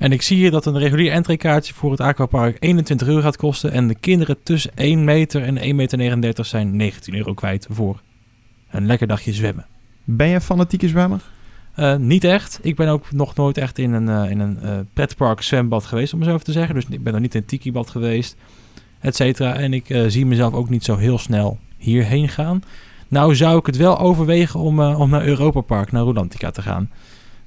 En 0.00 0.12
ik 0.12 0.22
zie 0.22 0.36
hier 0.36 0.50
dat 0.50 0.66
een 0.66 0.78
regulier 0.78 1.12
entreekaartje 1.12 1.74
voor 1.74 1.90
het 1.90 2.00
aquapark 2.00 2.56
21 2.60 3.08
euro 3.08 3.20
gaat 3.20 3.36
kosten. 3.36 3.72
En 3.72 3.88
de 3.88 3.94
kinderen 3.94 4.42
tussen 4.42 4.70
1 4.74 5.04
meter 5.04 5.42
en 5.42 5.58
1,39 5.58 6.18
meter 6.18 6.44
zijn 6.44 6.76
19 6.76 7.14
euro 7.14 7.34
kwijt 7.34 7.66
voor 7.70 8.00
een 8.70 8.86
lekker 8.86 9.06
dagje 9.06 9.32
zwemmen. 9.32 9.66
Ben 10.04 10.28
je 10.28 10.34
een 10.34 10.40
fanatieke 10.40 10.88
zwemmer? 10.88 11.20
Eh, 11.74 11.96
niet 11.96 12.24
echt. 12.24 12.58
Ik 12.62 12.76
ben 12.76 12.88
ook 12.88 13.12
nog 13.12 13.34
nooit 13.34 13.58
echt 13.58 13.78
in 13.78 13.92
een, 13.92 14.08
eh, 14.08 14.30
in 14.30 14.40
een 14.40 14.60
eh, 14.62 14.78
pretpark 14.92 15.42
zwembad 15.42 15.84
geweest, 15.84 16.12
om 16.12 16.18
het 16.18 16.28
zo 16.28 16.34
even 16.34 16.46
te 16.46 16.52
zeggen. 16.52 16.74
Dus 16.74 16.84
ik 16.88 17.02
ben 17.02 17.12
nog 17.12 17.22
niet 17.22 17.34
in 17.34 17.40
een 17.40 17.46
tiki-bad 17.46 17.90
geweest, 17.90 18.36
et 19.00 19.16
cetera. 19.16 19.54
En 19.54 19.72
ik 19.72 20.02
zie 20.06 20.26
mezelf 20.26 20.52
ook 20.54 20.68
niet 20.68 20.84
zo 20.84 20.96
heel 20.96 21.18
snel 21.18 21.58
hierheen 21.76 22.28
gaan. 22.28 22.62
Nou 23.08 23.36
zou 23.36 23.58
ik 23.58 23.66
het 23.66 23.76
wel 23.76 23.98
overwegen 23.98 24.60
om, 24.60 24.80
om 24.80 25.10
naar 25.10 25.24
Europa 25.24 25.60
Park, 25.60 25.92
naar 25.92 26.02
Rolantica 26.02 26.50
te 26.50 26.62
gaan. 26.62 26.90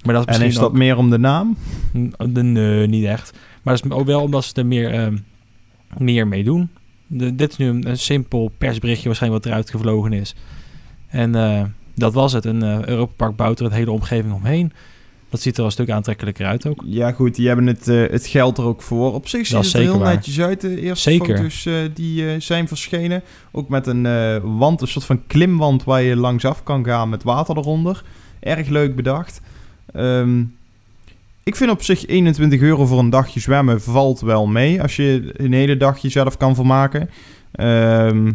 Maar 0.04 0.14
dat 0.14 0.30
is 0.30 0.38
En 0.38 0.46
is 0.46 0.56
dat 0.56 0.64
ook- 0.64 0.74
meer 0.74 0.98
om 0.98 1.10
de 1.10 1.18
naam? 1.18 1.58
De- 2.30 2.44
Nee, 2.44 2.88
niet 2.88 3.06
echt. 3.06 3.38
Maar 3.62 3.76
dat 3.76 3.86
is 3.86 3.92
ook 3.92 4.06
wel 4.06 4.22
omdat 4.22 4.44
ze 4.44 4.54
er 4.54 4.66
meer, 4.66 4.94
ehm, 4.94 5.18
meer 5.98 6.28
mee 6.28 6.44
doen. 6.44 6.70
De, 7.08 7.36
dit 7.36 7.52
is 7.52 7.58
nu 7.58 7.68
een, 7.68 7.90
een 7.90 7.98
simpel 7.98 8.52
persberichtje 8.58 9.08
waarschijnlijk 9.08 9.44
wat 9.44 9.52
eruit 9.54 9.70
gevlogen 9.70 10.14
is. 10.14 10.36
En 11.08 11.36
eh, 11.36 11.62
dat 11.96 12.14
was 12.14 12.34
het. 12.34 12.46
Een 12.46 12.64
eh 12.64 12.86
Europa 12.86 13.14
Park 13.16 13.36
bouwt 13.36 13.60
er 13.60 13.66
een 13.66 13.72
hele 13.72 13.92
omgeving 13.92 14.34
omheen. 14.34 14.72
Dat 15.30 15.42
ziet 15.42 15.54
er 15.54 15.60
al 15.60 15.66
een 15.66 15.72
stuk 15.72 15.90
aantrekkelijker 15.90 16.46
uit 16.46 16.68
ook. 16.68 16.84
Ja, 16.86 17.12
goed, 17.12 17.36
die 17.36 17.48
hebben 17.48 17.68
het, 17.68 17.88
eh, 17.88 18.10
het 18.10 18.28
geld 18.28 18.58
er 18.58 18.64
ook 18.64 18.82
voor. 18.82 19.14
Op 19.14 19.28
zich 19.28 19.46
ziet 19.46 19.56
Dat 19.56 19.66
het 19.66 19.74
er 19.74 19.82
heel 19.82 19.98
waar. 20.00 20.14
netjes 20.14 20.40
uit. 20.42 20.62
De 20.62 20.82
eerste 20.82 21.10
Zeker. 21.10 21.38
foto's 21.38 21.68
die 21.94 22.40
zijn 22.40 22.68
verschenen. 22.68 23.22
Ook 23.52 23.70
met 23.70 23.88
een 23.88 24.08
wand, 24.58 24.82
een 24.82 24.88
soort 24.88 25.06
van 25.06 25.22
klimwand 25.28 25.84
waar 25.84 26.02
je 26.02 26.16
langsaf 26.16 26.64
kan 26.64 26.86
gaan 26.86 27.10
met 27.10 27.24
water 27.24 27.58
eronder. 27.58 28.04
Erg 28.40 28.68
leuk 28.68 28.96
bedacht. 28.96 29.42
Ehm, 29.94 30.44
ik 31.44 31.56
vind 31.56 31.72
op 31.72 31.84
zich 31.84 32.06
21 32.06 32.62
euro 32.62 32.86
voor 32.86 33.00
een 33.00 33.10
dagje 33.10 33.40
zwemmen 33.40 33.82
valt 33.82 34.22
wel 34.22 34.48
mee. 34.48 34.82
Als 34.82 34.96
je 34.96 35.34
een 35.34 35.54
hele 35.54 35.78
dag 35.78 35.98
jezelf 35.98 36.38
kan 36.38 36.56
vermaken. 36.56 37.10
Ehm, 37.52 38.32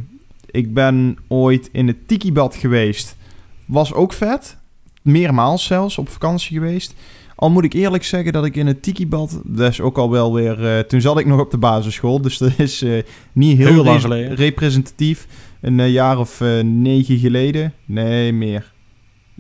ik 0.50 0.74
ben 0.74 1.18
ooit 1.28 1.68
in 1.72 1.86
het 1.86 2.08
Tiki-bad 2.08 2.56
geweest. 2.56 3.16
Was 3.64 3.92
ook 3.92 4.12
vet. 4.12 4.56
Meermaals 5.02 5.64
zelfs, 5.64 5.98
op 5.98 6.08
vakantie 6.08 6.58
geweest. 6.58 6.94
Al 7.34 7.50
moet 7.50 7.64
ik 7.64 7.72
eerlijk 7.72 8.04
zeggen 8.04 8.32
dat 8.32 8.44
ik 8.44 8.56
in 8.56 8.66
het 8.66 8.82
Tiki-bad... 8.82 9.40
Dat 9.44 9.70
is 9.70 9.80
ook 9.80 9.98
al 9.98 10.10
wel 10.10 10.34
weer... 10.34 10.66
eh, 10.66 10.78
toen 10.78 11.00
zat 11.00 11.18
ik 11.18 11.26
nog 11.26 11.40
op 11.40 11.50
de 11.50 11.58
basisschool. 11.58 12.20
Dus 12.20 12.38
dat 12.38 12.52
is 12.56 12.82
eh, 12.82 13.02
niet 13.32 13.56
heel, 13.58 13.66
Heel 13.66 13.84
lang 13.84 14.34
representatief. 14.34 15.26
Een 15.60 15.80
eh, 15.80 15.92
jaar 15.92 16.18
of 16.18 16.40
negen 16.62 17.18
geleden. 17.18 17.72
Nee, 17.84 18.32
meer. 18.32 18.72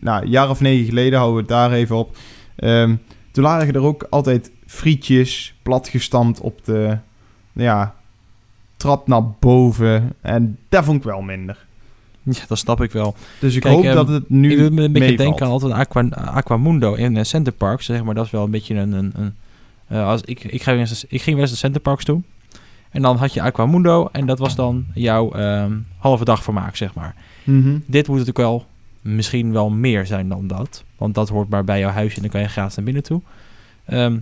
Nou, 0.00 0.22
een 0.22 0.30
jaar 0.30 0.50
of 0.50 0.60
negen 0.60 0.84
geleden 0.84 1.18
houden 1.18 1.36
we 1.36 1.40
het 1.40 1.50
daar 1.50 1.72
even 1.72 1.96
op. 1.96 2.16
Ehm, 2.56 2.96
toen 3.30 3.44
lagen 3.44 3.74
er 3.74 3.82
ook 3.82 4.06
altijd 4.10 4.50
frietjes 4.66 5.54
platgestampt 5.62 6.40
op 6.40 6.64
de... 6.64 6.98
Ja, 7.52 7.94
trap 8.76 9.06
naar 9.06 9.30
boven. 9.38 10.12
En 10.20 10.58
dat 10.68 10.84
vond 10.84 10.96
ik 10.96 11.02
wel 11.02 11.20
minder. 11.20 11.66
Ja, 12.22 12.42
dat 12.48 12.58
snap 12.58 12.82
ik 12.82 12.92
wel. 12.92 13.14
Dus 13.40 13.54
ik 13.54 13.60
Kijk, 13.60 13.74
hoop 13.74 13.84
ehm, 13.84 13.94
dat 13.94 14.08
het 14.08 14.30
nu 14.30 14.50
ik 14.50 14.58
doe 14.58 14.70
me 14.70 14.82
een 14.82 14.92
beetje 14.92 15.16
denken 15.16 15.46
aan 15.46 15.52
altijd 15.52 15.72
Aqua, 15.72 16.08
Aquamundo 16.10 16.94
in 16.94 17.16
eh, 17.16 17.24
Center 17.24 17.52
Parks. 17.52 17.86
Zeg 17.86 18.04
maar, 18.04 18.14
dat 18.14 18.24
is 18.24 18.30
wel 18.30 18.44
een 18.44 18.50
beetje 18.50 18.74
een... 18.74 18.92
een, 18.92 19.12
een 19.16 19.34
eh, 19.86 20.06
als, 20.06 20.22
ik, 20.22 20.44
ik, 20.44 20.62
ga 20.62 20.70
weer 20.70 20.80
eens, 20.80 21.04
ik 21.04 21.22
ging 21.22 21.36
wel 21.36 21.40
eens 21.40 21.50
naar 21.50 21.60
Center 21.60 21.80
Parks 21.80 22.04
toe. 22.04 22.22
En 22.90 23.02
dan 23.02 23.16
had 23.16 23.32
je 23.32 23.42
Aquamundo. 23.42 24.08
En 24.12 24.26
dat 24.26 24.38
was 24.38 24.54
dan 24.54 24.86
jouw 24.94 25.32
ehm, 25.32 25.72
halve 25.98 26.24
dag 26.24 26.42
vermaak, 26.42 26.76
zeg 26.76 26.94
maar. 26.94 27.14
Mhm. 27.44 27.78
Dit 27.86 28.08
moet 28.08 28.16
natuurlijk 28.16 28.38
wel 28.38 28.66
misschien 29.14 29.52
wel 29.52 29.70
meer 29.70 30.06
zijn 30.06 30.28
dan 30.28 30.46
dat. 30.46 30.84
Want 30.96 31.14
dat 31.14 31.28
hoort 31.28 31.48
maar 31.48 31.64
bij 31.64 31.78
jouw 31.78 31.90
huisje 31.90 32.16
en 32.16 32.22
dan 32.22 32.30
kan 32.30 32.40
je 32.40 32.48
gratis 32.48 32.76
naar 32.76 32.84
binnen 32.84 33.02
toe. 33.02 33.20
Ehm, 33.84 34.18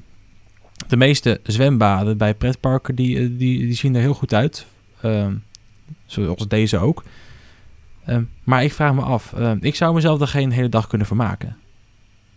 de 0.88 0.96
meeste 0.96 1.40
zwembaden 1.42 2.16
bij 2.16 2.34
pretparken 2.34 2.94
die, 2.94 3.18
eh, 3.18 3.22
die, 3.22 3.58
die 3.58 3.74
zien 3.74 3.94
er 3.94 4.00
heel 4.00 4.14
goed 4.14 4.34
uit. 4.34 4.66
Ehm, 5.00 5.34
zoals 6.06 6.48
deze 6.48 6.78
ook. 6.78 7.02
Ehm, 8.04 8.22
maar 8.44 8.64
ik 8.64 8.72
vraag 8.72 8.94
me 8.94 9.02
af, 9.02 9.34
ik 9.60 9.74
zou 9.74 9.94
mezelf 9.94 10.20
er 10.20 10.28
geen 10.28 10.50
hele 10.50 10.68
dag 10.68 10.86
kunnen 10.86 11.06
vermaken. 11.06 11.56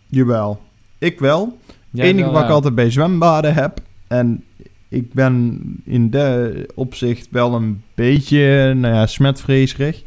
Jawel. 0.07 0.62
Ik 0.97 1.19
wel. 1.19 1.59
Het 1.91 1.99
enige 1.99 2.23
wel, 2.23 2.33
wat 2.33 2.43
ik 2.43 2.49
altijd 2.49 2.75
bij 2.75 2.91
zwembaden 2.91 3.53
heb... 3.53 3.81
En 4.07 4.43
ik 4.89 5.13
ben 5.13 5.62
in 5.83 6.09
de 6.09 6.69
opzicht 6.75 7.27
wel 7.31 7.53
een 7.53 7.83
beetje 7.95 8.73
nou 8.73 8.93
ja, 8.93 9.05
smetvreesig. 9.05 10.03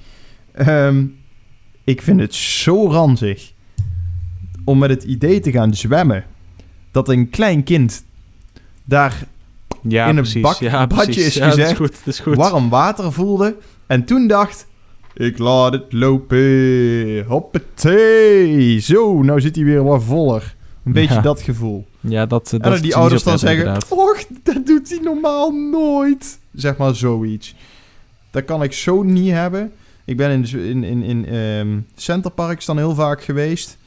Ehm, 0.53 1.05
ik 1.85 2.03
vind 2.03 2.21
het 2.21 2.35
zo 2.35 2.91
ranzig 2.91 3.53
om 4.65 4.79
met 4.79 4.91
het 4.91 5.03
idee 5.05 5.41
te 5.41 5.51
gaan 5.51 5.75
zwemmen... 5.75 6.25
dat 6.91 7.09
een 7.09 7.31
klein 7.31 7.63
kind 7.63 8.05
daar 8.85 9.25
ja, 9.83 10.03
in 10.09 10.17
een 10.17 10.23
precies. 10.23 10.43
bak- 10.43 10.61
ja, 10.61 10.87
badje 10.87 11.05
precies. 11.05 11.27
is 11.27 11.35
ja, 11.35 11.41
dat 11.45 11.55
gezegd, 11.55 11.71
is 11.71 11.77
goed, 11.77 11.97
dat 12.05 12.15
is 12.15 12.21
goed. 12.21 12.37
warm 12.37 12.69
water 12.69 13.13
voelde... 13.13 13.57
en 13.87 14.05
toen 14.05 14.27
dacht... 14.27 14.67
Ik 15.15 15.39
laat 15.39 15.73
het 15.73 15.93
lopen. 15.93 17.25
Hoppatee. 17.27 18.79
Zo, 18.81 19.23
nou 19.23 19.41
zit 19.41 19.57
hij 19.57 19.65
weer 19.65 19.85
wat 19.85 20.03
voller. 20.05 20.55
Een 20.85 20.93
beetje 20.93 21.15
Ja. 21.15 21.21
dat 21.21 21.43
gevoel. 21.43 21.87
Ja, 22.01 22.27
dat, 22.27 22.47
eh, 22.47 22.53
En 22.53 22.59
dat 22.59 22.73
dan 22.73 22.83
die 22.83 22.97
ouders 22.97 23.23
dan 23.23 23.39
zeggen... 23.39 23.59
inderdaad. 23.59 23.89
Och, 23.89 24.25
dat 24.43 24.67
doet 24.67 24.89
hij 24.91 24.99
normaal 25.03 25.51
nooit. 25.51 26.39
Zeg 26.55 26.77
maar 26.77 26.95
zoiets. 26.95 27.55
Dat 28.31 28.45
kan 28.45 28.63
ik 28.63 28.73
zo 28.73 29.03
niet 29.03 29.31
hebben. 29.31 29.73
Ik 30.05 30.17
ben 30.17 30.31
in, 30.31 30.59
in, 30.59 30.85
in, 30.85 31.03
in 31.03 31.27
ehm, 31.27 31.81
Centerparks 31.95 32.65
dan 32.65 32.77
heel 32.77 32.95
vaak 32.95 33.23
geweest. 33.23 33.79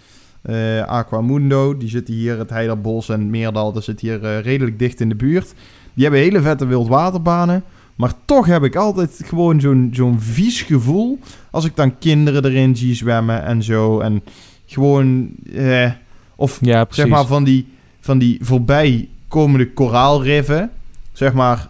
Eh 0.41 0.81
Aquamundo, 0.81 1.77
die 1.77 1.89
zitten 1.89 2.13
hier, 2.13 2.37
het 2.37 2.49
Heiderbos 2.49 3.09
en 3.09 3.29
Meerdal, 3.29 3.71
dat 3.71 3.83
zit 3.83 3.99
hier 3.99 4.23
eh, 4.23 4.39
redelijk 4.39 4.79
dicht 4.79 4.99
in 4.99 5.09
de 5.09 5.15
buurt. 5.15 5.53
Die 5.93 6.03
hebben 6.03 6.21
hele 6.21 6.41
vette 6.41 6.65
wildwaterbanen. 6.65 7.63
Maar 7.95 8.13
toch 8.25 8.45
heb 8.45 8.63
ik 8.63 8.75
altijd 8.75 9.21
gewoon 9.25 9.61
zo'n 9.61 9.89
zo'n 9.93 10.19
vies 10.19 10.61
gevoel... 10.61 11.19
als 11.51 11.65
ik 11.65 11.75
dan 11.75 11.97
kinderen 11.97 12.45
erin 12.45 12.75
zie 12.75 12.95
zwemmen 12.95 13.43
en 13.43 13.63
zo. 13.63 13.99
En 13.99 14.23
gewoon... 14.65 15.29
Eh, 15.53 15.91
of 16.35 16.59
Ja, 16.61 16.85
zeg 16.89 17.07
maar 17.07 17.25
van 17.25 17.43
die, 17.43 17.67
van 17.99 18.17
die 18.17 18.37
voorbij 18.41 19.09
komende 19.27 19.73
koraalriffen. 19.73 20.71
Zeg 21.11 21.33
maar. 21.33 21.67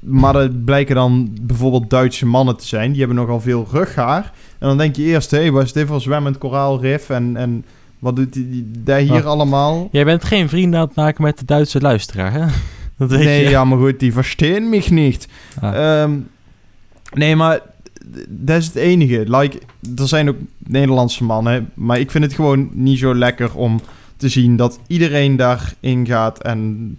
Maar 0.00 0.32
dat 0.32 0.64
blijken 0.64 0.94
dan 0.94 1.36
bijvoorbeeld 1.42 1.90
Duitse 1.90 2.26
mannen 2.26 2.56
te 2.56 2.66
zijn. 2.66 2.90
Die 2.90 2.98
hebben 2.98 3.16
nogal 3.16 3.40
veel 3.40 3.66
rughaar. 3.72 4.32
En 4.58 4.68
dan 4.68 4.78
denk 4.78 4.96
je 4.96 5.02
eerst, 5.02 5.30
hé, 5.30 5.38
hey, 5.38 5.50
wat 5.52 5.62
is 5.64 5.72
dit 5.72 5.86
voor 5.86 6.00
zwemmend 6.00 6.38
koraalrif? 6.38 7.10
En, 7.10 7.36
en 7.36 7.64
wat 7.98 8.16
doet 8.16 8.32
die, 8.32 8.48
die 8.50 8.70
daar 8.84 8.98
hier 9.00 9.12
Oh. 9.24 9.24
allemaal? 9.24 9.88
Jij 9.92 10.04
bent 10.04 10.24
geen 10.24 10.48
vrienden 10.48 10.80
aan 10.80 10.86
het 10.86 10.94
maken 10.96 11.22
met 11.24 11.38
de 11.38 11.44
Duitse 11.44 11.80
luisteraar, 11.80 12.32
hè? 12.32 12.44
Dat 12.98 13.10
weet 13.10 13.24
Nee, 13.24 13.42
je. 13.44 13.50
ja, 13.50 13.64
maar 13.64 13.78
goed, 13.78 14.00
die 14.00 14.12
verstaan 14.12 14.68
mich 14.68 14.90
niet. 14.90 15.28
Ah. 15.60 16.00
Ehm, 16.02 16.12
nee, 17.12 17.36
maar 17.36 17.60
dat 18.28 18.56
is 18.56 18.66
het 18.66 18.74
enige. 18.74 19.24
Like, 19.26 19.58
er 19.96 20.08
zijn 20.08 20.28
ook 20.28 20.36
Nederlandse 20.58 21.24
mannen, 21.24 21.70
maar 21.74 21.98
ik 22.00 22.10
vind 22.10 22.24
het 22.24 22.32
gewoon 22.32 22.68
niet 22.72 22.98
zo 22.98 23.14
lekker 23.14 23.54
om 23.54 23.80
te 24.16 24.28
zien 24.28 24.56
dat 24.56 24.78
iedereen 24.86 25.36
daarin 25.36 26.06
gaat 26.06 26.42
en 26.42 26.98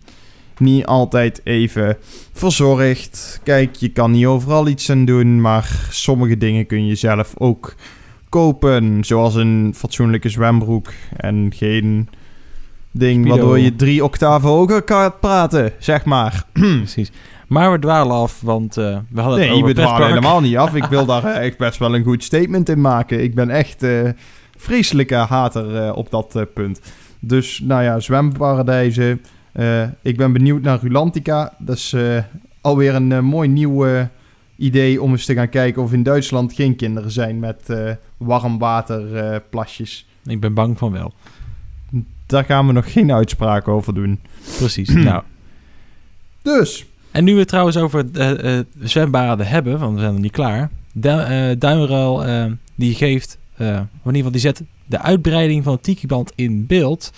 niet 0.59 0.85
altijd 0.85 1.41
even 1.43 1.97
verzorgd. 2.33 3.39
Kijk, 3.43 3.75
je 3.75 3.89
kan 3.89 4.11
niet 4.11 4.25
overal 4.25 4.67
iets 4.67 4.89
aan 4.89 5.05
doen, 5.05 5.41
maar 5.41 5.87
sommige 5.89 6.37
dingen 6.37 6.65
kun 6.65 6.85
je 6.85 6.95
zelf 6.95 7.33
ook 7.37 7.75
kopen. 8.29 9.03
Zoals 9.03 9.35
een 9.35 9.73
fatsoenlijke 9.75 10.29
zwembroek 10.29 10.87
en 11.17 11.51
geen 11.55 12.09
ding 12.91 13.25
Speedo. 13.25 13.35
waardoor 13.35 13.59
je 13.59 13.75
drie 13.75 14.03
octaven 14.03 14.49
hoger 14.49 14.81
kan 14.81 15.19
praten, 15.19 15.71
zeg 15.79 16.05
maar. 16.05 16.43
Precies. 16.53 17.11
Maar 17.47 17.71
we 17.71 17.79
dwalen 17.79 18.15
af, 18.15 18.41
want 18.41 18.77
eh, 18.77 18.97
we 19.09 19.21
hadden 19.21 19.39
het 19.39 19.49
Nee, 19.49 19.57
over 19.57 19.67
we 19.67 19.81
dwalen 19.81 20.07
helemaal 20.07 20.41
niet 20.41 20.57
af. 20.57 20.75
Ik 20.75 20.85
wil 20.85 21.05
daar 21.15 21.23
eh, 21.23 21.45
echt 21.45 21.57
best 21.57 21.79
wel 21.79 21.95
een 21.95 22.03
goed 22.03 22.23
statement 22.23 22.69
in 22.69 22.81
maken. 22.81 23.23
Ik 23.23 23.35
ben 23.35 23.49
echt 23.49 23.83
eh 23.83 24.09
vreselijke 24.57 25.15
hater 25.15 25.93
op 25.93 26.09
dat 26.09 26.45
punt. 26.53 26.81
Dus, 27.19 27.59
nou 27.63 27.83
ja, 27.83 27.99
zwemparadijzen. 27.99 29.21
Eh, 29.51 29.83
ik 30.01 30.17
ben 30.17 30.33
benieuwd 30.33 30.61
naar 30.61 30.79
Rulantica. 30.81 31.53
Dat 31.57 31.75
is 31.75 31.93
eh, 31.93 32.23
alweer 32.61 32.95
een 32.95 33.11
eh, 33.11 33.19
mooi 33.19 33.49
nieuw 33.49 34.07
idee 34.55 35.01
om 35.01 35.11
eens 35.11 35.25
te 35.25 35.33
gaan 35.33 35.49
kijken 35.49 35.81
of 35.81 35.93
in 35.93 36.03
Duitsland 36.03 36.53
geen 36.53 36.75
kinderen 36.75 37.11
zijn 37.11 37.39
met 37.39 37.73
warmwaterplasjes. 38.17 40.07
Ik 40.25 40.39
ben 40.39 40.53
bang 40.53 40.77
van 40.77 40.91
wel. 40.91 41.13
Daar 42.25 42.43
gaan 42.43 42.67
we 42.67 42.73
nog 42.73 42.91
geen 42.91 43.11
uitspraak 43.11 43.67
over 43.67 43.93
doen. 43.93 44.19
Precies. 44.57 44.89
nou, 45.09 45.23
Dus, 46.41 46.85
En 47.11 47.23
nu 47.23 47.33
we 47.33 47.39
het 47.39 47.47
trouwens 47.47 47.77
over 47.77 48.11
eh, 48.13 48.59
zwembaden 48.79 49.47
hebben, 49.47 49.79
want 49.79 49.93
we 49.93 49.99
zijn 49.99 50.13
nog 50.13 50.21
niet 50.21 50.31
klaar. 50.31 50.69
Du 50.93 51.57
Duinruil 51.57 52.23
die 52.75 52.95
geeft, 52.95 53.37
of 53.57 53.65
in 53.65 53.87
ieder 54.05 54.13
geval 54.13 54.31
die 54.31 54.41
zet 54.41 54.63
de 54.85 54.99
uitbreiding 55.01 55.63
van 55.63 55.73
het 55.73 55.83
Tikiband 55.83 56.31
in 56.35 56.65
beeld. 56.65 57.11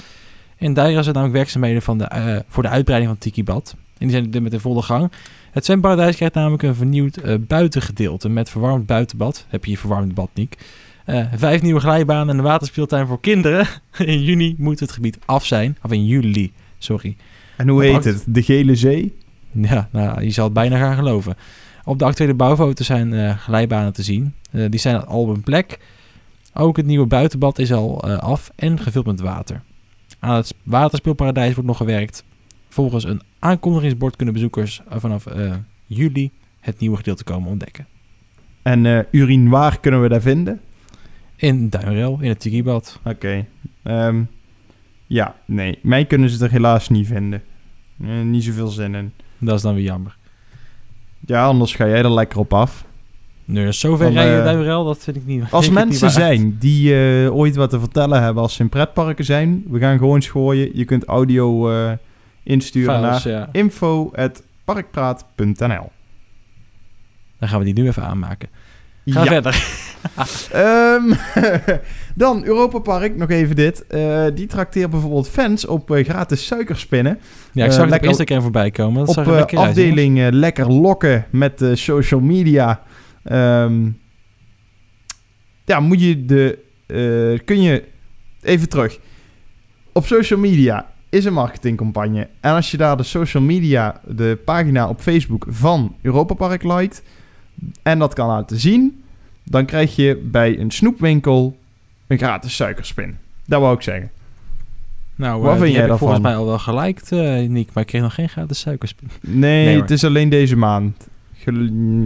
En 0.62 0.74
daar 0.74 0.91
zijn 0.91 1.05
namelijk 1.05 1.34
werkzaamheden 1.34 1.82
van 1.82 1.97
de, 1.97 2.03
eh, 2.03 2.36
voor 2.47 2.64
de 2.64 2.70
uitbreiding 2.70 3.12
van 3.12 3.22
Tikibad. 3.22 3.76
En 3.78 4.07
die 4.07 4.09
zijn 4.09 4.30
nu 4.30 4.41
met 4.41 4.51
de 4.51 4.59
volle 4.59 4.82
gang. 4.82 5.12
Het 5.51 5.66
zwemparadijs 5.66 6.16
krijgt 6.16 6.36
namelijk 6.36 6.64
een 6.64 6.76
vernieuwd 6.76 7.18
eh, 7.18 7.36
buitengedeelte 7.39 8.30
met 8.30 8.49
verwarmd 8.49 8.86
buitenbad. 8.86 9.45
Heb 9.47 9.66
je 9.66 9.72
je 9.72 9.78
verwarmd 9.78 10.14
bad, 10.14 10.30
Niek. 10.34 10.57
Eh, 11.05 11.26
vijf 11.36 11.62
nieuwe 11.62 11.80
glijbanen 11.80 12.30
en 12.30 12.38
een 12.38 12.43
waterspeeltuin 12.43 13.07
voor 13.07 13.20
kinderen. 13.20 13.68
in 13.97 14.24
juni 14.24 14.55
moet 14.57 14.80
het 14.80 14.91
gebied 14.91 15.18
af 15.26 15.45
zijn. 15.45 15.78
Of 15.84 15.91
in 15.91 16.05
juli, 16.05 16.51
sorry. 16.78 17.16
en 17.57 17.68
hoe 17.68 17.84
heet 17.84 18.03
het? 18.03 18.24
De 18.28 18.43
Gele 18.43 18.76
Zee? 18.76 19.16
Ja, 19.51 19.88
nou, 19.91 20.24
je 20.24 20.32
zal 20.32 20.43
het 20.43 20.53
bijna 20.53 20.78
gaan 20.78 20.95
geloven. 20.95 21.36
Op 21.84 21.99
de 21.99 22.05
actuele 22.05 22.34
bouwfoto's 22.34 22.86
zijn 22.86 23.14
eh, 23.14 23.38
glijbanen 23.38 23.93
te 23.93 24.03
zien. 24.03 24.34
Die 24.51 24.80
zijn 24.80 25.05
al 25.05 25.22
op 25.22 25.28
een 25.28 25.43
plek. 25.43 25.80
Ook 26.53 26.78
het 26.78 26.86
nieuwe 26.86 27.05
buitenbad 27.05 27.59
is 27.59 27.74
al 27.74 28.03
af 28.03 28.51
en 28.55 28.80
gevuld 28.80 29.05
met 29.05 29.20
water. 29.20 29.62
Aan 30.22 30.36
het 30.36 30.56
waterspeelparadijs 30.64 31.54
wordt 31.54 31.70
nog 31.70 31.78
gewerkt. 31.78 32.24
Volgens 32.70 33.04
een 33.04 33.22
aankondigingsbord 33.40 34.16
kunnen 34.16 34.34
bezoekers 34.34 34.82
eh, 34.90 34.98
vanaf 35.00 35.26
eh, 35.26 35.54
juli 35.86 36.32
het 36.60 36.80
nieuwe 36.80 36.98
gedeelte 36.98 37.24
komen 37.24 37.50
ontdekken. 37.50 37.88
En 38.62 38.86
eh 38.86 39.00
urine, 39.12 39.50
waar 39.50 39.80
kunnen 39.80 40.02
we 40.02 40.10
daar 40.10 40.22
vinden? 40.22 40.62
In 41.36 41.70
Duinrel, 41.70 42.18
in 42.22 42.30
het 42.30 42.40
Tikibad. 42.40 43.00
Oké. 43.04 43.46
Ehm, 43.84 44.24
ja, 45.08 45.36
nee. 45.46 45.80
Mij 45.82 46.06
kunnen 46.06 46.30
ze 46.30 46.46
er 46.46 46.52
helaas 46.52 46.90
niet 46.90 47.08
vinden. 47.08 47.44
Eh, 48.02 48.22
niet 48.22 48.44
zoveel 48.44 48.68
zin 48.68 48.96
in. 48.96 49.14
Dat 49.38 49.56
is 49.56 49.62
dan 49.62 49.74
weer 49.74 49.84
jammer. 49.84 50.18
Ja, 51.20 51.46
anders 51.46 51.76
ga 51.76 51.88
jij 51.88 52.04
er 52.04 52.12
lekker 52.14 52.40
op 52.40 52.54
af. 52.54 52.86
Nee, 53.52 53.72
zover 53.72 54.12
rijden 54.12 54.38
eh, 54.38 54.43
Duinrel, 54.43 54.84
dat 54.86 54.97
vind 55.04 55.16
ik 55.16 55.26
niet 55.26 55.43
Als 55.52 55.66
ik 55.72 55.72
mensen 55.74 56.12
zijn 56.12 56.56
die 56.60 56.93
eh, 57.24 57.36
ooit 57.36 57.56
wat 57.56 57.70
te 57.70 57.80
vertellen 57.80 58.24
hebben 58.24 58.43
als 58.43 58.54
ze 58.54 58.62
in 58.62 58.70
pretparken 58.70 59.26
zijn, 59.26 59.64
we 59.70 59.80
gaan 59.80 59.97
gewoon 59.97 60.22
schooien. 60.22 60.70
Je 60.74 60.86
kunt 60.86 61.06
audio 61.06 61.72
eh, 61.72 61.91
insturen 62.43 62.95
Files, 63.04 63.24
naar 63.24 63.34
ja. 63.34 63.47
info.parkpraat.nl 63.52 65.91
Dan 67.39 67.49
gaan 67.49 67.60
we 67.60 67.66
die 67.66 67.74
nu 67.74 67.88
even 67.88 68.04
aanmaken. 68.04 68.49
Ga 69.06 69.24
Ja. 69.24 69.30
verder. 69.32 69.64
Ehm, 70.52 71.14
dan 72.16 72.43
Europa 72.43 72.80
Park, 72.80 73.16
nog 73.16 73.30
even 73.30 73.56
dit. 73.56 73.86
Die 74.34 74.47
trakteert 74.47 74.89
bijvoorbeeld 74.89 75.30
fans 75.30 75.66
op 75.68 75.89
gratis 75.89 76.45
suikerspinnen. 76.45 77.20
Ja, 77.52 77.66
ik 77.66 77.72
zag 77.72 77.84
op 77.84 77.89
lekker- 77.89 78.10
Instagram 78.10 78.41
voorbij 78.41 78.72
komen. 78.72 78.99
Dat 78.99 79.08
op 79.08 79.14
zag 79.14 79.26
lekker 79.28 79.58
uit, 79.58 79.68
afdeling 79.68 80.20
eh, 80.20 80.28
lekker 80.32 80.72
lokken 80.72 81.26
met 81.30 81.66
social 81.74 82.20
media. 82.20 82.82
Ehm, 83.24 83.90
ja, 85.66 85.80
moet 85.80 86.02
je 86.02 86.26
de. 86.26 86.58
eh, 86.88 87.46
kun 87.46 87.62
je. 87.62 87.84
Even 88.42 88.70
terug. 88.70 89.00
Op 89.92 90.06
social 90.06 90.40
media 90.40 90.92
is 91.10 91.26
een 91.26 91.34
marketingcampagne. 91.34 92.28
En 92.40 92.54
als 92.54 92.72
je 92.72 92.78
daar 92.78 92.98
de 92.98 93.04
social 93.04 93.44
media, 93.44 94.02
de 94.08 94.38
pagina 94.46 94.88
op 94.90 95.00
Facebook 95.02 95.46
van 95.50 95.96
Europa 96.02 96.34
Park 96.34 96.64
liked. 96.64 97.04
en 97.84 98.00
dat 98.00 98.14
kan 98.14 98.28
laten 98.28 98.60
zien. 98.60 99.04
dan 99.44 99.66
krijg 99.66 99.96
je 99.96 100.16
bij 100.32 100.60
een 100.60 100.72
snoepwinkel 100.72 101.58
een 102.08 102.18
gratis 102.18 102.56
suikerspin. 102.56 103.18
Dat 103.46 103.62
wou 103.62 103.76
ik 103.76 103.82
zeggen. 103.82 104.12
Nou, 105.16 105.42
Wat 105.42 105.54
eh, 105.54 105.60
vind 105.62 105.72
jij 105.74 105.82
heb 105.82 105.92
ik 105.92 105.98
volgens 105.98 106.20
mij 106.22 106.36
al 106.36 106.46
wel 106.46 106.60
geliked, 106.60 107.12
eh 107.12 107.50
Nick. 107.50 107.70
Maar 107.74 107.84
ik 107.84 107.90
kreeg 107.90 108.02
nog 108.02 108.14
geen 108.14 108.30
gratis 108.30 108.60
suikerspin. 108.60 109.10
Nee, 109.22 109.66
Nee, 109.66 109.82
het 109.82 109.92
is 109.92 110.04
alleen 110.04 110.30
deze 110.30 110.56
maand. 110.56 111.08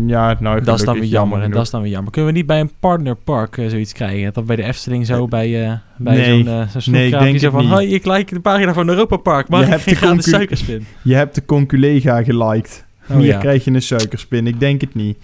Ja, 0.08 0.38
nou, 0.40 0.62
dat 0.64 0.80
is 0.80 0.86
dan 0.86 1.00
weer 1.00 1.04
jammer. 1.10 1.42
En 1.42 1.52
dat 1.52 1.64
is 1.64 1.70
dan 1.70 1.82
weer 1.82 1.92
jammer. 1.92 2.12
Kunnen 2.12 2.32
we 2.32 2.38
niet 2.38 2.48
bij 2.48 2.60
een 2.60 2.72
partnerpark 2.80 3.58
eh, 3.58 3.68
zoiets 3.70 3.94
krijgen? 3.94 4.34
Dat 4.34 4.46
bij 4.46 4.56
de 4.56 4.64
Efteling 4.64 5.06
zo 5.06 5.28
bij, 5.28 5.66
eh 5.66 5.74
bij 5.98 6.16
Nee. 6.16 6.44
zo'n 6.44 6.48
eh 6.54 6.68
zo'n 6.78 6.94
Nee, 6.94 7.06
ik 7.12 7.20
denk 7.20 7.40
zo 7.40 7.50
van... 7.50 7.66
Hoi, 7.66 7.88
ik 7.94 8.06
like 8.06 8.34
de 8.34 8.40
pagina 8.40 8.74
van 8.74 8.90
Europa 8.90 9.18
Park. 9.18 9.50
Maar 9.50 9.60
Je 9.60 9.66
hebt 9.66 9.86
de 9.90 10.00
concu- 10.00 10.22
suikerspin. 10.30 10.86
Je 11.02 11.16
hebt 11.16 11.36
de 11.36 11.46
conculega 11.46 12.24
geliked. 12.24 12.86
Oh, 13.10 13.18
Hier 13.18 13.26
ja. 13.26 13.38
krijg 13.40 13.64
je 13.66 13.72
een 13.72 13.82
suikerspin. 13.82 14.48
Ik 14.48 14.60
denk 14.60 14.82
het 14.82 14.96
niet. 14.96 15.18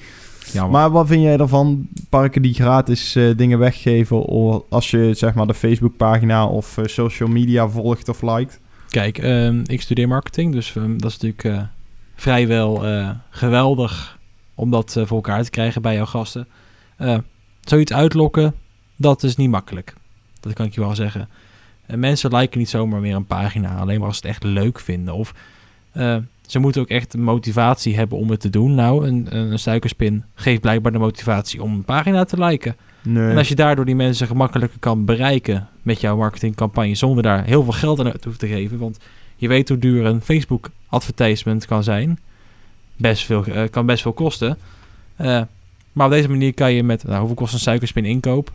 Jammer. 0.51 0.71
Maar 0.71 0.91
wat 0.91 1.07
vind 1.07 1.21
jij 1.23 1.37
ervan? 1.37 1.87
Parken 2.09 2.41
die 2.41 2.53
gratis 2.53 3.17
dingen 3.35 3.59
weggeven 3.59 4.27
o- 4.29 4.65
als 4.69 4.91
je 4.91 5.13
zeg 5.13 5.33
maar 5.33 5.47
de 5.47 5.53
Facebookpagina 5.53 6.45
of 6.47 6.77
social 6.83 7.29
media 7.29 7.67
volgt 7.69 8.09
of 8.09 8.21
liked? 8.21 8.59
Kijk, 8.89 9.17
ehm, 9.17 9.61
ik 9.65 9.81
studeer 9.81 10.07
marketing. 10.07 10.53
Dus 10.53 10.75
ehm, 10.75 10.97
dat 10.97 11.11
is 11.11 11.17
natuurlijk 11.19 11.65
vrijwel 12.21 12.85
eh, 12.85 13.09
geweldig 13.29 14.19
om 14.55 14.71
dat 14.71 14.95
eh, 14.95 15.05
voor 15.05 15.15
elkaar 15.15 15.43
te 15.43 15.49
krijgen 15.49 15.81
bij 15.81 15.95
jouw 15.95 16.05
gasten. 16.05 16.47
Eh, 16.97 17.17
zoiets 17.61 17.93
uitlokken, 17.93 18.53
dat 18.95 19.23
is 19.23 19.35
niet 19.35 19.49
makkelijk. 19.49 19.93
Dat 20.39 20.53
kan 20.53 20.65
ik 20.65 20.73
je 20.73 20.81
wel 20.81 20.95
zeggen. 20.95 21.29
En 21.85 21.99
mensen 21.99 22.35
liken 22.35 22.59
niet 22.59 22.69
zomaar 22.69 22.99
meer 22.99 23.15
een 23.15 23.25
pagina, 23.25 23.77
alleen 23.77 23.99
maar 23.99 24.07
als 24.07 24.17
ze 24.17 24.27
het 24.27 24.35
echt 24.35 24.43
leuk 24.43 24.79
vinden. 24.79 25.13
Of 25.13 25.33
ze 26.47 26.59
moeten 26.59 26.81
ook 26.81 26.87
echt 26.87 27.17
motivatie 27.17 27.95
hebben 27.95 28.17
om 28.17 28.29
het 28.29 28.39
te 28.39 28.49
doen. 28.49 28.75
Nou, 28.75 29.07
een, 29.07 29.35
een 29.35 29.59
suikerspin 29.59 30.23
geeft 30.35 30.61
blijkbaar 30.61 30.91
de 30.91 30.97
motivatie 30.97 31.63
om 31.63 31.73
een 31.73 31.83
pagina 31.83 32.23
te 32.23 32.43
liken. 32.43 32.75
Nee. 33.01 33.29
En 33.29 33.37
als 33.37 33.47
je 33.47 33.55
daardoor 33.55 33.85
die 33.85 33.95
mensen 33.95 34.27
gemakkelijker 34.27 34.79
kan 34.79 35.05
bereiken 35.05 35.67
met 35.81 36.01
jouw 36.01 36.17
marketingcampagne 36.17 36.95
zonder 36.95 37.23
daar 37.23 37.43
heel 37.43 37.63
veel 37.63 37.73
geld 37.73 37.99
aan 37.99 38.11
te 38.11 38.19
hoeven 38.23 38.39
te 38.39 38.47
geven. 38.47 38.77
Want 38.77 38.97
je 39.41 39.47
weet 39.47 39.69
hoe 39.69 39.77
duur 39.77 40.05
een 40.05 40.21
Facebook 40.21 40.69
advertisement 40.87 41.65
kan 41.65 41.83
zijn. 41.83 42.19
Best 42.95 43.25
veel, 43.25 43.45
eh, 43.45 43.69
kan 43.69 43.85
best 43.85 44.01
veel 44.01 44.13
kosten. 44.13 44.57
Eh, 45.15 45.41
maar 45.93 46.05
op 46.05 46.11
deze 46.11 46.29
manier 46.29 46.53
kan 46.53 46.73
je 46.73 46.83
met, 46.83 47.03
nou, 47.03 47.17
hoeveel 47.17 47.35
kost 47.35 47.53
een 47.53 47.59
suikerspin 47.59 48.05
inkoop? 48.05 48.51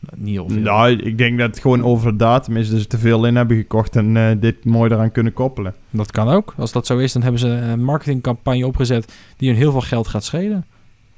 Nou, 0.00 0.22
niet 0.22 0.34
heel 0.34 0.48
veel. 0.48 0.60
Nou, 0.60 0.90
ik 0.92 1.18
denk 1.18 1.38
dat 1.38 1.50
het 1.50 1.58
gewoon 1.60 1.84
over 1.84 2.10
de 2.10 2.16
datum 2.16 2.56
is 2.56 2.68
ze 2.68 2.86
te 2.86 2.98
veel 2.98 3.26
in 3.26 3.36
hebben 3.36 3.56
gekocht 3.56 3.96
en 3.96 4.16
eh, 4.16 4.30
dit 4.40 4.64
mooi 4.64 4.90
eraan 4.92 5.12
kunnen 5.12 5.32
koppelen. 5.32 5.74
Dat 5.90 6.10
kan 6.10 6.28
ook. 6.28 6.54
Als 6.56 6.72
dat 6.72 6.86
zo 6.86 6.98
is, 6.98 7.12
dan 7.12 7.22
hebben 7.22 7.40
ze 7.40 7.48
een 7.48 7.84
marketingcampagne 7.84 8.66
opgezet 8.66 9.12
die 9.36 9.48
hun 9.48 9.58
heel 9.58 9.70
veel 9.72 9.80
geld 9.80 10.08
gaat 10.08 10.24
schelen. 10.24 10.64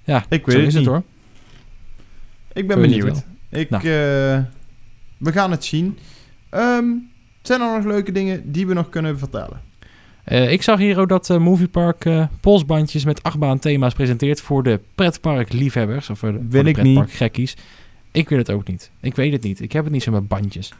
Ja, 0.04 0.24
Ik 0.28 0.40
zo 0.44 0.46
weet 0.46 0.56
het 0.56 0.66
is 0.66 0.74
het 0.74 0.82
niet. 0.82 0.86
hoor. 0.92 1.02
Ik 2.52 2.66
ben 2.66 2.76
Zo 2.76 2.82
het 2.82 2.90
benieuwd. 2.90 3.24
Ik, 3.48 3.70
Nou. 3.70 3.82
we 5.18 5.32
gaan 5.32 5.50
het 5.50 5.64
zien. 5.64 5.98
Ehm, 6.48 6.84
zijn 7.42 7.60
er 7.60 7.76
nog 7.76 7.84
leuke 7.84 8.12
dingen 8.12 8.52
die 8.52 8.66
we 8.66 8.74
nog 8.74 8.88
kunnen 8.88 9.18
vertellen? 9.18 9.60
Eh, 10.24 10.52
ik 10.52 10.62
zag 10.62 10.78
hier 10.78 10.98
ook 10.98 11.08
dat 11.08 11.30
eh 11.30 11.38
Moviepark 11.38 12.04
eh 12.04 12.24
polsbandjes 12.40 13.04
met 13.04 13.22
achtbaan 13.22 13.58
thema's 13.58 13.94
presenteert 13.94 14.40
voor 14.40 14.62
de 14.62 14.80
pretpark 14.94 15.52
liefhebbers 15.52 16.10
of 16.10 16.18
voor 16.18 16.32
de, 16.32 16.38
voor 16.38 16.46
Wil 16.48 16.62
de 16.62 16.68
ik 16.68 16.74
pretpark 16.74 17.12
gekkies. 17.12 17.56
Ik 18.10 18.28
wil 18.28 18.38
het 18.38 18.50
ook 18.50 18.68
niet. 18.68 18.90
Ik 19.00 19.14
weet 19.14 19.32
het 19.32 19.42
niet. 19.42 19.60
Ik 19.60 19.72
heb 19.72 19.84
het 19.84 19.92
niet 19.92 20.02
zo 20.02 20.12
met 20.12 20.28
bandjes. 20.28 20.72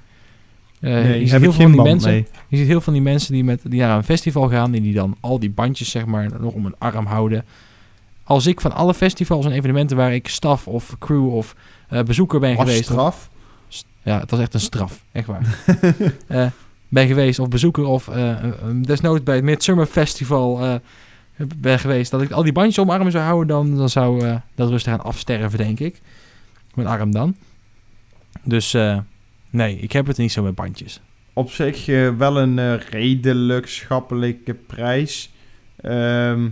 Nee, 0.80 1.20
je, 1.20 1.26
ziet 1.26 1.40
heel 1.40 1.52
veel 1.52 1.52
van 1.52 1.72
die 1.72 1.82
mensen, 1.82 2.11
mee. 2.11 2.26
je 2.48 2.56
ziet 2.56 2.66
heel 2.66 2.74
veel 2.74 2.80
van 2.80 2.92
die 2.92 3.02
mensen 3.02 3.32
die, 3.32 3.44
met, 3.44 3.61
die 3.64 3.80
naar 3.80 3.96
een 3.96 4.04
festival 4.04 4.48
gaan 4.48 4.74
en 4.74 4.82
die 4.82 4.94
dan 4.94 5.16
al 5.20 5.38
die 5.38 5.50
bandjes 5.50 5.90
zeg 5.90 6.06
maar 6.06 6.28
nog 6.40 6.52
om 6.52 6.62
hun 6.62 6.74
arm 6.78 7.06
houden. 7.06 7.44
Als 8.24 8.46
ik 8.46 8.61
van 8.61 8.72
alle 8.72 8.94
festivals 8.94 9.44
en 9.44 9.52
evenementen 9.52 9.96
waar 9.96 10.14
ik 10.14 10.28
staf 10.28 10.66
of 10.66 10.96
crew 10.98 11.34
of 11.34 11.54
bezoeker 12.04 12.40
ben 12.40 12.56
Als 12.56 12.58
geweest, 12.58 12.84
straf. 12.84 13.30
Ja, 14.03 14.21
het 14.21 14.31
was 14.31 14.41
echt 14.41 14.55
een 14.55 14.61
straf. 14.61 15.05
Echt 15.12 15.27
waar. 15.27 15.59
Eh, 16.27 16.47
ben 16.89 17.07
geweest 17.07 17.39
of 17.39 17.49
bezoeker 17.49 17.85
of 17.85 18.09
eh, 18.09 18.31
eh, 18.31 18.55
desnoods 18.83 19.23
bij 19.23 19.35
het 19.35 19.45
Midsummer 19.45 19.87
Festival 19.87 20.81
ben 21.57 21.79
geweest. 21.79 22.11
Dat 22.11 22.23
ik 22.23 22.31
al 22.31 22.43
die 22.43 22.53
bandjes 22.53 22.79
om 22.79 22.87
mijn 22.87 22.99
armen 22.99 23.12
zou 23.12 23.25
houden, 23.25 23.49
dan, 23.49 23.77
dan 23.77 23.89
zou 23.89 24.39
dat 24.55 24.68
rustig 24.68 24.93
aan 24.93 25.01
afsterven, 25.01 25.59
denk 25.59 25.81
ik. 25.81 26.01
Mijn 26.75 26.89
arm 26.89 27.12
dan. 27.12 27.37
Dus 28.43 28.77
nee, 29.51 29.79
ik 29.79 29.93
heb 29.93 30.07
het 30.07 30.16
niet 30.16 30.33
zo 30.33 30.43
met 30.43 30.55
bandjes. 30.55 31.01
Op 31.33 31.51
zich 31.51 31.87
wel 32.16 32.39
een 32.39 32.79
redelijk 32.79 33.66
schappelijke 33.66 34.55
prijs. 34.55 35.31
Ehm 35.77 36.49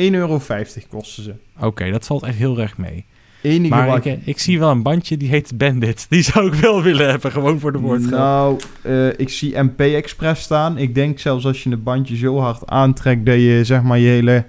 1,50 0.00 0.10
euro 0.10 0.40
kosten 0.88 1.22
ze. 1.22 1.34
Oké, 1.60 1.90
dat 1.90 2.06
valt 2.06 2.22
echt 2.22 2.36
heel 2.36 2.58
erg 2.58 2.78
mee. 2.78 3.06
Enige 3.42 3.74
Maar 3.74 3.86
wat 3.86 3.96
ik, 3.96 4.04
eh, 4.04 4.18
ik 4.24 4.38
zie 4.38 4.58
wel 4.58 4.70
een 4.70 4.82
bandje 4.82 5.16
die 5.16 5.28
heet 5.28 5.58
Bandit. 5.58 6.06
Die 6.10 6.22
zou 6.22 6.46
ik 6.46 6.54
wel 6.54 6.82
willen 6.82 7.08
hebben, 7.10 7.32
gewoon 7.32 7.60
voor 7.60 7.72
de 7.72 7.78
woordgrap. 7.78 8.18
Nou, 8.18 8.60
eh, 8.82 9.18
ik 9.18 9.28
zie 9.28 9.62
MP 9.62 9.80
Express 9.80 10.42
staan. 10.42 10.78
Ik 10.78 10.94
denk 10.94 11.18
zelfs 11.18 11.46
als 11.46 11.62
je 11.62 11.70
het 11.70 11.84
bandje 11.84 12.16
zo 12.16 12.38
hard 12.38 12.66
aantrekt 12.66 13.26
dat 13.26 13.34
je 13.34 13.60
zeg 13.64 13.82
maar 13.82 13.98
je 13.98 14.08
hele 14.08 14.44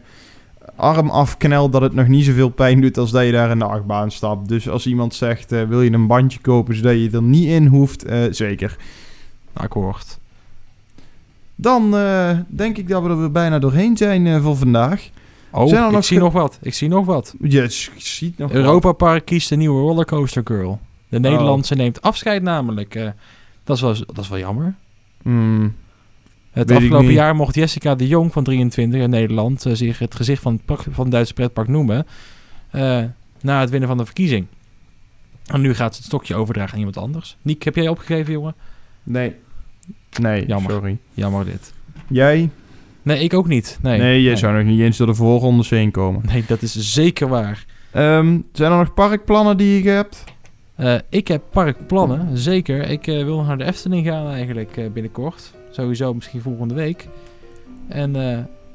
arm 0.76 1.10
afknelt, 1.10 1.72
dat 1.72 1.82
het 1.82 1.94
nog 1.94 2.08
niet 2.08 2.26
zoveel 2.26 2.50
pijn 2.50 2.82
doet 2.82 2.98
als 2.98 3.12
dat 3.12 3.26
je 3.26 3.32
daar 3.32 3.52
in 3.52 3.60
de 3.60 3.66
achtbaan 3.66 4.12
stapt. 4.12 4.48
Dus 4.48 4.70
als 4.70 4.88
iemand 4.88 5.16
zegt, 5.16 5.52
eh, 5.52 5.64
wil 5.64 5.82
je 5.82 5.92
een 5.92 6.08
bandje 6.08 6.40
kopen 6.40 6.76
zodat 6.76 6.94
je 6.94 7.10
er 7.12 7.22
niet 7.22 7.48
in 7.48 7.66
hoeft, 7.66 8.04
eh, 8.04 8.20
zeker. 8.30 8.78
Akkoord. 9.54 10.20
Dan 11.56 11.96
denk 12.48 12.78
ik 12.78 12.88
dat 12.88 13.04
we 13.04 13.10
er 13.10 13.20
weer 13.20 13.32
bijna 13.32 13.60
doorheen 13.60 13.98
zijn 13.98 14.42
voor 14.42 14.58
vandaag. 14.58 15.10
Oh, 15.52 15.68
Zijn 15.68 15.86
ik 15.86 15.92
nog 15.92 16.06
zie 16.06 16.20
nog 16.20 16.34
wat. 16.34 16.60
Ik 16.62 16.74
zie 16.74 16.88
nog 16.90 17.06
wat. 17.06 17.36
Je 17.42 17.70
s- 17.70 17.92
ziet 17.98 18.38
nog. 18.38 18.52
Europa 18.52 18.92
Park 18.92 19.26
kiest 19.26 19.50
de 19.50 19.56
nieuwe 19.56 19.82
Rollercoaster 19.82 20.42
Girl. 20.46 20.80
De 21.10 21.20
Nederlandse 21.20 21.76
neemt 21.76 22.02
afscheid 22.02 22.42
namelijk. 22.42 22.96
Eh, 22.96 23.10
dat, 23.64 23.76
is 23.76 23.82
wel, 23.82 23.96
dat 24.06 24.18
is 24.18 24.30
wel 24.30 24.40
jammer. 24.40 24.76
Hmm, 25.22 25.76
Het 26.52 26.70
ik 26.70 26.76
afgelopen 26.78 27.12
jaar 27.14 27.36
mocht 27.36 27.56
Jessica 27.56 27.96
de 27.96 28.08
Jong 28.08 28.32
van 28.34 28.44
23 28.44 29.02
in 29.02 29.10
Nederland 29.10 29.66
eh, 29.66 29.74
zich 29.74 30.00
het 30.00 30.16
gezicht 30.16 30.42
van 30.42 30.62
het, 30.66 30.80
van 30.92 31.04
het 31.04 31.12
Duitse 31.12 31.34
pretpark 31.34 31.68
noemen. 31.68 32.08
eh, 32.70 33.04
na 33.42 33.60
het 33.60 33.70
winnen 33.70 33.90
van 33.90 33.98
de 33.98 34.06
verkiezing. 34.06 34.46
En 35.46 35.62
nu 35.62 35.74
gaat 35.74 35.92
ze 35.94 35.98
het 35.98 36.08
stokje 36.08 36.36
overdragen 36.36 36.72
aan 36.74 36.78
iemand 36.78 36.98
anders. 36.98 37.38
Niek, 37.42 37.64
heb 37.64 37.76
jij 37.76 37.88
opgegeven, 37.88 38.34
jongen? 38.34 38.56
nee. 39.04 39.36
Nee, 40.20 40.46
Jammer. 40.46 40.72
sorry. 40.72 40.98
Jammer 41.14 41.46
dit. 41.46 41.74
Jij? 42.08 42.50
Nee, 43.02 43.24
ik 43.24 43.34
ook 43.34 43.48
niet. 43.48 43.80
Nee, 43.82 44.00
Nee, 44.00 44.22
je 44.22 44.28
nee. 44.28 44.38
zou 44.38 44.54
nog 44.56 44.64
niet 44.64 44.80
eens 44.80 44.98
door 44.98 45.08
de 45.08 45.14
voorrondes 45.14 45.70
heen 45.70 45.92
komen. 45.92 46.22
Nee, 46.26 46.44
dat 46.48 46.62
is 46.62 46.94
zeker 46.94 47.28
waar. 47.28 47.66
Ehm, 47.92 48.40
zijn 48.52 48.72
er 48.72 48.78
nog 48.78 48.94
parkplannen 48.94 49.58
die 49.58 49.84
je 49.84 49.90
hebt? 49.90 50.24
Eh, 50.76 50.96
ik 51.10 51.28
heb 51.28 51.44
parkplannen, 51.52 52.38
zeker. 52.38 52.90
Ik 52.90 53.08
eh, 53.08 53.24
wil 53.24 53.42
naar 53.44 53.58
de 53.58 53.64
Efteling 53.64 54.06
gaan 54.06 54.32
eigenlijk 54.32 54.78
eh, 54.78 54.90
binnenkort. 54.92 55.54
Sowieso 55.72 56.14
misschien 56.14 56.42
volgende 56.42 56.74
week. 56.74 57.08
En 57.88 58.16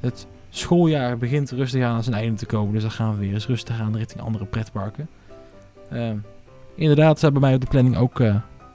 het 0.00 0.26
schooljaar 0.50 1.18
begint 1.18 1.50
rustig 1.50 1.82
aan 1.82 2.02
zijn 2.02 2.16
einde 2.16 2.36
te 2.36 2.46
komen. 2.46 2.72
Dus 2.72 2.82
dan 2.82 2.90
gaan 2.90 3.12
we 3.12 3.18
weer 3.18 3.32
eens 3.34 3.46
rustig 3.46 3.80
aan 3.80 3.96
richting 3.96 4.22
andere 4.22 4.44
pretparken. 4.44 5.08
Eh, 5.90 6.10
inderdaad, 6.74 7.18
staat 7.18 7.32
bij 7.32 7.40
mij 7.40 7.54
op 7.54 7.60
de 7.60 7.66
planning 7.66 7.96
ook 7.96 8.22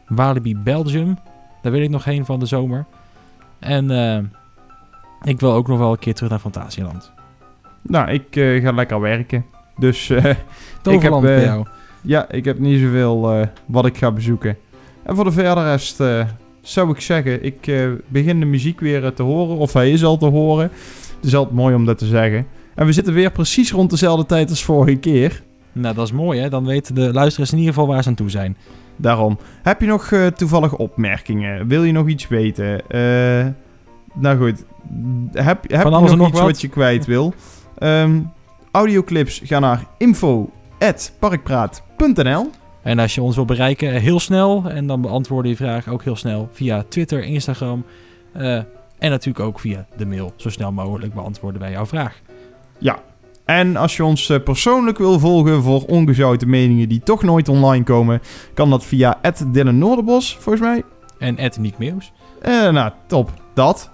Walibi 0.07 0.57
Belgium. 0.57 1.17
Daar 1.61 1.71
wil 1.71 1.81
ik 1.81 1.89
nog 1.89 2.03
heen 2.03 2.25
van 2.25 2.39
de 2.39 2.45
zomer. 2.45 2.85
En 3.59 3.91
eh, 3.91 4.19
ik 5.23 5.39
wil 5.39 5.51
ook 5.53 5.67
nog 5.67 5.77
wel 5.77 5.91
een 5.91 5.99
keer 5.99 6.13
terug 6.13 6.29
naar 6.29 6.39
Fantasieland. 6.39 7.11
Nou, 7.81 8.11
ik 8.11 8.35
eh, 8.35 8.63
ga 8.63 8.71
lekker 8.71 8.99
werken. 8.99 9.45
Dus 9.77 10.09
eh, 10.09 10.35
Toverland 10.81 11.23
eh, 11.25 11.29
bij 11.35 11.43
jou. 11.43 11.65
ja, 12.01 12.29
ik 12.31 12.45
heb 12.45 12.59
niet 12.59 12.79
zoveel 12.81 13.31
eh, 13.33 13.47
wat 13.65 13.85
ik 13.85 13.97
ga 13.97 14.11
bezoeken. 14.11 14.57
En 15.03 15.15
voor 15.15 15.23
de 15.23 15.31
verder 15.31 15.63
rest 15.63 15.99
eh, 15.99 16.25
zou 16.61 16.89
ik 16.91 16.99
zeggen, 17.01 17.43
ik 17.45 17.67
eh, 17.67 17.89
begin 18.07 18.39
de 18.39 18.45
muziek 18.45 18.79
weer 18.79 19.05
eh, 19.05 19.11
te 19.11 19.23
horen. 19.23 19.57
Of 19.57 19.73
hij 19.73 19.91
is 19.91 20.03
al 20.03 20.17
te 20.17 20.25
horen. 20.25 20.63
Het 21.15 21.25
is 21.25 21.35
altijd 21.35 21.55
mooi 21.55 21.75
om 21.75 21.85
dat 21.85 21.97
te 21.97 22.05
zeggen. 22.05 22.47
En 22.75 22.85
we 22.85 22.91
zitten 22.91 23.13
weer 23.13 23.31
precies 23.31 23.71
rond 23.71 23.89
dezelfde 23.89 24.25
tijd 24.25 24.49
als 24.49 24.63
vorige 24.63 24.97
keer. 24.97 25.41
Nou, 25.71 25.95
dat 25.95 26.05
is 26.05 26.11
mooi 26.11 26.39
hè. 26.39 26.49
Dan 26.49 26.65
weten 26.65 26.95
de 26.95 27.13
luisteraars 27.13 27.51
in 27.51 27.57
ieder 27.57 27.73
geval 27.73 27.87
waar 27.89 28.03
ze 28.03 28.09
aan 28.09 28.15
toe 28.15 28.29
zijn. 28.29 28.57
Daarom. 28.95 29.37
Heb 29.61 29.81
je 29.81 29.87
nog 29.87 30.11
eh, 30.11 30.25
toevallige 30.27 30.77
opmerkingen? 30.77 31.67
Wil 31.67 31.83
je 31.83 31.91
nog 31.91 32.07
iets 32.07 32.27
weten? 32.27 32.89
Eh, 32.89 33.45
nou 34.13 34.37
goed. 34.37 34.63
Heb, 35.31 35.71
heb 35.71 35.83
je 35.83 35.89
nog 35.89 36.15
nog 36.15 36.27
iets 36.27 36.39
wat? 36.39 36.47
wat 36.47 36.61
je 36.61 36.67
kwijt 36.67 37.05
wil? 37.05 37.33
Ehm, 37.77 38.21
audioclips, 38.71 39.41
ga 39.43 39.59
naar 39.59 39.85
info.parkpraat.nl 39.97 42.49
En 42.81 42.99
als 42.99 43.15
je 43.15 43.21
ons 43.21 43.35
wil 43.35 43.45
bereiken, 43.45 43.93
eh, 43.93 44.01
heel 44.01 44.19
snel. 44.19 44.63
En 44.69 44.87
dan 44.87 45.01
beantwoorden 45.01 45.51
je 45.51 45.57
vraag 45.57 45.87
ook 45.87 46.03
heel 46.03 46.15
snel 46.15 46.49
via 46.51 46.83
Twitter, 46.89 47.23
Instagram. 47.23 47.85
eh, 48.33 48.55
en 48.99 49.09
natuurlijk 49.09 49.45
ook 49.45 49.59
via 49.59 49.85
de 49.97 50.05
mail. 50.05 50.33
Zo 50.35 50.49
snel 50.49 50.71
mogelijk 50.71 51.13
beantwoorden 51.13 51.61
wij 51.61 51.71
jouw 51.71 51.85
vraag. 51.85 52.21
En 53.45 53.75
als 53.75 53.95
je 53.95 54.03
ons 54.03 54.29
eh, 54.29 54.43
persoonlijk 54.43 54.97
wil 54.97 55.19
volgen 55.19 55.63
voor 55.63 55.85
ongezouten 55.85 56.49
meningen 56.49 56.89
die 56.89 57.01
toch 57.03 57.23
nooit 57.23 57.49
online 57.49 57.83
komen, 57.83 58.21
kan 58.53 58.69
dat 58.69 58.85
via 58.85 59.19
Dylan 59.47 59.77
Noorderbos, 59.77 60.37
volgens 60.39 60.65
mij. 60.65 60.83
En 61.19 61.37
Ed 61.37 61.57
Niek 61.57 61.77
Meeuws. 61.77 62.11
Eh, 62.41 62.69
nou, 62.69 62.91
top. 63.07 63.31
Dat. 63.53 63.89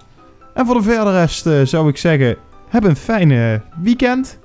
En 0.58 0.66
voor 0.66 0.74
de 0.74 0.82
verder 0.82 1.12
rest 1.12 1.46
eh, 1.46 1.60
zou 1.64 1.88
ik 1.88 1.96
zeggen, 1.96 2.36
heb 2.68 2.84
een 2.84 2.96
fijne 2.96 3.60
weekend. 3.82 4.38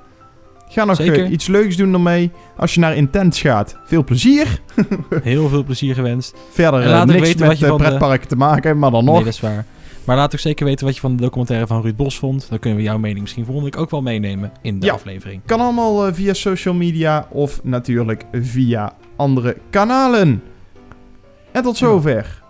Ga 0.69 0.85
nog 0.85 0.99
eh, 0.99 1.05
Zeker. 1.05 1.27
iets 1.27 1.47
leuks 1.47 1.75
doen 1.75 1.93
ermee. 1.93 2.31
Als 2.57 2.73
je 2.73 2.79
naar 2.79 2.95
Intens 2.95 3.41
gaat, 3.41 3.77
veel 3.85 4.03
plezier. 4.03 4.61
Heel 5.23 5.49
veel 5.49 5.63
plezier 5.63 5.95
gewenst. 5.95 6.35
Verder 6.51 6.79
En 6.79 6.85
eh, 6.85 6.91
laat 6.91 7.07
niks 7.07 7.19
weten 7.19 7.39
met 7.39 7.47
wat 7.47 7.59
je 7.59 7.65
van 7.67 7.77
de- 7.77 7.83
pretparken 7.83 8.27
te 8.27 8.35
maken, 8.35 8.79
maar 8.79 8.91
dan 8.91 9.05
nog. 9.05 9.15
Nee, 9.15 9.23
dat 9.23 9.33
is 9.33 9.39
waar. 9.39 9.65
Maar 10.03 10.15
laat 10.15 10.33
ook 10.33 10.39
zeker 10.39 10.65
weten 10.65 10.85
wat 10.85 10.95
je 10.95 11.01
van 11.01 11.15
de 11.15 11.21
documentaire 11.23 11.67
van 11.67 11.81
Ruud 11.81 11.95
Bos 11.95 12.17
vond. 12.19 12.49
Dan 12.49 12.59
kunnen 12.59 12.79
we 12.79 12.85
jouw 12.85 12.97
mening 12.97 13.21
misschien 13.21 13.45
volgende 13.45 13.69
week 13.69 13.79
ook 13.81 13.89
wel 13.89 14.01
meenemen 14.01 14.51
in 14.61 14.79
de 14.79 14.85
Ja. 14.85 14.93
aflevering. 14.93 15.41
Kan 15.45 15.59
allemaal 15.59 16.13
via 16.13 16.33
social 16.33 16.73
media 16.73 17.27
of 17.29 17.59
natuurlijk 17.63 18.23
via 18.31 18.93
andere 19.15 19.57
kanalen. 19.69 20.43
En 21.51 21.63
tot 21.63 21.77
zover. 21.77 22.42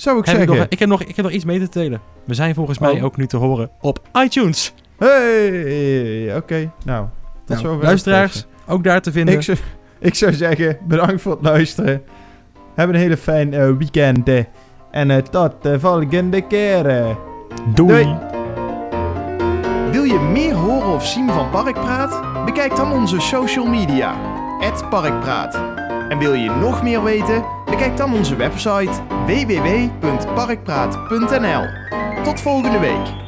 Zou 0.00 0.18
ik 0.18 0.24
Heb 0.24 0.34
ik, 0.34 0.40
zeggen. 0.40 0.56
nog, 0.56 0.66
ik, 0.70 0.78
heb 0.78 0.88
nog, 0.88 1.02
ik 1.02 1.16
heb 1.16 1.24
nog 1.24 1.34
iets 1.34 1.44
mee 1.44 1.58
te 1.58 1.78
delen. 1.78 2.00
We 2.24 2.34
zijn 2.34 2.54
volgens 2.54 2.78
mij 2.78 2.90
Oh. 2.90 3.04
ook 3.04 3.16
nu 3.16 3.26
te 3.26 3.36
horen 3.36 3.70
op 3.80 4.00
iTunes. 4.24 4.74
Hey, 4.98 6.36
oké. 6.36 6.70
Nou, 6.84 7.06
tot 7.44 7.48
Nou, 7.48 7.60
zover. 7.60 7.84
luisteraars, 7.84 8.46
ook 8.66 8.84
daar 8.84 9.00
te 9.00 9.12
vinden. 9.12 9.34
Ik 9.34 9.42
zou, 9.42 9.58
ik 9.98 10.14
zou 10.14 10.32
zeggen, 10.32 10.78
bedankt 10.86 11.22
voor 11.22 11.32
het 11.32 11.42
luisteren. 11.42 12.02
Heb 12.74 12.88
een 12.88 12.94
hele 12.94 13.16
fijn 13.16 13.54
eh, 13.54 13.70
weekend. 13.78 14.28
eh. 14.28 14.44
En 14.90 15.10
eh, 15.10 15.16
tot 15.16 15.52
de 15.62 15.80
volgende 15.80 16.40
keer. 16.40 17.16
Doei. 17.74 18.16
Wil 19.90 20.02
je 20.04 20.18
meer 20.32 20.54
horen 20.54 20.94
of 20.94 21.06
zien 21.06 21.30
van 21.30 21.50
Parkpraat? 21.50 22.44
Bekijk 22.44 22.76
dan 22.76 22.92
onze 22.92 23.20
social 23.20 23.66
media. 23.66 24.14
Parkpraat. 24.90 25.79
En 26.10 26.18
wil 26.18 26.32
je 26.32 26.50
nog 26.50 26.82
meer 26.82 27.02
weten? 27.02 27.44
Bekijk 27.64 27.96
dan 27.96 28.14
onze 28.14 28.36
website 28.36 28.92
www.parkpraat.nl. 29.26 31.66
Tot 32.22 32.40
volgende 32.40 32.78
week. 32.78 33.18